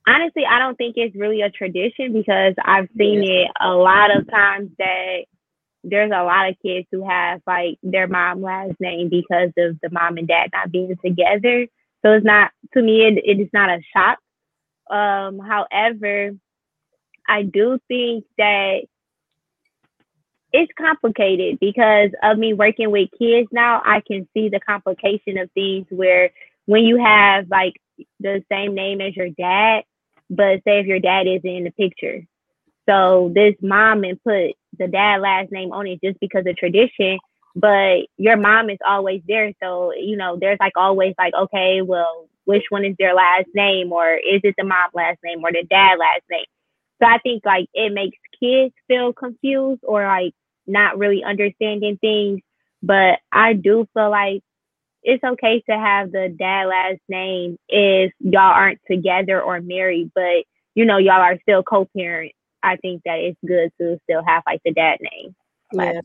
honestly, 0.07 0.43
I 0.49 0.59
don't 0.59 0.77
think 0.77 0.95
it's 0.97 1.15
really 1.15 1.41
a 1.41 1.51
tradition 1.51 2.13
because 2.13 2.55
I've 2.63 2.89
seen 2.97 3.23
it 3.23 3.51
a 3.61 3.69
lot 3.69 4.15
of 4.15 4.29
times 4.29 4.71
that 4.79 5.25
there's 5.83 6.11
a 6.11 6.23
lot 6.23 6.49
of 6.49 6.55
kids 6.63 6.87
who 6.91 7.07
have 7.07 7.41
like 7.47 7.77
their 7.83 8.07
mom 8.07 8.41
last 8.41 8.73
name 8.79 9.09
because 9.09 9.51
of 9.57 9.79
the 9.81 9.89
mom 9.91 10.17
and 10.17 10.27
dad 10.27 10.49
not 10.53 10.71
being 10.71 10.95
together. 11.03 11.67
So 12.03 12.13
it's 12.13 12.25
not 12.25 12.51
to 12.73 12.81
me 12.81 13.03
it, 13.03 13.17
it 13.23 13.41
is 13.41 13.49
not 13.53 13.69
a 13.69 13.81
shock 13.95 14.19
um, 14.89 15.39
however, 15.39 16.31
I 17.27 17.43
do 17.43 17.79
think 17.87 18.25
that 18.37 18.81
it's 20.53 20.71
complicated 20.77 21.59
because 21.59 22.11
of 22.23 22.37
me 22.37 22.53
working 22.53 22.91
with 22.91 23.09
kids 23.19 23.49
now. 23.51 23.81
I 23.85 24.01
can 24.07 24.27
see 24.33 24.49
the 24.49 24.61
complication 24.61 25.37
of 25.37 25.51
things 25.51 25.87
where 25.89 26.31
when 26.65 26.83
you 26.83 27.03
have 27.03 27.49
like 27.49 27.73
the 28.19 28.43
same 28.49 28.75
name 28.75 29.01
as 29.01 29.15
your 29.15 29.29
dad, 29.29 29.83
but 30.29 30.63
say 30.63 30.79
if 30.79 30.85
your 30.85 30.99
dad 30.99 31.27
isn't 31.27 31.49
in 31.49 31.63
the 31.63 31.71
picture. 31.71 32.25
So 32.87 33.31
this 33.33 33.55
mom 33.61 34.03
and 34.03 34.21
put 34.23 34.53
the 34.77 34.87
dad 34.87 35.21
last 35.21 35.51
name 35.51 35.71
on 35.71 35.87
it 35.87 35.99
just 36.03 36.19
because 36.19 36.45
of 36.45 36.55
tradition, 36.57 37.19
but 37.55 38.01
your 38.17 38.37
mom 38.37 38.69
is 38.69 38.77
always 38.85 39.21
there. 39.27 39.51
So, 39.61 39.93
you 39.93 40.15
know, 40.15 40.37
there's 40.39 40.59
like 40.59 40.73
always 40.75 41.13
like, 41.17 41.33
okay, 41.33 41.81
well, 41.81 42.29
which 42.45 42.63
one 42.69 42.85
is 42.85 42.95
their 42.97 43.13
last 43.13 43.47
name 43.53 43.91
or 43.91 44.13
is 44.13 44.41
it 44.43 44.55
the 44.57 44.63
mom 44.63 44.89
last 44.93 45.17
name 45.23 45.39
or 45.43 45.51
the 45.51 45.65
dad 45.69 45.97
last 45.99 46.21
name. 46.29 46.45
So 47.01 47.07
I 47.07 47.17
think 47.19 47.45
like 47.45 47.67
it 47.73 47.93
makes 47.93 48.17
kids 48.39 48.73
feel 48.87 49.13
confused 49.13 49.81
or 49.83 50.03
like 50.03 50.33
not 50.65 50.97
really 50.97 51.23
understanding 51.23 51.97
things. 51.99 52.41
But 52.81 53.19
I 53.31 53.53
do 53.53 53.87
feel 53.93 54.09
like 54.11 54.43
it's 55.07 55.23
okay 55.23 55.63
to 55.69 55.77
have 55.77 56.11
the 56.11 56.35
dad 56.37 56.65
last 56.65 56.99
name 57.07 57.57
if 57.69 58.11
y'all 58.19 58.41
aren't 58.41 58.81
together 58.91 59.41
or 59.41 59.61
married, 59.61 60.11
but 60.13 60.43
you 60.75 60.83
know, 60.83 60.97
y'all 60.97 61.21
are 61.21 61.39
still 61.41 61.63
co 61.63 61.87
parents. 61.97 62.35
I 62.61 62.75
think 62.75 63.03
that 63.05 63.19
it's 63.19 63.39
good 63.47 63.71
to 63.79 63.97
still 64.03 64.21
have 64.27 64.43
like 64.45 64.59
the 64.65 64.73
dad 64.73 64.97
name. 64.99 65.33
yeah, 65.71 66.01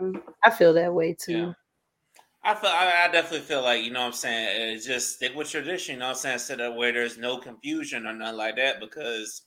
name. 0.00 0.20
I 0.42 0.50
feel 0.50 0.72
that 0.74 0.92
way 0.92 1.14
too. 1.14 1.32
Yeah. 1.32 1.52
I 2.42 2.54
feel 2.56 2.70
I, 2.70 3.06
I, 3.06 3.12
definitely 3.12 3.46
feel 3.46 3.62
like 3.62 3.84
you 3.84 3.92
know 3.92 4.00
what 4.00 4.06
I'm 4.06 4.12
saying. 4.14 4.74
It's 4.74 4.86
just 4.86 5.16
stick 5.16 5.36
with 5.36 5.48
tradition. 5.48 5.94
You 5.94 6.00
know 6.00 6.06
what 6.06 6.16
I'm 6.16 6.16
saying. 6.16 6.34
Instead 6.34 6.60
of 6.60 6.74
where 6.74 6.90
there's 6.90 7.18
no 7.18 7.38
confusion 7.38 8.04
or 8.04 8.14
nothing 8.14 8.36
like 8.36 8.56
that. 8.56 8.80
Because 8.80 9.42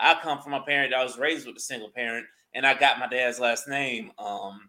I 0.00 0.18
come 0.20 0.40
from 0.40 0.54
a 0.54 0.62
parent 0.62 0.90
that 0.90 1.02
was 1.02 1.16
raised 1.16 1.46
with 1.46 1.56
a 1.56 1.60
single 1.60 1.90
parent, 1.90 2.26
and 2.54 2.66
I 2.66 2.74
got 2.74 2.98
my 2.98 3.06
dad's 3.06 3.38
last 3.38 3.68
name. 3.68 4.10
Um, 4.18 4.68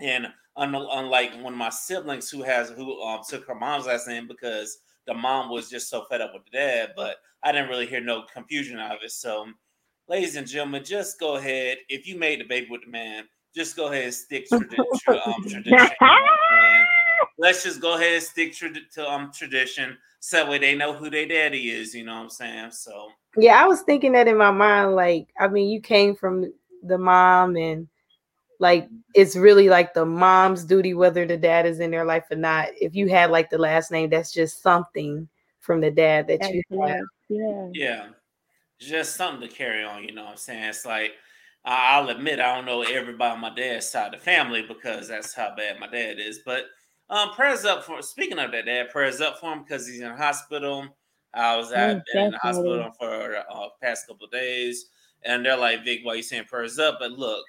and 0.00 0.26
un- 0.56 0.74
unlike 0.74 1.34
one 1.42 1.52
of 1.52 1.58
my 1.58 1.70
siblings 1.70 2.30
who 2.30 2.42
has 2.42 2.70
who 2.70 3.02
um, 3.02 3.20
took 3.28 3.46
her 3.46 3.54
mom's 3.54 3.86
last 3.86 4.08
name 4.08 4.26
because 4.26 4.78
the 5.06 5.14
mom 5.14 5.50
was 5.50 5.70
just 5.70 5.88
so 5.88 6.04
fed 6.10 6.20
up 6.20 6.32
with 6.34 6.44
the 6.44 6.58
dad, 6.58 6.90
but 6.96 7.16
I 7.42 7.52
didn't 7.52 7.70
really 7.70 7.86
hear 7.86 8.00
no 8.00 8.24
confusion 8.32 8.78
out 8.78 8.96
of 8.96 9.02
it. 9.02 9.12
So, 9.12 9.46
ladies 10.08 10.36
and 10.36 10.46
gentlemen, 10.46 10.84
just 10.84 11.18
go 11.18 11.36
ahead. 11.36 11.78
If 11.88 12.06
you 12.06 12.18
made 12.18 12.40
the 12.40 12.44
baby 12.44 12.68
with 12.70 12.82
the 12.84 12.90
man, 12.90 13.24
just 13.54 13.76
go 13.76 13.88
ahead 13.88 14.04
and 14.04 14.14
stick 14.14 14.48
to 14.48 14.56
um, 15.26 15.44
tradition 15.48 15.96
let's 17.38 17.62
just 17.62 17.80
go 17.80 17.94
ahead 17.94 18.14
and 18.14 18.22
stick 18.22 18.54
to, 18.56 18.72
to 18.94 19.08
um 19.08 19.30
tradition 19.32 19.96
so 20.20 20.36
that 20.36 20.48
way 20.50 20.58
they 20.58 20.74
know 20.74 20.92
who 20.92 21.08
their 21.08 21.26
daddy 21.26 21.70
is. 21.70 21.94
You 21.94 22.04
know 22.04 22.16
what 22.16 22.22
I'm 22.22 22.30
saying? 22.30 22.70
So 22.72 23.08
yeah, 23.36 23.62
I 23.62 23.66
was 23.66 23.82
thinking 23.82 24.12
that 24.12 24.28
in 24.28 24.36
my 24.36 24.50
mind. 24.50 24.94
Like, 24.94 25.28
I 25.38 25.48
mean, 25.48 25.68
you 25.68 25.80
came 25.80 26.14
from 26.14 26.52
the 26.82 26.98
mom, 26.98 27.56
and 27.56 27.88
like 28.58 28.88
it's 29.14 29.36
really 29.36 29.68
like 29.68 29.94
the 29.94 30.04
mom's 30.04 30.64
duty 30.64 30.94
whether 30.94 31.26
the 31.26 31.36
dad 31.36 31.66
is 31.66 31.80
in 31.80 31.90
their 31.90 32.04
life 32.04 32.24
or 32.30 32.36
not. 32.36 32.68
If 32.80 32.94
you 32.94 33.08
had 33.08 33.30
like 33.30 33.50
the 33.50 33.58
last 33.58 33.90
name, 33.90 34.10
that's 34.10 34.32
just 34.32 34.62
something 34.62 35.28
from 35.60 35.80
the 35.80 35.90
dad 35.90 36.26
that 36.28 36.52
you 36.52 36.62
have. 36.80 37.00
Yeah. 37.28 37.68
Yeah. 37.72 38.06
Just 38.80 39.16
something 39.16 39.48
to 39.48 39.54
carry 39.54 39.84
on, 39.84 40.04
you 40.04 40.12
know 40.12 40.24
what 40.24 40.32
I'm 40.32 40.36
saying? 40.36 40.64
It's 40.64 40.86
like 40.86 41.12
I'll 41.64 42.08
admit 42.08 42.40
I 42.40 42.54
don't 42.54 42.64
know 42.64 42.82
everybody 42.82 43.32
on 43.32 43.40
my 43.40 43.54
dad's 43.54 43.86
side 43.86 44.14
of 44.14 44.20
the 44.20 44.24
family 44.24 44.62
because 44.62 45.08
that's 45.08 45.34
how 45.34 45.54
bad 45.56 45.78
my 45.78 45.88
dad 45.88 46.18
is. 46.18 46.40
But 46.44 46.66
um, 47.10 47.30
prayers 47.32 47.64
up 47.64 47.84
for. 47.84 48.02
Speaking 48.02 48.38
of 48.38 48.52
that, 48.52 48.66
dad, 48.66 48.90
prayers 48.90 49.20
up 49.20 49.38
for 49.38 49.52
him 49.52 49.62
because 49.62 49.86
he's 49.86 50.00
in 50.00 50.10
hospital. 50.10 50.86
I 51.34 51.56
was 51.56 51.72
at 51.72 51.96
mm, 51.96 52.02
in 52.14 52.30
the 52.32 52.38
hospital 52.38 52.90
for 52.98 53.36
uh, 53.36 53.68
past 53.82 54.06
couple 54.06 54.26
days, 54.28 54.86
and 55.24 55.44
they're 55.44 55.56
like, 55.56 55.84
"Vic, 55.84 56.00
why 56.02 56.14
you 56.14 56.22
saying 56.22 56.44
prayers 56.44 56.78
up?" 56.78 56.98
But 57.00 57.12
look, 57.12 57.44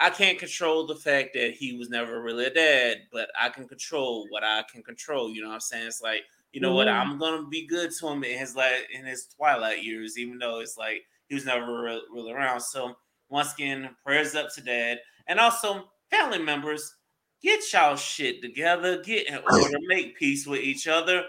I 0.00 0.10
can't 0.10 0.38
control 0.38 0.86
the 0.86 0.94
fact 0.94 1.30
that 1.34 1.52
he 1.52 1.76
was 1.76 1.90
never 1.90 2.22
really 2.22 2.46
a 2.46 2.54
dad, 2.54 2.98
but 3.12 3.28
I 3.38 3.48
can 3.48 3.66
control 3.66 4.26
what 4.30 4.44
I 4.44 4.62
can 4.70 4.82
control. 4.82 5.30
You 5.30 5.42
know 5.42 5.48
what 5.48 5.54
I'm 5.54 5.60
saying? 5.60 5.88
It's 5.88 6.02
like, 6.02 6.22
you 6.52 6.60
know 6.60 6.68
mm-hmm. 6.68 6.76
what? 6.76 6.88
I'm 6.88 7.18
gonna 7.18 7.46
be 7.46 7.66
good 7.66 7.90
to 7.90 8.08
him 8.08 8.24
in 8.24 8.38
his 8.38 8.54
like 8.54 8.88
in 8.92 9.04
his 9.04 9.26
twilight 9.26 9.82
years, 9.82 10.18
even 10.18 10.38
though 10.38 10.60
it's 10.60 10.78
like 10.78 11.02
he 11.28 11.34
was 11.34 11.44
never 11.44 11.82
really, 11.82 12.02
really 12.12 12.32
around. 12.32 12.60
So 12.60 12.96
once 13.28 13.52
again, 13.54 13.90
prayers 14.04 14.34
up 14.34 14.54
to 14.54 14.60
dad, 14.60 14.98
and 15.26 15.38
also 15.38 15.90
family 16.10 16.38
members 16.38 16.94
get 17.42 17.60
y'all 17.72 17.96
shit 17.96 18.40
together, 18.42 19.02
get 19.02 19.28
in 19.28 19.38
order, 19.50 19.78
make 19.86 20.16
peace 20.16 20.46
with 20.46 20.60
each 20.60 20.88
other, 20.88 21.24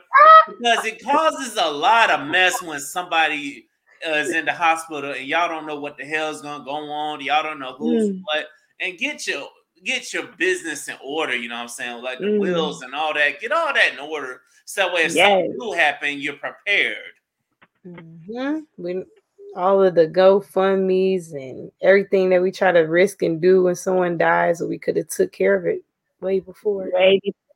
because 0.47 0.85
it 0.85 1.03
causes 1.03 1.57
a 1.57 1.69
lot 1.69 2.09
of 2.09 2.27
mess 2.27 2.61
when 2.61 2.79
somebody 2.79 3.67
uh, 4.07 4.13
is 4.13 4.33
in 4.33 4.45
the 4.45 4.53
hospital 4.53 5.11
and 5.11 5.27
y'all 5.27 5.49
don't 5.49 5.67
know 5.67 5.79
what 5.79 5.97
the 5.97 6.05
hell's 6.05 6.41
gonna 6.41 6.63
go 6.63 6.71
on. 6.71 7.21
Y'all 7.21 7.43
don't 7.43 7.59
know 7.59 7.73
who's 7.73 8.09
mm. 8.09 8.21
what, 8.23 8.47
and 8.79 8.97
get 8.97 9.27
your 9.27 9.47
get 9.83 10.13
your 10.13 10.27
business 10.37 10.87
in 10.87 10.95
order. 11.03 11.35
You 11.35 11.49
know 11.49 11.55
what 11.55 11.61
I'm 11.61 11.67
saying? 11.69 12.03
Like 12.03 12.19
the 12.19 12.25
mm. 12.25 12.39
wills 12.39 12.81
and 12.81 12.93
all 12.93 13.13
that. 13.13 13.39
Get 13.39 13.51
all 13.51 13.73
that 13.73 13.93
in 13.93 13.99
order, 13.99 14.41
so 14.65 14.81
that 14.81 14.93
way 14.93 15.01
if 15.01 15.15
yes. 15.15 15.27
something 15.27 15.57
do 15.59 15.71
happen, 15.71 16.19
you're 16.19 16.33
prepared. 16.33 16.95
Mm-hmm. 17.85 18.59
We 18.77 19.03
all 19.55 19.83
of 19.83 19.95
the 19.95 20.07
GoFundmes 20.07 21.33
and 21.33 21.71
everything 21.81 22.29
that 22.29 22.41
we 22.41 22.51
try 22.51 22.71
to 22.71 22.81
risk 22.81 23.23
and 23.23 23.41
do 23.41 23.63
when 23.63 23.75
someone 23.75 24.17
dies, 24.17 24.61
we 24.61 24.77
could 24.77 24.95
have 24.95 25.07
took 25.09 25.31
care 25.31 25.55
of 25.55 25.65
it 25.65 25.83
way 26.21 26.39
before. 26.39 26.89
Way 26.93 27.19
before. 27.23 27.48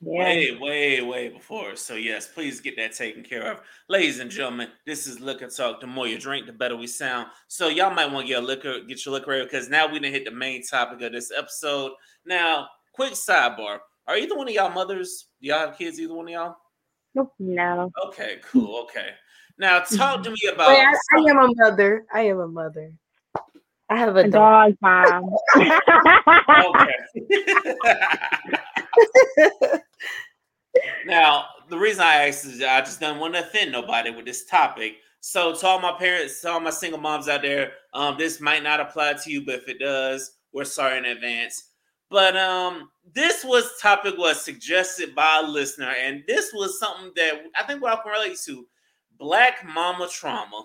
Yeah. 0.00 0.24
Way, 0.24 0.58
way, 0.60 1.00
way 1.00 1.28
before. 1.28 1.74
So 1.76 1.94
yes, 1.94 2.28
please 2.28 2.60
get 2.60 2.76
that 2.76 2.92
taken 2.92 3.22
care 3.22 3.50
of. 3.50 3.60
Ladies 3.88 4.20
and 4.20 4.30
gentlemen, 4.30 4.68
this 4.84 5.06
is 5.06 5.20
Liquor 5.20 5.48
Talk. 5.48 5.80
The 5.80 5.86
more 5.86 6.06
you 6.06 6.18
drink, 6.18 6.46
the 6.46 6.52
better 6.52 6.76
we 6.76 6.86
sound. 6.86 7.28
So 7.48 7.68
y'all 7.68 7.94
might 7.94 8.10
want 8.12 8.26
to 8.26 8.32
get 8.32 8.42
a 8.42 8.46
liquor, 8.46 8.80
get 8.86 9.04
your 9.04 9.14
liquor 9.14 9.30
ready 9.30 9.44
because 9.44 9.68
now 9.68 9.86
we 9.86 9.98
didn't 9.98 10.14
hit 10.14 10.24
the 10.24 10.30
main 10.30 10.62
topic 10.62 11.00
of 11.02 11.12
this 11.12 11.32
episode. 11.36 11.92
Now, 12.24 12.68
quick 12.92 13.12
sidebar. 13.12 13.78
Are 14.06 14.16
either 14.16 14.36
one 14.36 14.48
of 14.48 14.54
y'all 14.54 14.70
mothers? 14.70 15.28
Do 15.40 15.48
y'all 15.48 15.66
have 15.66 15.78
kids? 15.78 15.98
Either 15.98 16.14
one 16.14 16.26
of 16.26 16.32
y'all? 16.32 16.56
Nope. 17.14 17.32
No. 17.38 17.90
Okay, 18.06 18.36
cool. 18.44 18.82
Okay. 18.84 19.10
Now 19.58 19.80
talk 19.80 20.22
to 20.24 20.30
me 20.42 20.50
about 20.52 20.68
Wait, 20.68 20.84
I, 20.84 20.92
I 21.16 21.30
am 21.30 21.38
a 21.38 21.48
mother. 21.56 22.04
I 22.12 22.20
am 22.22 22.40
a 22.40 22.48
mother. 22.48 22.92
I 23.88 23.98
have 23.98 24.16
a, 24.16 24.20
a 24.20 24.28
dog, 24.28 24.74
mom. 24.80 25.30
now, 31.06 31.44
the 31.68 31.78
reason 31.78 32.02
I 32.02 32.26
asked 32.28 32.46
is 32.46 32.62
I 32.62 32.80
just 32.80 32.98
don't 33.00 33.20
want 33.20 33.34
to 33.34 33.40
offend 33.40 33.70
nobody 33.72 34.10
with 34.10 34.24
this 34.24 34.44
topic. 34.46 34.96
So, 35.20 35.54
to 35.54 35.66
all 35.66 35.80
my 35.80 35.92
parents, 35.92 36.40
to 36.40 36.50
all 36.50 36.60
my 36.60 36.70
single 36.70 37.00
moms 37.00 37.28
out 37.28 37.42
there, 37.42 37.72
um, 37.94 38.16
this 38.18 38.40
might 38.40 38.62
not 38.62 38.80
apply 38.80 39.14
to 39.14 39.30
you, 39.30 39.44
but 39.44 39.56
if 39.56 39.68
it 39.68 39.78
does, 39.78 40.32
we're 40.52 40.64
sorry 40.64 40.98
in 40.98 41.04
advance. 41.04 41.70
But 42.10 42.36
um, 42.36 42.90
this 43.14 43.44
was 43.44 43.78
topic 43.80 44.16
was 44.16 44.40
suggested 44.44 45.14
by 45.14 45.42
a 45.44 45.48
listener, 45.48 45.92
and 46.00 46.22
this 46.26 46.52
was 46.52 46.78
something 46.78 47.12
that 47.16 47.42
I 47.58 47.64
think 47.64 47.82
we 47.82 47.88
all 47.88 48.00
can 48.02 48.12
relate 48.12 48.38
to: 48.46 48.66
black 49.18 49.64
mama 49.64 50.08
trauma. 50.08 50.62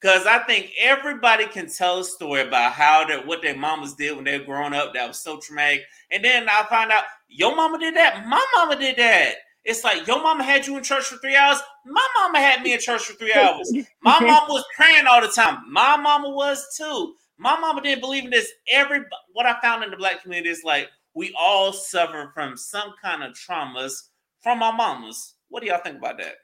Because 0.00 0.26
I 0.26 0.38
think 0.40 0.70
everybody 0.78 1.46
can 1.46 1.68
tell 1.68 2.00
a 2.00 2.04
story 2.04 2.42
about 2.42 2.72
how 2.72 3.04
that 3.06 3.26
what 3.26 3.42
their 3.42 3.56
mamas 3.56 3.94
did 3.94 4.14
when 4.14 4.24
they 4.24 4.38
were 4.38 4.44
growing 4.44 4.72
up 4.72 4.94
that 4.94 5.08
was 5.08 5.18
so 5.18 5.38
traumatic. 5.38 5.82
And 6.10 6.24
then 6.24 6.48
I 6.48 6.64
find 6.68 6.92
out 6.92 7.04
your 7.28 7.56
mama 7.56 7.78
did 7.78 7.96
that, 7.96 8.26
my 8.26 8.44
mama 8.56 8.78
did 8.78 8.96
that. 8.96 9.34
It's 9.64 9.84
like 9.84 10.06
your 10.06 10.22
mama 10.22 10.44
had 10.44 10.66
you 10.66 10.76
in 10.76 10.82
church 10.82 11.04
for 11.04 11.16
three 11.16 11.36
hours. 11.36 11.58
My 11.84 12.06
mama 12.16 12.38
had 12.38 12.62
me 12.62 12.72
in 12.72 12.80
church 12.80 13.02
for 13.02 13.14
three 13.14 13.34
hours. 13.34 13.70
My 14.02 14.18
mama 14.20 14.46
was 14.48 14.64
praying 14.76 15.06
all 15.06 15.20
the 15.20 15.28
time. 15.28 15.62
My 15.70 15.96
mama 15.96 16.30
was 16.30 16.64
too. 16.76 17.14
My 17.36 17.58
mama 17.58 17.82
didn't 17.82 18.00
believe 18.00 18.24
in 18.24 18.30
this. 18.30 18.50
Every 18.70 19.00
what 19.32 19.46
I 19.46 19.60
found 19.60 19.84
in 19.84 19.90
the 19.90 19.96
black 19.96 20.22
community 20.22 20.48
is 20.48 20.62
like 20.64 20.88
we 21.14 21.34
all 21.38 21.72
suffer 21.72 22.30
from 22.34 22.56
some 22.56 22.94
kind 23.02 23.22
of 23.22 23.34
traumas 23.34 24.04
from 24.40 24.62
our 24.62 24.72
mamas. 24.72 25.34
What 25.48 25.62
do 25.62 25.68
y'all 25.68 25.80
think 25.82 25.98
about 25.98 26.18
that? 26.18 26.36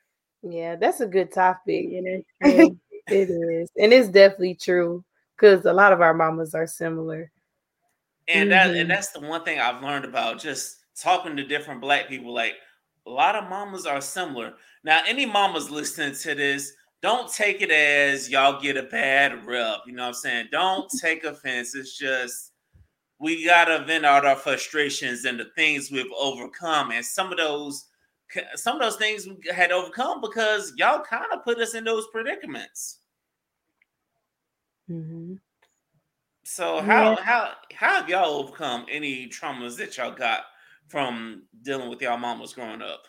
Yeah, 0.43 0.77
that's 0.77 1.01
a 1.01 1.07
good 1.07 1.33
topic. 1.33 1.87
it 3.09 3.31
is, 3.31 3.71
and 3.77 3.93
it's 3.93 4.09
definitely 4.09 4.55
true 4.55 5.05
because 5.37 5.65
a 5.65 5.73
lot 5.73 5.93
of 5.93 6.01
our 6.01 6.15
mamas 6.15 6.55
are 6.55 6.67
similar. 6.67 7.31
And 8.29 8.51
that 8.53 8.69
mm-hmm. 8.69 8.81
and 8.81 8.91
that's 8.91 9.11
the 9.11 9.21
one 9.21 9.45
thing 9.45 9.61
I've 9.61 9.83
learned 9.83 10.05
about 10.05 10.41
just 10.41 10.79
talking 10.97 11.37
to 11.37 11.45
different 11.45 11.81
black 11.81 12.09
people. 12.09 12.33
Like 12.33 12.55
a 13.07 13.11
lot 13.11 13.37
of 13.37 13.49
mamas 13.49 13.87
are 13.87 14.01
similar. 14.01 14.55
Now, 14.83 15.03
any 15.07 15.27
mamas 15.27 15.71
listening 15.71 16.15
to 16.15 16.35
this, 16.35 16.73
don't 17.03 17.31
take 17.31 17.61
it 17.61 17.71
as 17.71 18.31
y'all 18.31 18.61
get 18.61 18.77
a 18.77 18.85
bad 18.85 19.45
rep. 19.47 19.81
You 19.87 19.93
know 19.93 20.03
what 20.03 20.09
I'm 20.09 20.15
saying? 20.15 20.49
Don't 20.51 20.91
take 21.01 21.25
offense. 21.25 21.75
It's 21.75 21.99
just 21.99 22.53
we 23.19 23.45
gotta 23.45 23.85
vent 23.85 24.07
out 24.07 24.27
our 24.27 24.37
frustrations 24.37 25.25
and 25.25 25.39
the 25.39 25.47
things 25.57 25.91
we've 25.91 26.11
overcome. 26.19 26.91
And 26.93 27.05
some 27.05 27.31
of 27.31 27.39
those 27.39 27.87
some 28.55 28.77
of 28.77 28.83
those 28.83 28.97
things 28.97 29.27
we 29.27 29.37
had 29.53 29.73
overcome 29.73 30.21
because 30.21 30.73
y'all 30.77 31.05
kind 31.05 31.27
of 31.33 31.45
put 31.45 31.59
us 31.59 31.75
in 31.75 31.85
those 31.85 32.07
predicaments. 32.09 32.99
Mm-hmm. 34.91 35.35
So 36.45 36.83
how 36.83 37.11
yeah. 37.11 37.23
how 37.23 37.53
how 37.75 38.01
have 38.01 38.09
y'all 38.09 38.35
overcome 38.35 38.85
any 38.91 39.29
traumas 39.29 39.77
that 39.79 39.97
y'all 39.97 40.15
got 40.15 40.43
from 40.89 41.45
dealing 41.63 41.89
with 41.89 42.03
y'all 42.03 42.19
mamas 42.19 42.53
growing 42.53 42.83
up? 42.83 43.07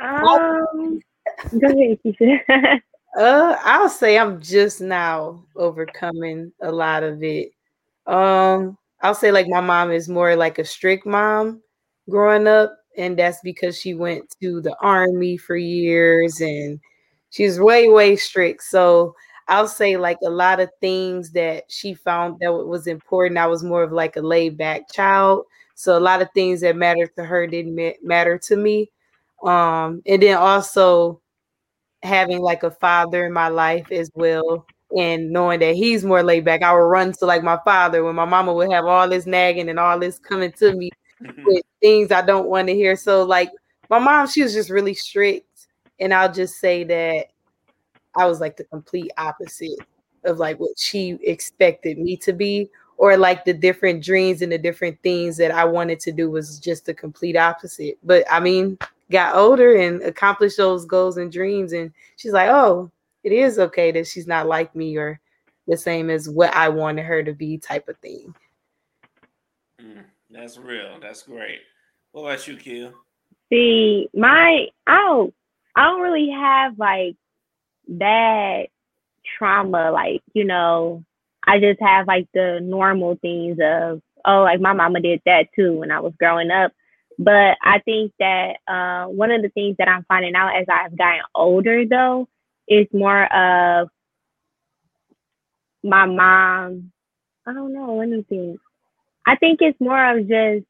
Um, 0.00 1.00
go 1.60 1.68
ahead, 1.68 2.82
uh, 3.18 3.56
I'll 3.62 3.88
say 3.88 4.18
I'm 4.18 4.40
just 4.40 4.80
now 4.80 5.44
overcoming 5.54 6.52
a 6.60 6.72
lot 6.72 7.04
of 7.04 7.22
it. 7.22 7.52
Um, 8.06 8.76
I'll 9.00 9.14
say 9.14 9.30
like 9.30 9.46
my 9.48 9.60
mom 9.60 9.92
is 9.92 10.08
more 10.08 10.34
like 10.34 10.58
a 10.58 10.64
strict 10.64 11.06
mom 11.06 11.62
growing 12.10 12.46
up, 12.46 12.76
and 12.96 13.18
that's 13.18 13.40
because 13.42 13.78
she 13.78 13.94
went 13.94 14.34
to 14.42 14.60
the 14.60 14.76
army 14.82 15.36
for 15.36 15.56
years 15.56 16.40
and 16.40 16.80
she's 17.30 17.60
way, 17.60 17.88
way 17.88 18.16
strict. 18.16 18.62
So 18.64 19.14
I'll 19.48 19.68
say 19.68 19.96
like 19.96 20.18
a 20.24 20.30
lot 20.30 20.60
of 20.60 20.70
things 20.80 21.32
that 21.32 21.64
she 21.68 21.94
found 21.94 22.38
that 22.40 22.52
was 22.52 22.86
important. 22.86 23.38
I 23.38 23.46
was 23.46 23.64
more 23.64 23.82
of 23.82 23.92
like 23.92 24.16
a 24.16 24.20
laid 24.20 24.56
back 24.58 24.90
child. 24.92 25.46
So 25.74 25.96
a 25.96 26.00
lot 26.00 26.22
of 26.22 26.28
things 26.34 26.60
that 26.60 26.76
mattered 26.76 27.10
to 27.16 27.24
her 27.24 27.46
didn't 27.46 27.96
matter 28.02 28.38
to 28.38 28.56
me. 28.56 28.90
Um, 29.42 30.02
and 30.06 30.22
then 30.22 30.36
also 30.36 31.20
having 32.02 32.40
like 32.40 32.62
a 32.62 32.70
father 32.70 33.26
in 33.26 33.32
my 33.32 33.48
life 33.48 33.90
as 33.92 34.10
well 34.14 34.66
and 34.96 35.30
knowing 35.30 35.60
that 35.60 35.76
he's 35.76 36.04
more 36.04 36.22
laid 36.22 36.44
back, 36.44 36.62
I 36.62 36.72
would 36.72 36.78
run 36.80 37.12
to 37.12 37.26
like 37.26 37.42
my 37.42 37.58
father 37.64 38.02
when 38.02 38.14
my 38.16 38.24
mama 38.24 38.52
would 38.52 38.72
have 38.72 38.86
all 38.86 39.08
this 39.08 39.26
nagging 39.26 39.68
and 39.68 39.78
all 39.78 39.98
this 39.98 40.18
coming 40.18 40.52
to 40.52 40.74
me. 40.74 40.90
With 41.20 41.62
things 41.80 42.12
I 42.12 42.22
don't 42.22 42.48
want 42.48 42.68
to 42.68 42.74
hear. 42.74 42.96
So 42.96 43.24
like 43.24 43.50
my 43.88 43.98
mom, 43.98 44.26
she 44.28 44.42
was 44.42 44.54
just 44.54 44.70
really 44.70 44.94
strict, 44.94 45.66
and 45.98 46.14
I'll 46.14 46.32
just 46.32 46.58
say 46.60 46.84
that 46.84 47.26
I 48.16 48.26
was 48.26 48.40
like 48.40 48.56
the 48.56 48.64
complete 48.64 49.10
opposite 49.18 49.78
of 50.24 50.38
like 50.38 50.58
what 50.60 50.78
she 50.78 51.18
expected 51.22 51.98
me 51.98 52.16
to 52.18 52.32
be, 52.32 52.68
or 52.98 53.16
like 53.16 53.44
the 53.44 53.54
different 53.54 54.04
dreams 54.04 54.42
and 54.42 54.52
the 54.52 54.58
different 54.58 55.00
things 55.02 55.36
that 55.38 55.50
I 55.50 55.64
wanted 55.64 56.00
to 56.00 56.12
do 56.12 56.30
was 56.30 56.58
just 56.58 56.86
the 56.86 56.94
complete 56.94 57.36
opposite. 57.36 57.98
But 58.02 58.24
I 58.30 58.40
mean, 58.40 58.78
got 59.10 59.34
older 59.34 59.76
and 59.76 60.02
accomplished 60.02 60.56
those 60.56 60.84
goals 60.84 61.16
and 61.16 61.32
dreams, 61.32 61.72
and 61.72 61.92
she's 62.16 62.32
like, 62.32 62.48
oh, 62.48 62.90
it 63.24 63.32
is 63.32 63.58
okay 63.58 63.90
that 63.92 64.06
she's 64.06 64.26
not 64.26 64.46
like 64.46 64.74
me 64.74 64.96
or 64.96 65.20
the 65.66 65.76
same 65.76 66.10
as 66.10 66.28
what 66.28 66.54
I 66.54 66.68
wanted 66.68 67.04
her 67.04 67.22
to 67.22 67.32
be, 67.32 67.58
type 67.58 67.88
of 67.88 67.96
thing. 67.98 68.34
Mm. 69.80 70.04
That's 70.30 70.58
real. 70.58 70.98
That's 71.00 71.22
great. 71.24 71.60
What 72.12 72.22
about 72.22 72.46
you, 72.46 72.56
Kia? 72.56 72.92
See, 73.52 74.08
my 74.14 74.66
I 74.86 74.96
don't 74.96 75.34
I 75.76 75.84
don't 75.84 76.02
really 76.02 76.30
have 76.30 76.78
like 76.78 77.16
bad 77.88 78.66
trauma. 79.36 79.90
Like 79.90 80.22
you 80.34 80.44
know, 80.44 81.04
I 81.46 81.58
just 81.58 81.80
have 81.80 82.06
like 82.06 82.28
the 82.32 82.60
normal 82.62 83.16
things 83.20 83.58
of 83.62 84.00
oh, 84.24 84.42
like 84.42 84.60
my 84.60 84.72
mama 84.72 85.00
did 85.00 85.20
that 85.26 85.48
too 85.54 85.78
when 85.78 85.90
I 85.90 86.00
was 86.00 86.12
growing 86.18 86.50
up. 86.50 86.72
But 87.18 87.58
I 87.62 87.80
think 87.80 88.12
that 88.18 88.56
uh, 88.66 89.06
one 89.06 89.30
of 89.30 89.42
the 89.42 89.50
things 89.50 89.76
that 89.78 89.88
I'm 89.88 90.04
finding 90.08 90.34
out 90.34 90.56
as 90.56 90.66
I've 90.70 90.96
gotten 90.96 91.20
older, 91.34 91.84
though, 91.84 92.28
is 92.66 92.86
more 92.94 93.24
of 93.24 93.88
my 95.84 96.06
mom. 96.06 96.92
I 97.46 97.52
don't 97.52 97.74
know. 97.74 97.96
Let 97.96 98.08
me 98.08 98.24
think. 98.26 98.58
I 99.30 99.36
think 99.36 99.60
it's 99.62 99.80
more 99.80 100.18
of 100.18 100.26
just 100.26 100.66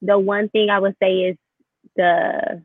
the 0.00 0.18
one 0.18 0.48
thing 0.48 0.70
I 0.70 0.78
would 0.78 0.96
say 1.02 1.16
is 1.24 1.36
the 1.94 2.62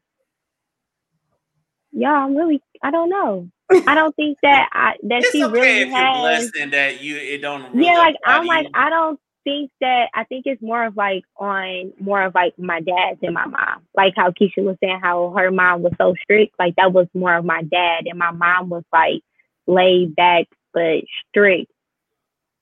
yeah, 1.91 2.13
I'm 2.13 2.37
really 2.37 2.61
I 2.81 2.89
don't 2.89 3.09
know. 3.09 3.49
I 3.85 3.95
don't 3.95 4.15
think 4.15 4.37
that 4.43 4.69
I 4.71 4.93
that 5.03 5.23
it's 5.23 5.31
she 5.31 5.43
okay 5.43 5.53
really 5.53 5.81
if 5.81 5.89
has. 5.89 6.03
You're 6.03 6.21
blessed 6.21 6.55
and 6.55 6.71
that 6.71 7.01
you 7.01 7.17
it 7.17 7.41
don't. 7.41 7.73
Really 7.73 7.87
yeah, 7.87 7.97
like 7.97 8.15
I'm 8.25 8.43
you. 8.43 8.47
like 8.47 8.67
I 8.73 8.89
don't 8.89 9.19
think 9.43 9.71
that 9.81 10.07
I 10.13 10.23
think 10.23 10.45
it's 10.45 10.61
more 10.61 10.85
of 10.85 10.95
like 10.95 11.25
on 11.35 11.91
more 11.99 12.23
of 12.23 12.33
like 12.33 12.57
my 12.57 12.79
dad 12.79 13.17
than 13.21 13.33
my 13.33 13.45
mom. 13.45 13.81
Like 13.93 14.13
how 14.15 14.31
Kesha 14.31 14.63
was 14.63 14.77
saying 14.81 15.01
how 15.03 15.33
her 15.37 15.51
mom 15.51 15.81
was 15.81 15.91
so 15.97 16.15
strict. 16.23 16.55
Like 16.57 16.77
that 16.77 16.93
was 16.93 17.07
more 17.13 17.35
of 17.35 17.43
my 17.43 17.61
dad, 17.63 18.05
and 18.05 18.17
my 18.17 18.31
mom 18.31 18.69
was 18.69 18.83
like 18.93 19.21
laid 19.67 20.15
back 20.15 20.47
but 20.73 21.03
strict 21.29 21.69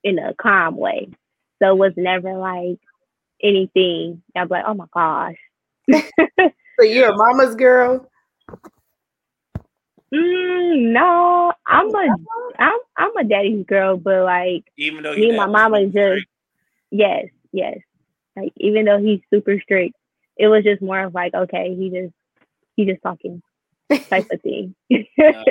in 0.03 0.17
a 0.17 0.33
calm 0.33 0.75
way. 0.75 1.09
So 1.61 1.71
it 1.71 1.77
was 1.77 1.93
never 1.97 2.37
like 2.37 2.79
anything. 3.41 4.21
I'd 4.35 4.47
be 4.47 4.55
like, 4.55 4.65
oh 4.67 4.73
my 4.73 4.85
gosh. 4.93 5.35
so 5.91 6.85
you're 6.85 7.11
a 7.11 7.15
mama's 7.15 7.55
girl? 7.55 8.09
Mm, 10.13 10.91
no, 10.91 11.53
I'm 11.67 11.93
a 11.93 12.15
I'm 12.57 12.79
I'm 12.97 13.17
a 13.17 13.23
daddy's 13.23 13.65
girl, 13.65 13.97
but 13.97 14.23
like 14.23 14.63
even 14.77 15.03
though 15.03 15.13
me 15.13 15.29
and 15.29 15.37
my 15.37 15.45
mama 15.45 15.85
just 15.85 16.25
Yes, 16.91 17.27
yes. 17.51 17.77
Like 18.35 18.53
even 18.57 18.85
though 18.85 18.99
he's 18.99 19.19
super 19.33 19.59
strict, 19.61 19.95
it 20.37 20.47
was 20.47 20.63
just 20.63 20.81
more 20.81 21.03
of 21.03 21.13
like, 21.13 21.33
okay, 21.33 21.75
he 21.75 21.89
just 21.89 22.13
he 22.75 22.85
just 22.85 23.01
talking 23.03 23.41
type 24.09 24.27
of 24.31 24.41
thing. 24.41 24.75
uh, 24.93 25.43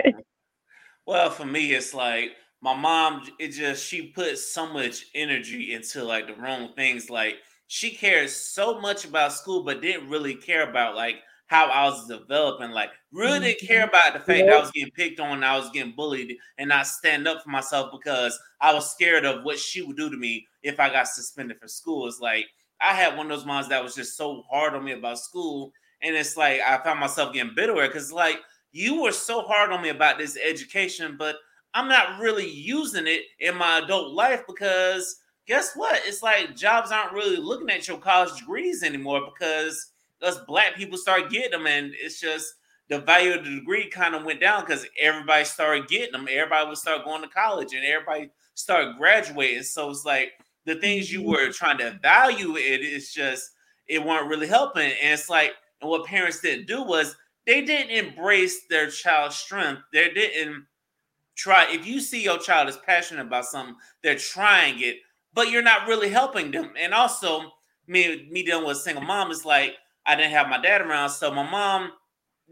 well, 1.06 1.30
for 1.30 1.44
me, 1.44 1.72
it's 1.72 1.94
like 1.94 2.32
my 2.60 2.74
mom. 2.74 3.22
It 3.38 3.48
just 3.48 3.86
she 3.86 4.08
put 4.08 4.38
so 4.38 4.72
much 4.72 5.06
energy 5.14 5.74
into 5.74 6.04
like 6.04 6.26
the 6.26 6.34
wrong 6.34 6.70
things. 6.74 7.10
Like 7.10 7.36
she 7.66 7.90
cares 7.90 8.34
so 8.34 8.80
much 8.80 9.04
about 9.04 9.32
school, 9.32 9.62
but 9.62 9.82
didn't 9.82 10.08
really 10.08 10.34
care 10.34 10.68
about 10.68 10.96
like 10.96 11.16
how 11.48 11.66
I 11.66 11.84
was 11.86 12.06
developing. 12.06 12.70
Like, 12.70 12.90
really 13.10 13.40
didn't 13.40 13.66
care 13.66 13.86
mm-hmm. 13.86 13.88
about 13.88 14.12
the 14.12 14.20
fact 14.20 14.46
that 14.46 14.52
I 14.52 14.60
was 14.60 14.70
getting 14.70 14.92
picked 14.92 15.18
on, 15.18 15.42
I 15.42 15.56
was 15.56 15.70
getting 15.70 15.94
bullied, 15.96 16.36
and 16.58 16.68
not 16.68 16.86
stand 16.86 17.26
up 17.26 17.42
for 17.42 17.48
myself 17.48 17.90
because 17.90 18.38
I 18.60 18.72
was 18.72 18.90
scared 18.90 19.24
of 19.24 19.44
what 19.44 19.58
she 19.58 19.82
would 19.82 19.96
do 19.96 20.10
to 20.10 20.16
me 20.16 20.46
if 20.62 20.78
I 20.78 20.90
got 20.90 21.08
suspended 21.08 21.58
for 21.58 21.68
school. 21.68 22.06
It's 22.06 22.20
like 22.20 22.46
I 22.80 22.92
had 22.92 23.16
one 23.16 23.30
of 23.30 23.36
those 23.36 23.46
moms 23.46 23.68
that 23.68 23.82
was 23.82 23.94
just 23.94 24.16
so 24.16 24.42
hard 24.50 24.74
on 24.74 24.84
me 24.84 24.92
about 24.92 25.18
school, 25.18 25.72
and 26.02 26.14
it's 26.14 26.36
like 26.36 26.60
I 26.60 26.78
found 26.84 27.00
myself 27.00 27.32
getting 27.32 27.54
bitter 27.54 27.74
because 27.74 28.12
like 28.12 28.40
you 28.72 29.02
were 29.02 29.12
so 29.12 29.42
hard 29.42 29.72
on 29.72 29.82
me 29.82 29.88
about 29.88 30.18
this 30.18 30.36
education, 30.36 31.16
but 31.18 31.36
I'm 31.74 31.88
not 31.88 32.20
really 32.20 32.48
using 32.48 33.06
it 33.06 33.22
in 33.40 33.56
my 33.56 33.78
adult 33.78 34.12
life 34.12 34.42
because 34.46 35.20
guess 35.46 35.72
what? 35.74 36.00
It's 36.04 36.22
like 36.22 36.56
jobs 36.56 36.90
aren't 36.90 37.12
really 37.12 37.36
looking 37.36 37.70
at 37.70 37.88
your 37.88 37.98
college 37.98 38.38
degrees 38.38 38.82
anymore 38.82 39.28
because 39.32 39.92
us 40.22 40.38
black 40.46 40.76
people 40.76 40.98
start 40.98 41.30
getting 41.30 41.52
them, 41.52 41.66
and 41.66 41.92
it's 41.98 42.20
just 42.20 42.54
the 42.88 43.00
value 43.00 43.34
of 43.34 43.44
the 43.44 43.56
degree 43.56 43.88
kind 43.88 44.14
of 44.14 44.24
went 44.24 44.40
down 44.40 44.64
because 44.64 44.86
everybody 45.00 45.44
started 45.44 45.88
getting 45.88 46.12
them. 46.12 46.26
Everybody 46.30 46.68
would 46.68 46.78
start 46.78 47.04
going 47.04 47.22
to 47.22 47.28
college, 47.28 47.74
and 47.74 47.84
everybody 47.84 48.30
started 48.54 48.96
graduating. 48.98 49.62
So 49.62 49.90
it's 49.90 50.04
like 50.04 50.32
the 50.64 50.76
things 50.76 51.12
you 51.12 51.20
mm-hmm. 51.20 51.30
were 51.30 51.52
trying 51.52 51.78
to 51.78 51.98
value 52.02 52.56
it, 52.56 52.80
it 52.80 52.82
is 52.82 53.12
just 53.12 53.50
it 53.86 54.04
weren't 54.04 54.28
really 54.28 54.46
helping. 54.46 54.92
And 55.02 55.14
it's 55.14 55.30
like, 55.30 55.52
and 55.80 55.90
what 55.90 56.06
parents 56.06 56.40
didn't 56.40 56.66
do 56.66 56.82
was 56.82 57.16
they 57.46 57.62
didn't 57.62 57.90
embrace 57.90 58.66
their 58.68 58.90
child's 58.90 59.36
strength. 59.36 59.82
They 59.92 60.10
didn't 60.10 60.66
try. 61.38 61.66
If 61.70 61.86
you 61.86 62.00
see 62.00 62.22
your 62.22 62.38
child 62.38 62.68
is 62.68 62.76
passionate 62.84 63.26
about 63.26 63.46
something, 63.46 63.76
they're 64.02 64.18
trying 64.18 64.80
it, 64.80 64.96
but 65.32 65.50
you're 65.50 65.62
not 65.62 65.86
really 65.86 66.10
helping 66.10 66.50
them. 66.50 66.72
And 66.78 66.92
also, 66.92 67.52
me 67.86 68.28
me 68.30 68.42
dealing 68.42 68.66
with 68.66 68.76
a 68.76 68.80
single 68.80 69.04
mom 69.04 69.30
is 69.30 69.46
like 69.46 69.76
I 70.04 70.16
didn't 70.16 70.32
have 70.32 70.48
my 70.48 70.60
dad 70.60 70.82
around, 70.82 71.10
so 71.10 71.32
my 71.32 71.48
mom 71.48 71.92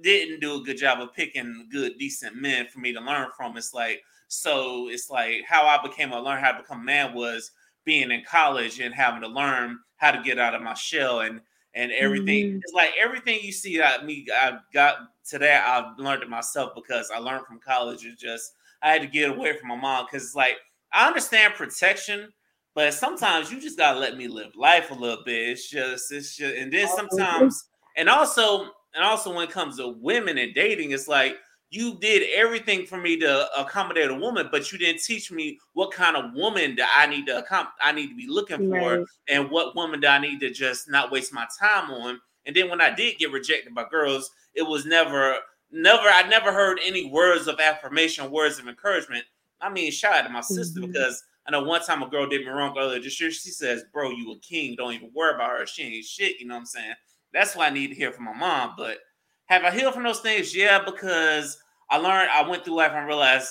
didn't 0.01 0.41
do 0.41 0.61
a 0.61 0.64
good 0.64 0.78
job 0.78 1.01
of 1.01 1.12
picking 1.14 1.68
good, 1.70 1.99
decent 1.99 2.37
men 2.37 2.66
for 2.68 2.78
me 2.78 2.93
to 2.93 3.01
learn 3.01 3.28
from. 3.37 3.57
It's 3.57 3.74
like 3.74 4.03
so. 4.28 4.89
It's 4.89 5.11
like 5.11 5.43
how 5.47 5.66
I 5.66 5.82
became 5.82 6.12
a 6.12 6.20
learn 6.20 6.43
how 6.43 6.53
to 6.53 6.62
become 6.62 6.80
a 6.80 6.84
man 6.84 7.14
was 7.14 7.51
being 7.84 8.11
in 8.11 8.22
college 8.24 8.80
and 8.80 8.95
having 8.95 9.20
to 9.22 9.28
learn 9.28 9.78
how 9.97 10.11
to 10.11 10.22
get 10.22 10.39
out 10.39 10.55
of 10.55 10.62
my 10.62 10.74
shell 10.74 11.20
and 11.20 11.41
and 11.74 11.93
everything. 11.93 12.47
Mm-hmm. 12.47 12.59
It's 12.59 12.72
like 12.72 12.93
everything 12.99 13.41
you 13.43 13.53
see 13.53 13.78
that 13.78 14.07
me 14.07 14.26
I 14.32 14.59
got 14.72 14.97
today. 15.28 15.57
i've 15.57 15.99
learned 15.99 16.22
it 16.22 16.30
myself 16.30 16.72
because 16.74 17.11
I 17.11 17.18
learned 17.18 17.47
from 17.47 17.59
college. 17.59 18.07
It's 18.07 18.20
just 18.20 18.53
I 18.87 18.93
had 18.93 19.03
to 19.03 19.09
get 19.09 19.30
away 19.30 19.57
from 19.59 19.68
my 19.68 19.76
mom 19.76 20.07
because 20.07 20.24
it's 20.24 20.34
like 20.34 20.57
I 20.93 21.07
understand 21.07 21.55
protection 21.55 22.32
but 22.76 22.93
sometimes 22.93 23.51
you 23.51 23.59
just 23.59 23.78
gotta 23.78 23.99
let 23.99 24.18
me 24.18 24.28
live 24.28 24.55
life 24.55 24.91
a 24.91 24.95
little 24.95 25.24
bit. 25.24 25.49
It's 25.49 25.70
just, 25.70 26.12
it's 26.12 26.37
just, 26.37 26.55
and 26.55 26.70
then 26.70 26.87
sometimes, 26.87 27.70
and 27.97 28.07
also, 28.07 28.64
and 28.95 29.03
also 29.03 29.34
when 29.34 29.49
it 29.49 29.51
comes 29.51 29.78
to 29.78 29.89
women 29.89 30.37
and 30.37 30.55
dating, 30.55 30.91
it's 30.91 31.09
like 31.09 31.39
you 31.70 31.99
did 32.01 32.28
everything 32.34 32.84
for 32.84 32.99
me 32.99 33.18
to 33.20 33.59
accommodate 33.59 34.11
a 34.11 34.14
woman, 34.14 34.51
but 34.53 34.70
you 34.70 34.76
didn't 34.78 35.01
teach 35.03 35.32
me 35.32 35.59
what 35.72 35.91
kind 35.91 36.18
of 36.18 36.34
woman 36.34 36.76
that 36.76 36.95
I 36.95 37.07
need 37.07 37.26
to 37.28 37.43
accom- 37.43 37.66
I 37.80 37.93
need 37.93 38.09
to 38.09 38.14
be 38.14 38.26
looking 38.28 38.68
for, 38.68 38.99
right. 38.99 39.07
and 39.26 39.51
what 39.51 39.74
woman 39.74 40.01
do 40.01 40.09
I 40.09 40.18
need 40.18 40.41
to 40.41 40.51
just 40.51 40.91
not 40.91 41.11
waste 41.11 41.32
my 41.32 41.47
time 41.59 41.91
on. 41.91 42.20
And 42.45 42.55
then 42.55 42.68
when 42.68 42.82
I 42.82 42.95
did 42.95 43.16
get 43.16 43.32
rejected 43.32 43.74
by 43.74 43.87
girls, 43.91 44.30
it 44.55 44.62
was 44.62 44.84
never, 44.84 45.39
never, 45.71 46.09
I 46.09 46.29
never 46.29 46.53
heard 46.53 46.79
any 46.85 47.11
words 47.11 47.47
of 47.47 47.61
affirmation, 47.61 48.31
words 48.31 48.59
of 48.59 48.69
encouragement. 48.69 49.25
I 49.61 49.71
mean, 49.71 49.91
shout 49.91 50.14
out 50.14 50.23
to 50.23 50.29
my 50.29 50.41
sister 50.41 50.81
mm-hmm. 50.81 50.93
because 50.93 51.23
I 51.47 51.53
know 51.53 51.62
one 51.62 51.83
time 51.83 52.03
a 52.03 52.09
girl 52.09 52.29
did 52.29 52.43
me 52.43 52.49
wrong 52.49 52.77
earlier 52.77 53.01
this 53.01 53.21
year. 53.21 53.31
She 53.31 53.51
says, 53.51 53.85
Bro, 53.93 54.11
you 54.11 54.33
a 54.33 54.39
king. 54.41 54.75
Don't 54.77 54.93
even 54.93 55.11
worry 55.14 55.35
about 55.35 55.59
her. 55.59 55.67
She 55.67 55.83
ain't 55.83 56.05
shit. 56.05 56.41
You 56.41 56.47
know 56.47 56.55
what 56.55 56.61
I'm 56.61 56.67
saying? 56.67 56.95
That's 57.33 57.55
why 57.55 57.67
I 57.67 57.71
need 57.71 57.89
to 57.89 57.95
hear 57.95 58.12
from 58.12 58.25
my 58.25 58.35
mom. 58.35 58.75
But 58.77 58.99
have 59.47 59.64
I 59.64 59.71
healed 59.71 59.95
from 59.95 60.03
those 60.03 60.21
things? 60.21 60.55
Yeah, 60.55 60.83
because 60.85 61.59
I 61.91 61.99
learned, 61.99 62.31
I 62.31 62.49
went 62.49 62.64
through 62.64 62.77
life 62.77 62.93
and 62.95 63.07
realized 63.07 63.51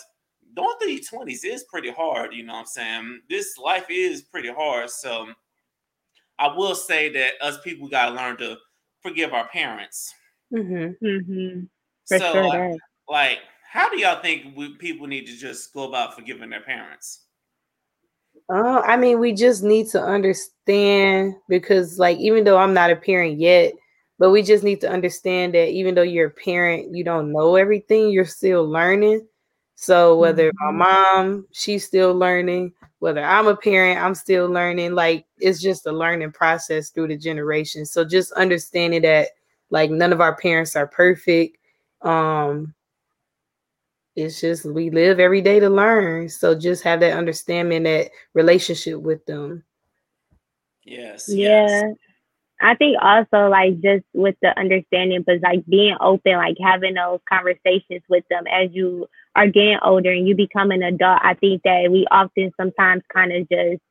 going 0.56 0.76
through 0.80 0.92
your 0.92 1.02
20s 1.02 1.46
is 1.46 1.64
pretty 1.64 1.90
hard. 1.90 2.34
You 2.34 2.44
know 2.44 2.54
what 2.54 2.60
I'm 2.60 2.66
saying? 2.66 3.22
This 3.30 3.58
life 3.58 3.86
is 3.90 4.24
pretty 4.24 4.52
hard. 4.52 4.90
So 4.90 5.28
I 6.38 6.54
will 6.56 6.76
say 6.76 7.12
that 7.14 7.34
us 7.42 7.60
people 7.64 7.88
got 7.88 8.10
to 8.10 8.16
learn 8.16 8.38
to 8.38 8.58
forgive 9.02 9.34
our 9.34 9.48
parents. 9.48 10.14
Mm-hmm. 10.54 11.06
Mm-hmm. 11.06 11.64
So, 12.06 12.18
sure 12.18 12.44
like, 12.44 12.80
like, 13.10 13.40
how 13.72 13.90
do 13.90 14.00
y'all 14.00 14.22
think 14.22 14.56
we, 14.56 14.76
people 14.76 15.08
need 15.08 15.26
to 15.28 15.36
just 15.36 15.74
go 15.74 15.88
about 15.88 16.16
forgiving 16.16 16.50
their 16.50 16.62
parents? 16.62 17.26
Uh, 18.50 18.82
I 18.86 18.96
mean, 18.96 19.20
we 19.20 19.34
just 19.34 19.64
need 19.64 19.88
to 19.90 20.02
understand 20.02 21.36
because, 21.50 21.98
like, 21.98 22.18
even 22.20 22.44
though 22.44 22.58
I'm 22.58 22.74
not 22.74 22.92
a 22.92 22.96
parent 22.96 23.40
yet, 23.40 23.74
but 24.20 24.32
we 24.32 24.44
just 24.44 24.64
need 24.64 24.82
to 24.82 24.90
understand 24.90 25.54
that 25.56 25.70
even 25.70 25.96
though 25.96 26.04
you're 26.04 26.28
a 26.28 26.32
parent, 26.32 26.96
you 26.96 27.04
don't 27.04 27.32
know 27.32 27.56
everything, 27.56 28.12
you're 28.12 28.26
still 28.26 28.68
learning. 28.68 29.28
So, 29.76 30.18
whether 30.18 30.52
mm-hmm. 30.52 30.78
my 30.78 30.86
mom, 30.86 31.48
she's 31.52 31.86
still 31.86 32.14
learning, 32.14 32.72
whether 33.00 33.24
I'm 33.24 33.48
a 33.48 33.56
parent, 33.56 34.00
I'm 34.00 34.16
still 34.16 34.48
learning. 34.48 34.94
Like, 34.94 35.26
it's 35.40 35.62
just 35.62 35.86
a 35.86 35.92
learning 35.92 36.32
process 36.32 36.92
through 36.92 37.10
the 37.10 37.18
generations. 37.18 37.92
So, 37.92 38.06
just 38.06 38.32
understanding 38.34 39.02
that, 39.02 39.30
like, 39.70 39.92
none 39.92 40.14
of 40.14 40.22
our 40.22 40.36
parents 40.38 40.76
are 40.76 40.88
perfect. 40.88 41.58
Um, 42.02 42.74
it's 44.16 44.40
just 44.40 44.66
we 44.66 44.90
live 44.90 45.20
every 45.20 45.42
day 45.42 45.60
to 45.60 45.70
learn. 45.70 46.30
So 46.30 46.56
just 46.56 46.84
have 46.84 47.02
that 47.02 47.18
understanding, 47.18 47.84
that 47.84 48.12
relationship 48.34 49.00
with 49.02 49.26
them. 49.26 49.64
Yes. 50.84 51.28
Yeah. 51.28 51.68
Yes. 51.68 51.96
I 52.62 52.76
think 52.76 52.98
also 53.02 53.50
like 53.50 53.82
just 53.82 54.06
with 54.14 54.36
the 54.42 54.58
understanding, 54.58 55.24
but 55.26 55.42
like 55.42 55.66
being 55.66 55.98
open, 56.00 56.34
like 56.34 56.56
having 56.64 56.94
those 56.94 57.20
conversations 57.28 58.02
with 58.08 58.24
them 58.30 58.46
as 58.48 58.70
you 58.72 59.08
are 59.36 59.48
getting 59.48 59.78
older 59.84 60.12
and 60.12 60.26
you 60.26 60.36
become 60.36 60.72
an 60.72 60.82
adult. 60.82 61.20
I 61.22 61.34
think 61.34 61.64
that 61.64 61.92
we 61.92 62.08
often 62.10 62.54
sometimes 62.56 63.04
kind 63.14 63.34
of 63.34 63.50
just 63.50 63.82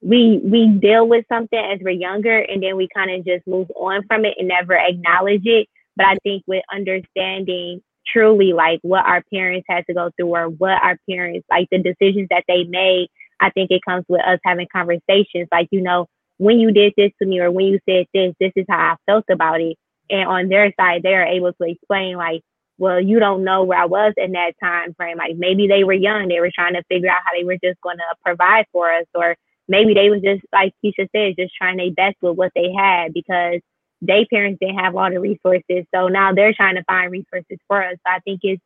we 0.00 0.40
we 0.44 0.68
deal 0.68 1.08
with 1.08 1.24
something 1.28 1.58
as 1.58 1.80
we're 1.80 1.90
younger 1.90 2.38
and 2.38 2.62
then 2.62 2.76
we 2.76 2.88
kind 2.94 3.10
of 3.10 3.24
just 3.24 3.46
move 3.46 3.70
on 3.74 4.06
from 4.06 4.24
it 4.24 4.34
and 4.38 4.48
never 4.48 4.76
acknowledge 4.76 5.44
it. 5.44 5.68
But 5.96 6.06
I 6.06 6.16
think 6.22 6.42
with 6.46 6.62
understanding 6.72 7.82
truly 8.06 8.52
like 8.52 8.80
what 8.82 9.04
our 9.04 9.22
parents 9.32 9.66
had 9.68 9.84
to 9.86 9.94
go 9.94 10.10
through 10.16 10.28
or 10.34 10.46
what 10.48 10.82
our 10.82 10.96
parents 11.08 11.46
like 11.50 11.68
the 11.70 11.78
decisions 11.78 12.26
that 12.30 12.44
they 12.48 12.64
made 12.64 13.08
i 13.40 13.50
think 13.50 13.70
it 13.70 13.80
comes 13.86 14.04
with 14.08 14.20
us 14.22 14.38
having 14.44 14.66
conversations. 14.72 15.48
Like 15.52 15.68
you 15.70 15.80
know 15.80 16.06
when 16.38 16.58
you 16.58 16.72
did 16.72 16.94
this 16.96 17.12
to 17.20 17.26
me 17.26 17.40
or 17.40 17.50
when 17.50 17.66
you 17.66 17.78
said 17.88 18.06
this 18.12 18.34
this 18.40 18.52
is 18.56 18.66
how 18.68 18.76
i 18.76 18.96
felt 19.06 19.24
about 19.30 19.60
it. 19.60 19.76
And 20.10 20.28
on 20.28 20.48
their 20.48 20.72
side 20.78 21.02
they 21.02 21.14
are 21.14 21.26
able 21.26 21.52
to 21.52 21.64
explain 21.68 22.16
like 22.16 22.42
well 22.78 23.00
you 23.00 23.18
don't 23.20 23.44
know 23.44 23.62
where 23.64 23.78
i 23.80 23.84
was 23.84 24.14
in 24.16 24.32
that 24.32 24.54
time 24.62 24.94
frame 24.94 25.18
like 25.18 25.36
maybe 25.36 25.68
they 25.68 25.84
were 25.84 25.92
young. 25.92 26.28
They 26.28 26.40
were 26.40 26.50
trying 26.54 26.74
to 26.74 26.82
figure 26.90 27.10
out 27.10 27.22
how 27.24 27.32
they 27.36 27.44
were 27.44 27.58
just 27.62 27.80
going 27.82 27.98
to 27.98 28.16
provide 28.24 28.66
for 28.72 28.92
us. 28.92 29.06
Or 29.14 29.36
maybe 29.68 29.94
they 29.94 30.10
was 30.10 30.22
just 30.22 30.42
like 30.52 30.72
keisha 30.84 31.08
said 31.14 31.34
just 31.38 31.54
trying 31.54 31.76
their 31.76 31.92
best 31.92 32.16
with 32.20 32.36
what 32.36 32.52
they 32.54 32.72
had 32.76 33.12
because 33.14 33.60
they 34.02 34.26
parents 34.26 34.58
didn't 34.60 34.78
have 34.78 34.94
all 34.94 35.10
the 35.10 35.20
resources. 35.20 35.86
So 35.94 36.08
now 36.08 36.34
they're 36.34 36.52
trying 36.52 36.74
to 36.74 36.84
find 36.84 37.10
resources 37.10 37.58
for 37.66 37.82
us. 37.82 37.96
So 38.06 38.12
I 38.12 38.18
think 38.20 38.40
it's 38.42 38.62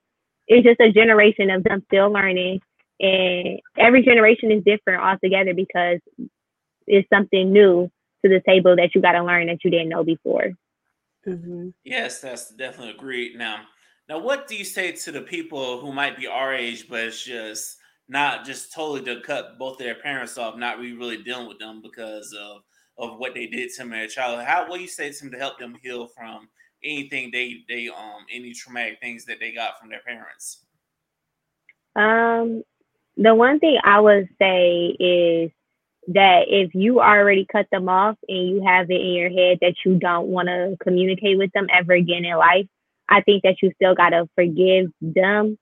it's 0.48 0.66
just 0.66 0.80
a 0.80 0.92
generation 0.92 1.50
of 1.50 1.62
them 1.64 1.82
still 1.86 2.10
learning 2.10 2.60
and 3.00 3.60
every 3.76 4.02
generation 4.02 4.50
is 4.50 4.64
different 4.64 5.02
altogether 5.02 5.54
because 5.54 5.98
it's 6.86 7.08
something 7.12 7.52
new 7.52 7.90
to 8.24 8.28
the 8.28 8.40
table 8.46 8.76
that 8.76 8.94
you 8.94 9.02
got 9.02 9.12
to 9.12 9.24
learn 9.24 9.48
that 9.48 9.64
you 9.64 9.70
didn't 9.70 9.88
know 9.88 10.04
before. 10.04 10.52
Mm-hmm. 11.26 11.70
Yes, 11.84 12.20
that's 12.20 12.50
definitely 12.50 12.94
agreed. 12.94 13.36
Now, 13.36 13.62
now, 14.08 14.20
what 14.20 14.46
do 14.46 14.56
you 14.56 14.64
say 14.64 14.92
to 14.92 15.12
the 15.12 15.22
people 15.22 15.80
who 15.80 15.92
might 15.92 16.16
be 16.16 16.28
our 16.28 16.54
age, 16.54 16.88
but 16.88 17.00
it's 17.00 17.24
just 17.24 17.76
not 18.08 18.44
just 18.44 18.72
totally 18.72 19.02
to 19.02 19.20
cut 19.20 19.58
both 19.58 19.78
their 19.78 19.96
parents 19.96 20.38
off, 20.38 20.56
not 20.56 20.78
really, 20.78 20.96
really 20.96 21.22
dealing 21.22 21.48
with 21.48 21.58
them 21.58 21.82
because 21.82 22.32
of 22.32 22.62
of 22.98 23.18
what 23.18 23.34
they 23.34 23.46
did 23.46 23.70
to 23.70 23.78
them 23.78 23.92
as 23.92 24.12
a 24.12 24.14
child. 24.14 24.42
How 24.44 24.68
what 24.68 24.80
you 24.80 24.88
say 24.88 25.10
to 25.12 25.18
them 25.18 25.32
to 25.32 25.38
help 25.38 25.58
them 25.58 25.76
heal 25.82 26.06
from 26.06 26.48
anything 26.84 27.30
they 27.32 27.64
they 27.68 27.88
um 27.88 28.26
any 28.32 28.52
traumatic 28.52 28.98
things 29.00 29.24
that 29.26 29.40
they 29.40 29.52
got 29.52 29.78
from 29.78 29.88
their 29.88 30.00
parents? 30.00 30.64
Um, 31.94 32.62
the 33.16 33.34
one 33.34 33.58
thing 33.58 33.78
I 33.82 34.00
would 34.00 34.28
say 34.38 34.94
is 34.98 35.50
that 36.08 36.44
if 36.48 36.74
you 36.74 37.00
already 37.00 37.46
cut 37.50 37.66
them 37.72 37.88
off 37.88 38.16
and 38.28 38.48
you 38.48 38.62
have 38.64 38.90
it 38.90 39.00
in 39.00 39.12
your 39.14 39.30
head 39.30 39.58
that 39.60 39.74
you 39.84 39.98
don't 39.98 40.28
want 40.28 40.48
to 40.48 40.76
communicate 40.82 41.38
with 41.38 41.50
them 41.52 41.66
ever 41.72 41.94
again 41.94 42.24
in 42.24 42.36
life, 42.36 42.66
I 43.08 43.22
think 43.22 43.42
that 43.42 43.56
you 43.62 43.72
still 43.74 43.94
got 43.94 44.10
to 44.10 44.28
forgive 44.34 44.90
them 45.00 45.58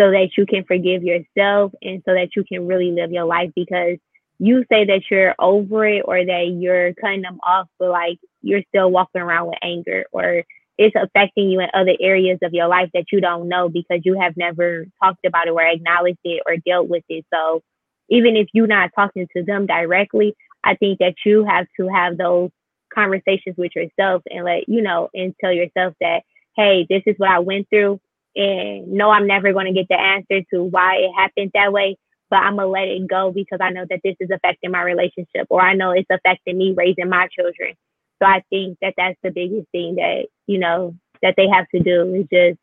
so 0.00 0.10
that 0.12 0.30
you 0.36 0.46
can 0.46 0.64
forgive 0.64 1.02
yourself 1.02 1.72
and 1.82 2.02
so 2.06 2.14
that 2.14 2.30
you 2.36 2.44
can 2.44 2.66
really 2.66 2.92
live 2.92 3.10
your 3.10 3.24
life 3.24 3.50
because 3.54 3.98
you 4.38 4.64
say 4.70 4.84
that 4.86 5.02
you're 5.10 5.34
over 5.38 5.86
it 5.86 6.02
or 6.04 6.24
that 6.24 6.46
you're 6.58 6.94
cutting 6.94 7.22
them 7.22 7.38
off, 7.42 7.68
but 7.78 7.90
like 7.90 8.18
you're 8.42 8.62
still 8.68 8.90
walking 8.90 9.20
around 9.20 9.48
with 9.48 9.58
anger 9.62 10.04
or 10.12 10.44
it's 10.78 10.94
affecting 10.94 11.50
you 11.50 11.60
in 11.60 11.68
other 11.74 11.94
areas 12.00 12.38
of 12.42 12.54
your 12.54 12.68
life 12.68 12.88
that 12.94 13.06
you 13.10 13.20
don't 13.20 13.48
know 13.48 13.68
because 13.68 14.00
you 14.04 14.18
have 14.18 14.36
never 14.36 14.86
talked 15.02 15.24
about 15.26 15.48
it 15.48 15.50
or 15.50 15.62
acknowledged 15.62 16.20
it 16.22 16.42
or 16.46 16.56
dealt 16.56 16.88
with 16.88 17.02
it. 17.08 17.26
So 17.34 17.62
even 18.08 18.36
if 18.36 18.48
you're 18.52 18.68
not 18.68 18.90
talking 18.94 19.26
to 19.36 19.42
them 19.42 19.66
directly, 19.66 20.36
I 20.62 20.76
think 20.76 21.00
that 21.00 21.14
you 21.24 21.44
have 21.44 21.66
to 21.78 21.88
have 21.88 22.16
those 22.16 22.50
conversations 22.94 23.56
with 23.56 23.72
yourself 23.74 24.22
and 24.30 24.44
let 24.44 24.68
you 24.68 24.80
know 24.80 25.08
and 25.14 25.34
tell 25.40 25.52
yourself 25.52 25.94
that, 26.00 26.22
hey, 26.56 26.86
this 26.88 27.02
is 27.06 27.16
what 27.18 27.30
I 27.30 27.40
went 27.40 27.68
through. 27.70 28.00
And 28.36 28.92
no, 28.92 29.10
I'm 29.10 29.26
never 29.26 29.52
going 29.52 29.66
to 29.66 29.72
get 29.72 29.88
the 29.88 29.98
answer 29.98 30.42
to 30.52 30.62
why 30.62 30.96
it 30.96 31.10
happened 31.16 31.50
that 31.54 31.72
way, 31.72 31.96
but 32.30 32.36
I'm 32.36 32.56
to 32.56 32.66
let 32.66 32.88
it 32.88 33.08
go 33.08 33.32
because 33.32 33.58
I 33.60 33.70
know 33.70 33.84
that 33.88 34.00
this 34.04 34.16
is 34.20 34.30
affecting 34.32 34.70
my 34.70 34.82
relationship 34.82 35.46
or 35.48 35.60
I 35.60 35.74
know 35.74 35.92
it's 35.92 36.10
affecting 36.10 36.58
me 36.58 36.74
raising 36.76 37.08
my 37.08 37.28
children. 37.28 37.74
So 38.20 38.26
I 38.26 38.42
think 38.50 38.78
that 38.82 38.94
that's 38.96 39.18
the 39.22 39.30
biggest 39.30 39.68
thing 39.72 39.96
that, 39.96 40.26
you 40.46 40.58
know, 40.58 40.94
that 41.22 41.34
they 41.36 41.46
have 41.52 41.66
to 41.74 41.80
do 41.80 42.14
is 42.14 42.26
just 42.32 42.58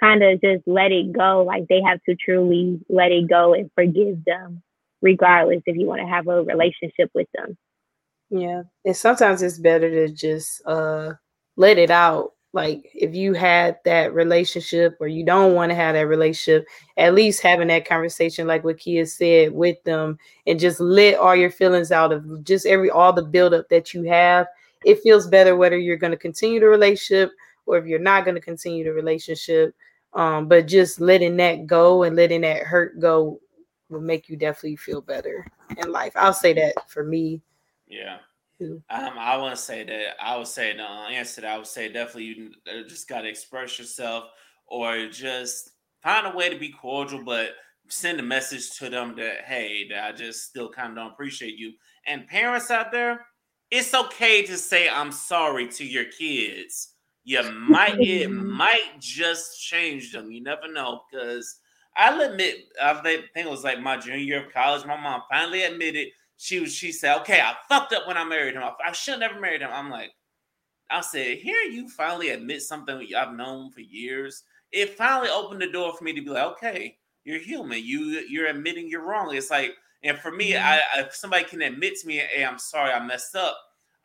kind 0.00 0.22
of 0.22 0.40
just 0.40 0.66
let 0.66 0.92
it 0.92 1.12
go. 1.12 1.44
Like 1.46 1.66
they 1.68 1.80
have 1.86 2.00
to 2.08 2.16
truly 2.16 2.80
let 2.88 3.12
it 3.12 3.28
go 3.28 3.54
and 3.54 3.70
forgive 3.74 4.24
them, 4.24 4.62
regardless 5.02 5.62
if 5.66 5.76
you 5.76 5.86
want 5.86 6.00
to 6.00 6.08
have 6.08 6.26
a 6.26 6.42
relationship 6.42 7.10
with 7.14 7.28
them. 7.34 7.56
Yeah. 8.30 8.62
And 8.84 8.96
sometimes 8.96 9.42
it's 9.42 9.58
better 9.58 9.90
to 9.90 10.12
just 10.12 10.66
uh 10.66 11.14
let 11.56 11.78
it 11.78 11.90
out. 11.90 12.32
Like 12.54 12.88
if 12.94 13.16
you 13.16 13.32
had 13.32 13.80
that 13.84 14.14
relationship 14.14 14.96
or 15.00 15.08
you 15.08 15.24
don't 15.24 15.54
want 15.54 15.70
to 15.70 15.74
have 15.74 15.94
that 15.94 16.06
relationship, 16.06 16.64
at 16.96 17.12
least 17.12 17.42
having 17.42 17.66
that 17.66 17.84
conversation, 17.84 18.46
like 18.46 18.62
what 18.62 18.78
Kia 18.78 19.04
said, 19.06 19.52
with 19.52 19.82
them 19.82 20.16
and 20.46 20.60
just 20.60 20.78
let 20.78 21.18
all 21.18 21.34
your 21.34 21.50
feelings 21.50 21.90
out 21.90 22.12
of 22.12 22.44
just 22.44 22.64
every 22.64 22.90
all 22.90 23.12
the 23.12 23.24
buildup 23.24 23.68
that 23.70 23.92
you 23.92 24.04
have. 24.04 24.46
It 24.84 25.00
feels 25.02 25.26
better 25.26 25.56
whether 25.56 25.76
you're 25.76 25.96
going 25.96 26.12
to 26.12 26.16
continue 26.16 26.60
the 26.60 26.66
relationship 26.66 27.32
or 27.66 27.76
if 27.76 27.86
you're 27.86 27.98
not 27.98 28.24
going 28.24 28.36
to 28.36 28.40
continue 28.40 28.84
the 28.84 28.92
relationship. 28.92 29.74
Um, 30.12 30.46
but 30.46 30.68
just 30.68 31.00
letting 31.00 31.36
that 31.38 31.66
go 31.66 32.04
and 32.04 32.14
letting 32.14 32.42
that 32.42 32.62
hurt 32.62 33.00
go 33.00 33.40
will 33.88 34.00
make 34.00 34.28
you 34.28 34.36
definitely 34.36 34.76
feel 34.76 35.00
better 35.00 35.44
in 35.76 35.90
life. 35.90 36.12
I'll 36.14 36.32
say 36.32 36.52
that 36.52 36.88
for 36.88 37.02
me. 37.02 37.42
Yeah. 37.88 38.18
Um, 38.90 39.18
I 39.18 39.36
want 39.36 39.54
to 39.56 39.60
say 39.60 39.84
that 39.84 40.16
I 40.20 40.36
would 40.36 40.46
say 40.46 40.76
the 40.76 40.82
answer 40.82 41.40
that 41.40 41.52
I 41.52 41.56
would 41.58 41.66
say 41.66 41.92
definitely 41.92 42.24
you 42.24 42.50
uh, 42.68 42.88
just 42.88 43.08
got 43.08 43.22
to 43.22 43.28
express 43.28 43.78
yourself 43.78 44.24
or 44.66 45.08
just 45.08 45.70
find 46.02 46.26
a 46.26 46.36
way 46.36 46.48
to 46.48 46.58
be 46.58 46.70
cordial, 46.70 47.22
but 47.24 47.50
send 47.88 48.20
a 48.20 48.22
message 48.22 48.76
to 48.78 48.88
them 48.88 49.14
that 49.16 49.44
hey, 49.44 49.88
that 49.88 50.04
I 50.04 50.12
just 50.12 50.44
still 50.44 50.70
kind 50.70 50.90
of 50.90 50.96
don't 50.96 51.12
appreciate 51.12 51.56
you. 51.56 51.72
And 52.06 52.26
parents 52.26 52.70
out 52.70 52.92
there, 52.92 53.26
it's 53.70 53.94
okay 53.94 54.44
to 54.46 54.56
say 54.56 54.88
I'm 54.88 55.12
sorry 55.12 55.68
to 55.68 55.84
your 55.84 56.04
kids. 56.04 56.94
You 57.24 57.42
might 57.52 57.98
it 58.00 58.30
might 58.30 59.00
just 59.00 59.60
change 59.62 60.12
them. 60.12 60.30
You 60.30 60.42
never 60.42 60.70
know 60.70 61.02
because 61.10 61.58
I'll 61.96 62.20
admit 62.20 62.56
I 62.82 62.94
think 63.02 63.28
it 63.34 63.50
was 63.50 63.64
like 63.64 63.80
my 63.80 63.96
junior 63.96 64.18
year 64.18 64.46
of 64.46 64.52
college. 64.52 64.84
My 64.84 65.00
mom 65.00 65.22
finally 65.30 65.62
admitted 65.62 66.08
she 66.36 66.60
was 66.60 66.74
she 66.74 66.92
said, 66.92 67.18
okay, 67.20 67.40
I 67.40 67.54
fucked 67.68 67.92
up 67.92 68.06
when 68.06 68.16
I 68.16 68.24
married 68.24 68.54
him. 68.54 68.62
I 68.62 68.92
should 68.92 69.20
never 69.20 69.40
married 69.40 69.62
him. 69.62 69.70
I'm 69.72 69.90
like, 69.90 70.10
I 70.90 71.00
said, 71.00 71.38
here 71.38 71.62
you 71.62 71.88
finally 71.88 72.30
admit 72.30 72.62
something 72.62 73.06
I've 73.16 73.34
known 73.34 73.70
for 73.70 73.80
years. 73.80 74.42
It 74.72 74.96
finally 74.96 75.30
opened 75.30 75.62
the 75.62 75.70
door 75.70 75.96
for 75.96 76.04
me 76.04 76.12
to 76.12 76.22
be 76.22 76.30
like, 76.30 76.52
okay, 76.52 76.98
you're 77.24 77.38
human. 77.38 77.84
You 77.84 78.24
you're 78.28 78.48
admitting 78.48 78.88
you're 78.88 79.06
wrong. 79.06 79.34
It's 79.34 79.50
like, 79.50 79.72
and 80.02 80.18
for 80.18 80.30
me, 80.30 80.52
mm-hmm. 80.52 80.66
I 80.98 81.00
if 81.00 81.14
somebody 81.14 81.44
can 81.44 81.62
admit 81.62 81.94
to 82.00 82.06
me, 82.06 82.16
hey, 82.18 82.44
I'm 82.44 82.58
sorry, 82.58 82.92
I 82.92 83.04
messed 83.04 83.34
up. 83.34 83.56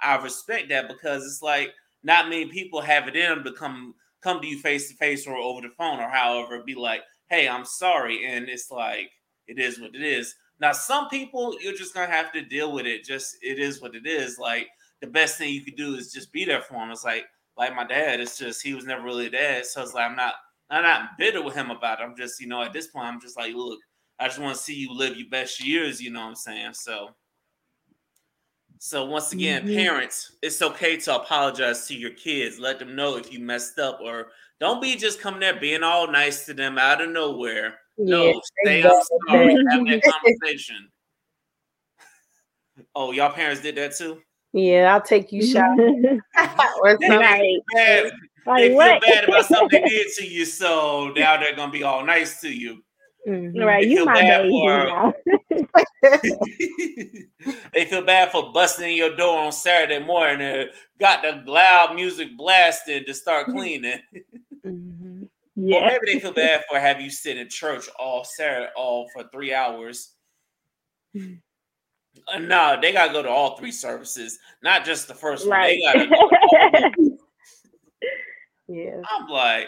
I 0.02 0.16
respect 0.18 0.70
that 0.70 0.88
because 0.88 1.26
it's 1.26 1.42
like 1.42 1.74
not 2.04 2.30
many 2.30 2.46
people 2.46 2.82
have 2.82 3.08
it 3.08 3.16
in 3.16 3.30
them 3.30 3.44
to 3.44 3.52
come 3.52 3.96
come 4.22 4.42
to 4.42 4.48
you 4.48 4.60
face 4.60 4.90
to 4.90 4.96
face 4.96 5.28
or 5.28 5.36
over 5.36 5.62
the 5.62 5.70
phone 5.70 6.00
or 6.00 6.10
however, 6.10 6.62
be 6.66 6.76
like, 6.76 7.02
hey, 7.30 7.48
I'm 7.48 7.66
sorry. 7.66 8.26
And 8.26 8.50
it's 8.50 8.72
like, 8.72 9.12
it 9.48 9.60
is 9.60 9.80
what 9.80 9.96
it 9.96 10.02
is. 10.02 10.36
Now, 10.60 10.74
some 10.74 11.08
people 11.10 11.56
you're 11.62 11.74
just 11.74 11.94
gonna 11.94 12.12
have 12.12 12.32
to 12.34 12.42
deal 12.42 12.74
with 12.74 12.86
it. 12.86 13.04
Just 13.06 13.38
it 13.42 13.60
is 13.60 13.82
what 13.82 13.96
it 13.96 14.06
is. 14.06 14.38
Like 14.38 14.68
the 15.02 15.08
best 15.08 15.38
thing 15.38 15.54
you 15.54 15.64
could 15.64 15.78
do 15.78 15.96
is 15.96 16.12
just 16.12 16.34
be 16.34 16.46
there 16.46 16.62
for 16.62 16.76
him. 16.76 16.92
It's 16.92 17.06
like 17.06 17.26
like 17.58 17.76
my 17.76 17.86
dad. 17.86 18.20
It's 18.20 18.38
just 18.38 18.62
he 18.62 18.74
was 18.74 18.86
never 18.86 19.04
really 19.04 19.28
a 19.28 19.32
dad, 19.32 19.66
so 19.66 19.82
it's 19.82 19.94
like 19.94 20.10
I'm 20.10 20.16
not 20.16 20.34
I'm 20.70 20.84
not 20.84 21.18
bitter 21.18 21.42
with 21.42 21.56
him 21.56 21.72
about 21.72 22.00
it. 22.00 22.04
I'm 22.04 22.16
just 22.18 22.40
you 22.40 22.48
know 22.48 22.62
at 22.62 22.74
this 22.74 22.88
point 22.88 23.08
I'm 23.08 23.22
just 23.22 23.38
like 23.38 23.54
look, 23.54 23.80
I 24.20 24.28
just 24.28 24.40
want 24.40 24.56
to 24.56 24.62
see 24.62 24.76
you 24.76 24.94
live 24.94 25.16
your 25.16 25.30
best 25.30 25.64
years. 25.64 26.02
You 26.02 26.12
know 26.12 26.22
what 26.22 26.30
I'm 26.30 26.36
saying? 26.36 26.74
So. 26.74 27.10
So 28.82 29.04
once 29.04 29.34
again, 29.34 29.64
mm-hmm. 29.64 29.76
parents, 29.76 30.38
it's 30.42 30.62
okay 30.62 30.96
to 30.96 31.18
apologize 31.18 31.86
to 31.88 31.94
your 31.94 32.12
kids. 32.12 32.60
Let 32.60 32.80
them 32.80 32.96
know 32.96 33.18
if 33.18 33.30
you 33.30 33.42
messed 33.42 33.78
up, 33.78 34.00
or 34.02 34.28
don't 34.62 34.82
be 34.82 34.96
just 34.96 35.20
coming 35.20 35.42
there 35.42 35.60
being 35.60 35.84
all 35.84 36.10
nice 36.10 36.46
to 36.46 36.54
them 36.54 36.78
out 36.78 37.02
of 37.02 37.10
nowhere 37.10 37.76
no, 38.00 38.28
yeah, 38.28 38.34
stay 38.64 38.84
I'm 38.84 39.02
sorry. 39.28 39.54
Have 39.70 39.86
that 39.86 40.02
conversation. 40.24 40.90
oh, 42.96 43.12
y'all 43.12 43.32
parents 43.32 43.62
did 43.62 43.76
that 43.76 43.96
too? 43.96 44.22
Yeah, 44.54 44.94
I'll 44.94 45.02
take 45.02 45.32
you 45.32 45.46
shopping. 45.46 46.22
or 46.82 46.92
something. 46.92 47.62
Bad. 47.74 48.12
Like, 48.46 48.62
they 48.62 48.70
feel 48.70 48.78
bad 48.78 49.24
about 49.26 49.46
something 49.48 49.82
they 49.84 49.90
did 49.90 50.08
to 50.18 50.28
you, 50.28 50.46
so 50.46 51.12
now 51.16 51.38
they're 51.38 51.56
gonna 51.56 51.72
be 51.72 51.84
all 51.84 52.04
nice 52.04 52.42
to 52.42 52.50
you. 52.50 52.84
Mm-hmm. 53.28 53.60
Right, 53.60 53.84
they 53.84 53.90
you 53.92 54.06
my 54.06 54.22
baby. 54.22 54.50
For, 54.50 55.14
they 57.74 57.86
feel 57.86 58.04
bad 58.04 58.32
for 58.32 58.52
busting 58.54 58.96
your 58.96 59.16
door 59.16 59.40
on 59.40 59.52
Saturday 59.52 60.04
morning 60.04 60.70
got 61.00 61.22
the 61.22 61.44
loud 61.52 61.96
music 61.96 62.36
blasting 62.38 63.04
to 63.06 63.14
start 63.14 63.48
cleaning. 63.48 64.00
Mm-hmm. 64.66 65.19
Yeah. 65.62 65.78
Or 65.78 65.88
maybe 65.88 66.14
they 66.14 66.20
feel 66.20 66.32
bad 66.32 66.64
for 66.70 66.80
have 66.80 67.02
you 67.02 67.10
sit 67.10 67.38
in 67.38 67.50
church 67.50 67.90
all 68.00 68.24
Saturday, 68.24 68.72
all 68.78 69.10
for 69.14 69.24
three 69.30 69.54
hours. 69.54 70.14
Uh, 71.16 72.40
no, 72.40 72.78
they 72.82 72.94
gotta 72.94 73.12
go 73.12 73.22
to 73.22 73.30
all 73.30 73.58
three 73.58 73.72
services, 73.72 74.40
not 74.64 74.86
just 74.86 75.08
the 75.08 75.14
first 75.14 75.48
one. 75.48 75.58
Right. 75.58 75.80
They 75.94 76.08
gotta 76.08 76.92
go 76.96 77.18
yeah. 78.68 79.02
I'm 79.12 79.28
like, 79.28 79.68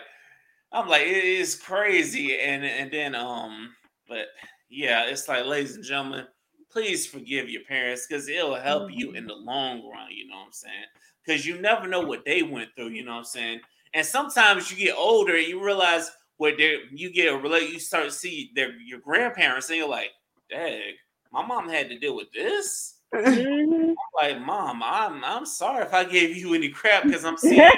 I'm 0.71 0.87
like, 0.87 1.07
it 1.07 1.23
is 1.23 1.55
crazy. 1.55 2.39
And 2.39 2.63
and 2.63 2.91
then 2.91 3.15
um, 3.15 3.73
but 4.07 4.27
yeah, 4.69 5.05
it's 5.05 5.27
like, 5.27 5.45
ladies 5.45 5.75
and 5.75 5.83
gentlemen, 5.83 6.25
please 6.71 7.05
forgive 7.05 7.49
your 7.49 7.63
parents 7.63 8.07
because 8.07 8.29
it'll 8.29 8.55
help 8.55 8.83
mm-hmm. 8.83 8.99
you 8.99 9.11
in 9.11 9.27
the 9.27 9.35
long 9.35 9.89
run, 9.89 10.07
you 10.09 10.27
know 10.27 10.37
what 10.37 10.45
I'm 10.45 10.53
saying? 10.53 10.85
Because 11.25 11.45
you 11.45 11.59
never 11.59 11.87
know 11.87 12.01
what 12.01 12.23
they 12.25 12.43
went 12.43 12.69
through, 12.75 12.89
you 12.89 13.03
know 13.03 13.11
what 13.11 13.19
I'm 13.19 13.25
saying? 13.25 13.59
And 13.93 14.05
sometimes 14.05 14.71
you 14.71 14.77
get 14.77 14.95
older 14.95 15.35
and 15.35 15.47
you 15.47 15.63
realize 15.63 16.11
where 16.37 16.59
you 16.59 17.11
get 17.11 17.33
a 17.33 17.37
relate, 17.37 17.71
you 17.71 17.79
start 17.79 18.05
to 18.05 18.11
see 18.11 18.51
their 18.55 18.71
your 18.79 18.99
grandparents, 18.99 19.69
and 19.69 19.77
you're 19.77 19.89
like, 19.89 20.11
"Dang, 20.49 20.93
my 21.31 21.45
mom 21.45 21.69
had 21.69 21.89
to 21.89 21.99
deal 21.99 22.15
with 22.15 22.31
this." 22.31 22.95
Mm-hmm. 23.13 23.91
like, 24.15 24.41
"Mom, 24.41 24.81
I'm 24.83 25.23
I'm 25.23 25.45
sorry 25.45 25.85
if 25.85 25.93
I 25.93 26.03
gave 26.03 26.35
you 26.35 26.53
any 26.53 26.69
crap 26.69 27.03
because 27.03 27.25
I'm 27.25 27.37
seeing 27.37 27.57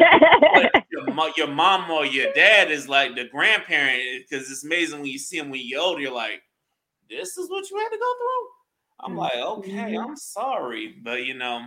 your, 0.92 1.32
your 1.36 1.48
mom 1.48 1.90
or 1.90 2.06
your 2.06 2.32
dad 2.34 2.72
is 2.72 2.88
like 2.88 3.16
the 3.16 3.26
grandparent 3.26 4.00
because 4.30 4.50
it's 4.50 4.64
amazing 4.64 5.00
when 5.02 5.10
you 5.10 5.20
see 5.20 5.40
them 5.40 5.50
when 5.50 5.62
you're 5.64 5.82
older. 5.82 6.02
You're 6.02 6.14
like, 6.14 6.44
this 7.10 7.38
is 7.38 7.50
what 7.50 7.70
you 7.70 7.78
had 7.78 7.90
to 7.90 7.98
go 7.98 8.14
through." 8.18 8.50
I'm 9.06 9.18
like, 9.18 9.36
okay, 9.36 9.72
mm-hmm. 9.72 10.10
I'm 10.10 10.16
sorry, 10.16 10.96
but 11.04 11.26
you 11.26 11.34
know, 11.34 11.66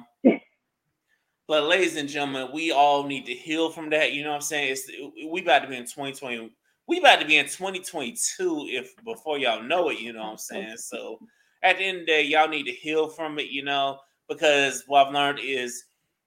but 1.48 1.64
ladies 1.64 1.96
and 1.96 2.08
gentlemen, 2.08 2.48
we 2.52 2.72
all 2.72 3.04
need 3.04 3.26
to 3.26 3.34
heal 3.34 3.70
from 3.70 3.90
that. 3.90 4.12
You 4.12 4.24
know 4.24 4.30
what 4.30 4.36
I'm 4.36 4.42
saying? 4.42 4.72
It's 4.72 4.90
we 5.30 5.42
about 5.42 5.60
to 5.60 5.68
be 5.68 5.76
in 5.76 5.84
2020. 5.84 6.50
We 6.88 6.98
about 6.98 7.20
to 7.20 7.26
be 7.26 7.36
in 7.36 7.46
2022 7.46 8.66
if 8.70 8.94
before 9.04 9.38
y'all 9.38 9.62
know 9.62 9.88
it, 9.90 10.00
you 10.00 10.12
know 10.12 10.22
what 10.22 10.30
I'm 10.32 10.38
saying? 10.38 10.76
So 10.78 11.18
at 11.62 11.78
the 11.78 11.84
end 11.84 12.00
of 12.00 12.06
the 12.06 12.12
day, 12.12 12.22
y'all 12.22 12.48
need 12.48 12.64
to 12.64 12.72
heal 12.72 13.08
from 13.08 13.38
it, 13.38 13.46
you 13.46 13.64
know, 13.64 13.98
because 14.28 14.84
what 14.86 15.06
I've 15.06 15.14
learned 15.14 15.40
is 15.40 15.84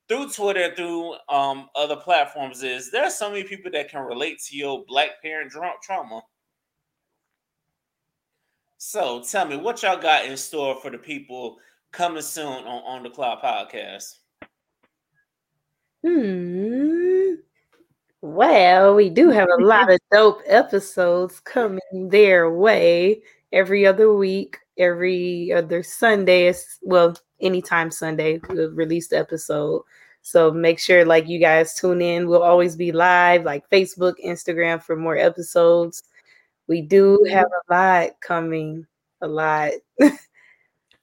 through 0.08 0.30
Twitter, 0.30 0.74
through 0.76 1.16
um, 1.30 1.70
other 1.76 1.96
platforms, 1.96 2.64
is 2.64 2.92
there 2.92 3.06
are 3.06 3.12
so 3.12 3.30
many 3.30 3.44
people 3.44 3.72
that 3.72 3.90
can 3.90 4.06
relate 4.06 4.40
to 4.48 4.58
your 4.58 4.84
black 4.88 5.22
parent 5.22 5.52
trauma. 5.82 6.22
So 8.78 9.22
tell 9.22 9.46
me 9.46 9.58
what 9.58 9.84
y'all 9.84 10.02
got 10.02 10.26
in 10.26 10.36
store 10.38 10.80
for 10.82 10.90
the 10.90 10.98
people 10.98 11.58
coming 11.92 12.22
soon 12.22 12.46
on, 12.46 12.84
on 12.84 13.04
the 13.04 13.10
Cloud 13.10 13.42
Podcast. 13.42 14.16
Hmm. 16.04 17.36
Well, 18.22 18.96
we 18.96 19.10
do 19.10 19.30
have 19.30 19.48
a 19.50 19.64
lot 19.64 19.92
of 19.92 20.00
dope 20.12 20.42
episodes 20.46 21.40
coming 21.40 22.10
their 22.10 22.52
way 22.52 23.22
every 23.54 23.86
other 23.88 24.14
week, 24.14 24.58
every 24.78 25.52
other 25.54 25.84
Sunday. 25.84 26.54
Well, 26.82 27.18
anytime 27.42 27.92
Sunday, 27.92 28.40
we'll 28.50 28.72
release 28.72 29.08
the 29.10 29.18
episode. 29.20 29.84
So 30.22 30.52
make 30.52 30.80
sure, 30.80 31.06
like, 31.06 31.28
you 31.30 31.40
guys 31.40 31.76
tune 31.76 32.02
in. 32.02 32.28
We'll 32.28 32.44
always 32.44 32.76
be 32.76 32.92
live, 32.92 33.44
like 33.46 33.70
Facebook, 33.70 34.16
Instagram, 34.24 34.84
for 34.84 34.96
more 34.96 35.18
episodes. 35.18 36.04
We 36.68 36.82
do 36.82 37.26
have 37.32 37.48
a 37.48 37.74
lot 37.74 38.10
coming, 38.22 38.86
a 39.22 39.28
lot. 39.28 39.72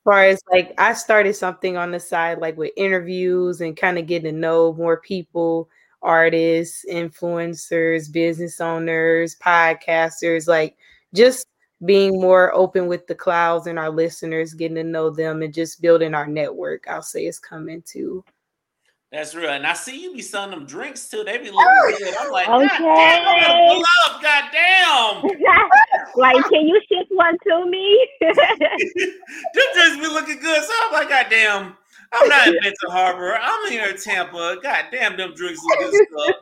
far 0.06 0.24
as 0.24 0.40
like 0.50 0.72
I 0.78 0.94
started 0.94 1.34
something 1.34 1.76
on 1.76 1.90
the 1.90 2.00
side, 2.00 2.38
like 2.38 2.56
with 2.56 2.70
interviews 2.76 3.60
and 3.60 3.76
kind 3.76 3.98
of 3.98 4.06
getting 4.06 4.32
to 4.32 4.38
know 4.38 4.72
more 4.72 5.00
people, 5.00 5.68
artists, 6.00 6.86
influencers, 6.90 8.10
business 8.10 8.60
owners, 8.60 9.36
podcasters, 9.36 10.46
like 10.46 10.76
just 11.12 11.48
being 11.84 12.20
more 12.20 12.54
open 12.54 12.86
with 12.86 13.06
the 13.08 13.14
clouds 13.14 13.66
and 13.66 13.78
our 13.78 13.90
listeners, 13.90 14.54
getting 14.54 14.76
to 14.76 14.84
know 14.84 15.10
them 15.10 15.42
and 15.42 15.52
just 15.52 15.82
building 15.82 16.14
our 16.14 16.26
network, 16.26 16.86
I'll 16.88 17.02
say 17.02 17.26
is 17.26 17.40
coming 17.40 17.82
to. 17.88 18.24
That's 19.12 19.34
real. 19.34 19.50
And 19.50 19.66
I 19.66 19.72
see 19.74 20.02
you 20.02 20.14
be 20.14 20.22
selling 20.22 20.50
them 20.50 20.66
drinks 20.66 21.08
too. 21.08 21.24
They 21.24 21.38
be 21.38 21.50
looking 21.50 21.56
oh, 21.58 21.94
good. 21.98 22.14
I'm 22.18 22.30
like, 22.30 22.48
okay. 22.48 22.66
God 22.66 22.96
damn, 22.96 23.28
I'm 23.28 23.42
gonna 23.42 23.74
pull 23.74 23.84
up. 24.04 24.22
God 24.22 24.44
damn. 24.52 25.22
like, 26.14 26.44
can 26.48 26.66
you 26.66 26.80
ship 26.88 27.06
one 27.10 27.36
to 27.46 27.66
me? 27.66 28.08
them 28.20 28.30
drinks 29.74 29.96
be 29.96 30.06
looking 30.06 30.38
good. 30.38 30.62
So 30.62 30.72
I'm 30.84 30.92
like, 30.92 31.08
God 31.08 31.26
damn. 31.30 31.76
I'm 32.12 32.28
not 32.28 32.46
in 32.46 32.54
Benton 32.62 32.90
Harbor. 32.90 33.36
I'm 33.40 33.70
here 33.70 33.88
in 33.88 33.96
Tampa. 33.96 34.58
God 34.62 34.84
damn, 34.92 35.16
them 35.16 35.34
drinks 35.34 35.60
look 35.64 35.78
good 35.80 36.34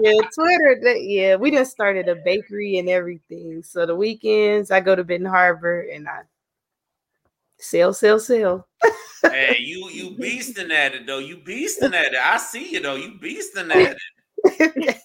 yeah, 0.00 0.20
Twitter. 0.34 0.96
yeah, 0.96 1.36
we 1.36 1.50
just 1.50 1.70
started 1.70 2.08
a 2.08 2.16
bakery 2.16 2.78
and 2.78 2.88
everything. 2.88 3.62
So 3.62 3.86
the 3.86 3.94
weekends 3.94 4.70
I 4.70 4.80
go 4.80 4.94
to 4.94 5.04
Benton 5.04 5.30
Harbor 5.30 5.80
and 5.92 6.08
I 6.08 6.22
sell, 7.58 7.92
sell, 7.92 8.18
sell. 8.18 8.66
hey, 9.22 9.56
you 9.60 9.88
you 9.90 10.10
beasting 10.16 10.70
at 10.70 10.94
it 10.94 11.06
though. 11.06 11.18
You 11.18 11.38
beasting 11.38 11.94
at 11.94 12.12
it. 12.12 12.20
I 12.20 12.38
see 12.38 12.72
you 12.72 12.80
though. 12.80 12.96
You 12.96 13.18
beasting 13.20 13.70
at 13.70 13.96
it. 13.96 15.04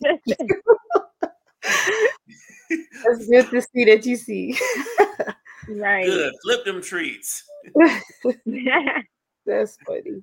That's 2.69 3.27
good 3.27 3.49
to 3.49 3.61
see 3.61 3.85
that 3.85 4.05
you 4.05 4.15
see. 4.15 4.57
right. 5.69 6.05
Good. 6.05 6.33
Flip 6.43 6.65
them 6.65 6.81
treats. 6.81 7.43
That's 9.45 9.77
funny. 9.85 10.21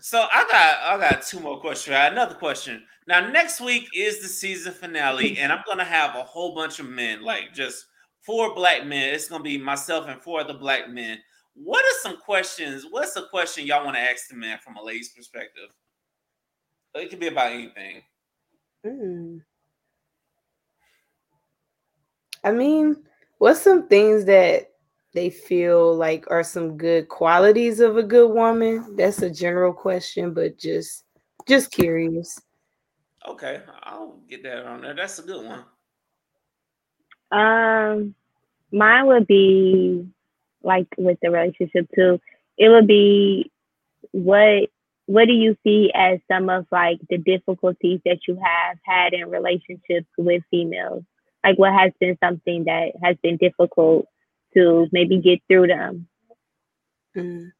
So 0.00 0.26
I 0.32 0.46
got 0.50 1.00
I 1.00 1.10
got 1.10 1.22
two 1.22 1.40
more 1.40 1.60
questions. 1.60 1.94
I 1.94 2.06
another 2.06 2.34
question. 2.34 2.84
Now 3.06 3.28
next 3.28 3.60
week 3.60 3.88
is 3.94 4.20
the 4.20 4.28
season 4.28 4.72
finale, 4.72 5.38
and 5.38 5.52
I'm 5.52 5.62
gonna 5.66 5.84
have 5.84 6.14
a 6.14 6.22
whole 6.22 6.54
bunch 6.54 6.78
of 6.78 6.88
men, 6.88 7.22
like 7.22 7.52
just 7.52 7.86
four 8.20 8.54
black 8.54 8.86
men. 8.86 9.14
It's 9.14 9.28
gonna 9.28 9.42
be 9.42 9.58
myself 9.58 10.08
and 10.08 10.22
four 10.22 10.40
other 10.40 10.54
black 10.54 10.88
men. 10.88 11.18
What 11.54 11.84
are 11.84 11.98
some 12.00 12.16
questions? 12.18 12.86
What's 12.88 13.14
the 13.14 13.26
question 13.30 13.66
y'all 13.66 13.84
want 13.84 13.96
to 13.96 14.00
ask 14.00 14.28
the 14.28 14.36
man 14.36 14.58
from 14.64 14.76
a 14.76 14.82
lady's 14.82 15.10
perspective? 15.10 15.68
It 16.94 17.10
could 17.10 17.20
be 17.20 17.26
about 17.26 17.52
anything. 17.52 18.02
Mm. 18.86 19.40
I 22.44 22.52
mean, 22.52 22.96
what's 23.38 23.62
some 23.62 23.88
things 23.88 24.24
that 24.26 24.72
they 25.14 25.30
feel 25.30 25.94
like 25.94 26.24
are 26.30 26.42
some 26.42 26.76
good 26.76 27.08
qualities 27.08 27.80
of 27.80 27.96
a 27.96 28.02
good 28.02 28.28
woman? 28.28 28.96
That's 28.96 29.22
a 29.22 29.30
general 29.30 29.72
question, 29.72 30.32
but 30.32 30.58
just 30.58 31.04
just 31.46 31.70
curious. 31.70 32.40
Okay, 33.28 33.60
I'll 33.82 34.18
get 34.28 34.42
that 34.42 34.66
on 34.66 34.82
there. 34.82 34.94
That's 34.94 35.18
a 35.18 35.22
good 35.22 35.44
one. 35.44 35.64
Um, 37.30 38.14
mine 38.72 39.06
would 39.06 39.26
be 39.26 40.06
like 40.62 40.86
with 40.98 41.18
the 41.22 41.30
relationship 41.30 41.88
too. 41.94 42.20
It 42.58 42.68
would 42.68 42.86
be 42.86 43.50
what 44.12 44.68
what 45.06 45.26
do 45.26 45.32
you 45.32 45.56
see 45.64 45.90
as 45.94 46.20
some 46.30 46.48
of 46.48 46.66
like 46.70 46.98
the 47.10 47.18
difficulties 47.18 48.00
that 48.04 48.20
you 48.26 48.36
have 48.42 48.78
had 48.84 49.12
in 49.12 49.28
relationships 49.30 50.08
with 50.16 50.42
females? 50.50 51.04
Like 51.44 51.58
what 51.58 51.72
has 51.72 51.92
been 52.00 52.16
something 52.22 52.64
that 52.64 52.92
has 53.02 53.16
been 53.22 53.36
difficult 53.36 54.06
to 54.54 54.88
maybe 54.92 55.18
get 55.18 55.40
through 55.48 55.68
them. 55.68 56.08
Mm. 57.16 57.52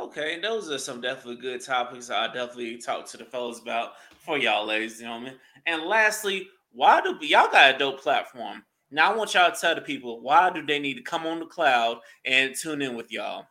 Okay, 0.00 0.40
those 0.40 0.70
are 0.70 0.78
some 0.78 1.00
definitely 1.00 1.40
good 1.40 1.62
topics 1.62 2.10
I 2.10 2.26
definitely 2.28 2.78
talk 2.78 3.06
to 3.06 3.18
the 3.18 3.24
fellas 3.24 3.60
about 3.60 3.92
for 4.18 4.38
y'all, 4.38 4.66
ladies 4.66 4.92
and 4.92 5.08
gentlemen. 5.08 5.34
And 5.66 5.82
lastly, 5.82 6.48
why 6.72 7.02
do 7.02 7.16
y'all 7.20 7.50
got 7.50 7.74
a 7.74 7.78
dope 7.78 8.00
platform? 8.00 8.64
Now 8.90 9.12
I 9.12 9.16
want 9.16 9.34
y'all 9.34 9.50
to 9.50 9.58
tell 9.58 9.74
the 9.74 9.80
people 9.82 10.20
why 10.22 10.50
do 10.50 10.64
they 10.64 10.78
need 10.78 10.94
to 10.94 11.02
come 11.02 11.26
on 11.26 11.40
the 11.40 11.46
cloud 11.46 11.98
and 12.24 12.54
tune 12.54 12.82
in 12.82 12.96
with 12.96 13.12
y'all. 13.12 13.46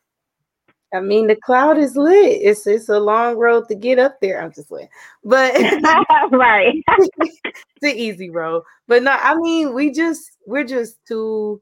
I 0.93 0.99
mean, 0.99 1.27
the 1.27 1.35
cloud 1.35 1.77
is 1.77 1.95
lit. 1.95 2.41
It's 2.41 2.67
it's 2.67 2.89
a 2.89 2.99
long 2.99 3.37
road 3.37 3.67
to 3.69 3.75
get 3.75 3.99
up 3.99 4.19
there. 4.19 4.41
I'm 4.41 4.51
just 4.51 4.69
saying, 4.69 4.89
but 5.23 5.53
right, 6.31 6.83
it's 6.89 7.83
an 7.83 7.89
easy 7.89 8.29
road. 8.29 8.63
But 8.87 9.03
no, 9.03 9.11
I 9.11 9.35
mean, 9.35 9.73
we 9.73 9.91
just 9.91 10.37
we're 10.45 10.65
just 10.65 10.97
two 11.07 11.61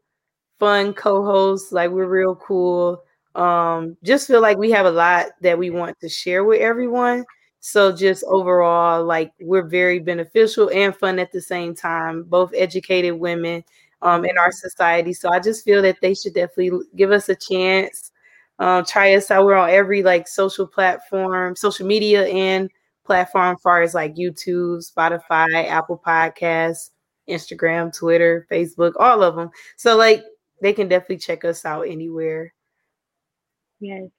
fun 0.60 0.94
co-hosts. 0.94 1.72
Like 1.72 1.92
we're 1.92 2.08
real 2.08 2.36
cool. 2.36 3.04
Um, 3.36 3.98
just 4.04 4.28
feel 4.28 4.42
like 4.42 4.58
we 4.58 4.72
have 4.72 4.86
a 4.86 4.92
lot 4.92 5.28
that 5.42 5.58
we 5.58 5.70
want 5.70 6.00
to 6.02 6.10
share 6.10 6.44
with 6.44 6.62
everyone. 6.62 7.26
So 7.60 7.92
just 7.92 8.24
overall, 8.26 9.04
like 9.04 9.32
we're 9.40 9.68
very 9.68 10.00
beneficial 10.00 10.70
and 10.74 10.96
fun 10.96 11.20
at 11.20 11.32
the 11.32 11.42
same 11.42 11.76
time, 11.76 12.24
both 12.24 12.52
educated 12.56 13.14
women 13.14 13.64
um, 14.02 14.26
in 14.26 14.38
our 14.38 14.52
society. 14.52 15.14
So 15.14 15.30
I 15.30 15.40
just 15.40 15.66
feel 15.66 15.82
that 15.82 15.98
they 16.02 16.14
should 16.14 16.34
definitely 16.34 16.80
give 16.96 17.12
us 17.12 17.30
a 17.30 17.36
chance. 17.36 18.12
Um, 18.60 18.86
try 18.86 19.14
us 19.16 19.32
out. 19.32 19.46
We're 19.46 19.56
on 19.56 19.70
every 19.70 20.04
like 20.04 20.28
social 20.28 20.68
platform, 20.68 21.56
social 21.56 21.88
media 21.88 22.28
and 22.28 22.70
platform, 23.06 23.58
far 23.58 23.82
as 23.82 23.94
like 23.94 24.16
YouTube, 24.16 24.86
Spotify, 24.86 25.68
Apple 25.68 26.02
Podcasts, 26.06 26.92
Instagram, 27.30 27.96
Twitter, 27.96 28.46
Facebook, 28.52 28.94
all 29.00 29.24
of 29.24 29.36
them. 29.36 29.50
So 29.78 29.96
like 29.96 30.24
they 30.62 30.74
can 30.74 30.90
definitely 30.90 31.18
check 31.18 31.46
us 31.46 31.66
out 31.66 31.84
anywhere. 31.84 32.54
Yes. 33.80 34.10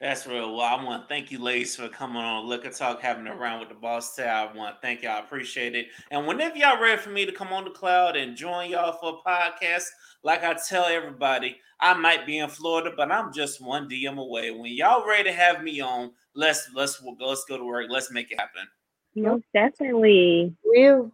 That's 0.00 0.28
real. 0.28 0.54
Well, 0.54 0.64
I 0.64 0.82
want 0.84 1.02
to 1.02 1.08
thank 1.08 1.32
you, 1.32 1.40
ladies, 1.40 1.74
for 1.74 1.88
coming 1.88 2.22
on 2.22 2.48
Liquor 2.48 2.70
Talk, 2.70 3.00
having 3.00 3.26
a 3.26 3.34
round 3.34 3.58
with 3.58 3.68
the 3.68 3.74
boss 3.74 4.14
today. 4.14 4.28
I 4.28 4.44
want 4.56 4.76
to 4.76 4.80
thank 4.80 5.02
y'all. 5.02 5.16
I 5.16 5.18
appreciate 5.18 5.74
it. 5.74 5.88
And 6.12 6.24
whenever 6.24 6.56
y'all 6.56 6.80
ready 6.80 7.02
for 7.02 7.10
me 7.10 7.26
to 7.26 7.32
come 7.32 7.48
on 7.48 7.64
the 7.64 7.70
cloud 7.70 8.16
and 8.16 8.36
join 8.36 8.70
y'all 8.70 8.92
for 8.92 9.18
a 9.18 9.28
podcast, 9.28 9.86
like 10.22 10.44
I 10.44 10.56
tell 10.68 10.84
everybody, 10.84 11.56
I 11.80 11.94
might 11.94 12.26
be 12.26 12.38
in 12.38 12.48
Florida, 12.48 12.92
but 12.96 13.10
I'm 13.10 13.32
just 13.32 13.60
one 13.60 13.88
DM 13.88 14.18
away. 14.18 14.52
When 14.52 14.72
y'all 14.72 15.04
ready 15.04 15.24
to 15.24 15.32
have 15.32 15.64
me 15.64 15.80
on, 15.80 16.12
let's 16.34 16.70
let's 16.74 17.02
let's 17.18 17.44
go 17.46 17.58
to 17.58 17.64
work. 17.64 17.86
Let's 17.88 18.12
make 18.12 18.30
it 18.30 18.38
happen. 18.38 18.68
Most 19.16 19.46
definitely. 19.52 20.54
Will. 20.64 21.10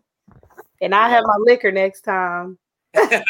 And 0.82 0.94
I 0.94 1.08
have 1.08 1.24
my 1.24 1.36
liquor 1.38 1.72
next 1.72 2.02
time 2.02 2.58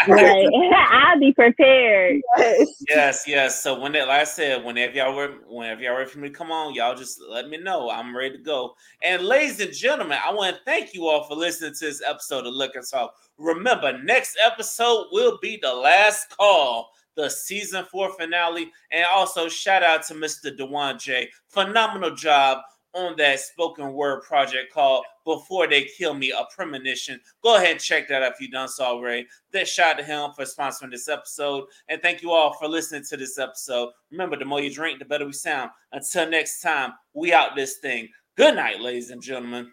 right. 0.09 0.49
I'll 0.91 1.19
be 1.19 1.33
prepared. 1.33 2.21
Yes. 2.37 2.85
yes, 2.89 3.25
yes. 3.27 3.63
So 3.63 3.79
when 3.79 3.93
that, 3.93 4.09
like 4.09 4.23
I 4.23 4.25
said, 4.25 4.65
whenever 4.65 4.93
y'all 4.93 5.15
were, 5.15 5.35
whenever 5.49 5.83
y'all 5.83 5.97
ready 5.97 6.11
for 6.11 6.19
me 6.19 6.29
to 6.29 6.35
come 6.35 6.51
on, 6.51 6.75
y'all 6.75 6.95
just 6.95 7.21
let 7.29 7.49
me 7.49 7.59
know. 7.59 7.91
I'm 7.91 8.17
ready 8.17 8.37
to 8.37 8.43
go. 8.43 8.75
And 9.03 9.23
ladies 9.23 9.61
and 9.61 9.73
gentlemen, 9.73 10.19
I 10.25 10.33
want 10.33 10.57
to 10.57 10.63
thank 10.65 10.95
you 10.95 11.07
all 11.07 11.25
for 11.25 11.35
listening 11.35 11.75
to 11.75 11.85
this 11.87 12.03
episode 12.07 12.47
of 12.47 12.55
Liquor 12.55 12.83
Talk. 12.89 13.15
Remember, 13.39 13.99
next 14.03 14.39
episode 14.45 15.07
will 15.13 15.39
be 15.41 15.59
the 15.61 15.73
last 15.73 16.31
call 16.37 16.91
the 17.17 17.29
season 17.29 17.85
four 17.85 18.13
finale. 18.13 18.73
And 18.91 19.07
also 19.13 19.49
shout 19.49 19.83
out 19.83 20.03
to 20.05 20.15
Mr. 20.15 20.57
Dejuan 20.57 21.01
J. 21.01 21.31
Phenomenal 21.49 22.15
job 22.15 22.59
on 22.95 23.17
that 23.17 23.41
spoken 23.41 23.93
word 23.93 24.23
project 24.23 24.73
called 24.73 25.05
Before 25.25 25.67
They 25.67 25.85
Kill 25.85 26.15
Me, 26.15 26.31
a 26.31 26.45
premonition. 26.55 27.21
Go 27.43 27.57
ahead 27.57 27.73
and 27.73 27.81
check 27.81 28.09
that 28.09 28.23
out 28.23 28.33
if 28.33 28.41
you've 28.41 28.53
done 28.53 28.69
so 28.69 28.85
already. 28.85 29.27
That 29.53 29.69
shout 29.69 29.99
to 29.99 30.05
him 30.05 30.31
for 30.35 30.45
sponsoring 30.45 30.91
this 30.91 31.09
episode. 31.09 31.65
And 31.89 32.01
thank 32.01 32.23
you 32.23 32.33
all 32.33 32.55
for 32.55 32.69
listening 32.69 33.05
to 33.11 33.17
this 33.17 33.39
episode. 33.39 33.91
Remember, 34.11 34.37
the 34.37 34.45
more 34.45 34.61
you 34.61 34.73
drink, 34.73 34.99
the 34.99 35.05
better 35.05 35.27
we 35.27 35.33
sound. 35.33 35.71
Until 35.93 36.29
next 36.29 36.61
time, 36.61 36.93
we 37.13 37.33
out 37.33 37.57
this 37.57 37.79
thing. 37.79 38.09
Good 38.37 38.57
night, 38.57 38.81
ladies 38.81 39.11
and 39.11 39.23
gentlemen. 39.23 39.71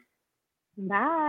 Bye. 0.78 1.20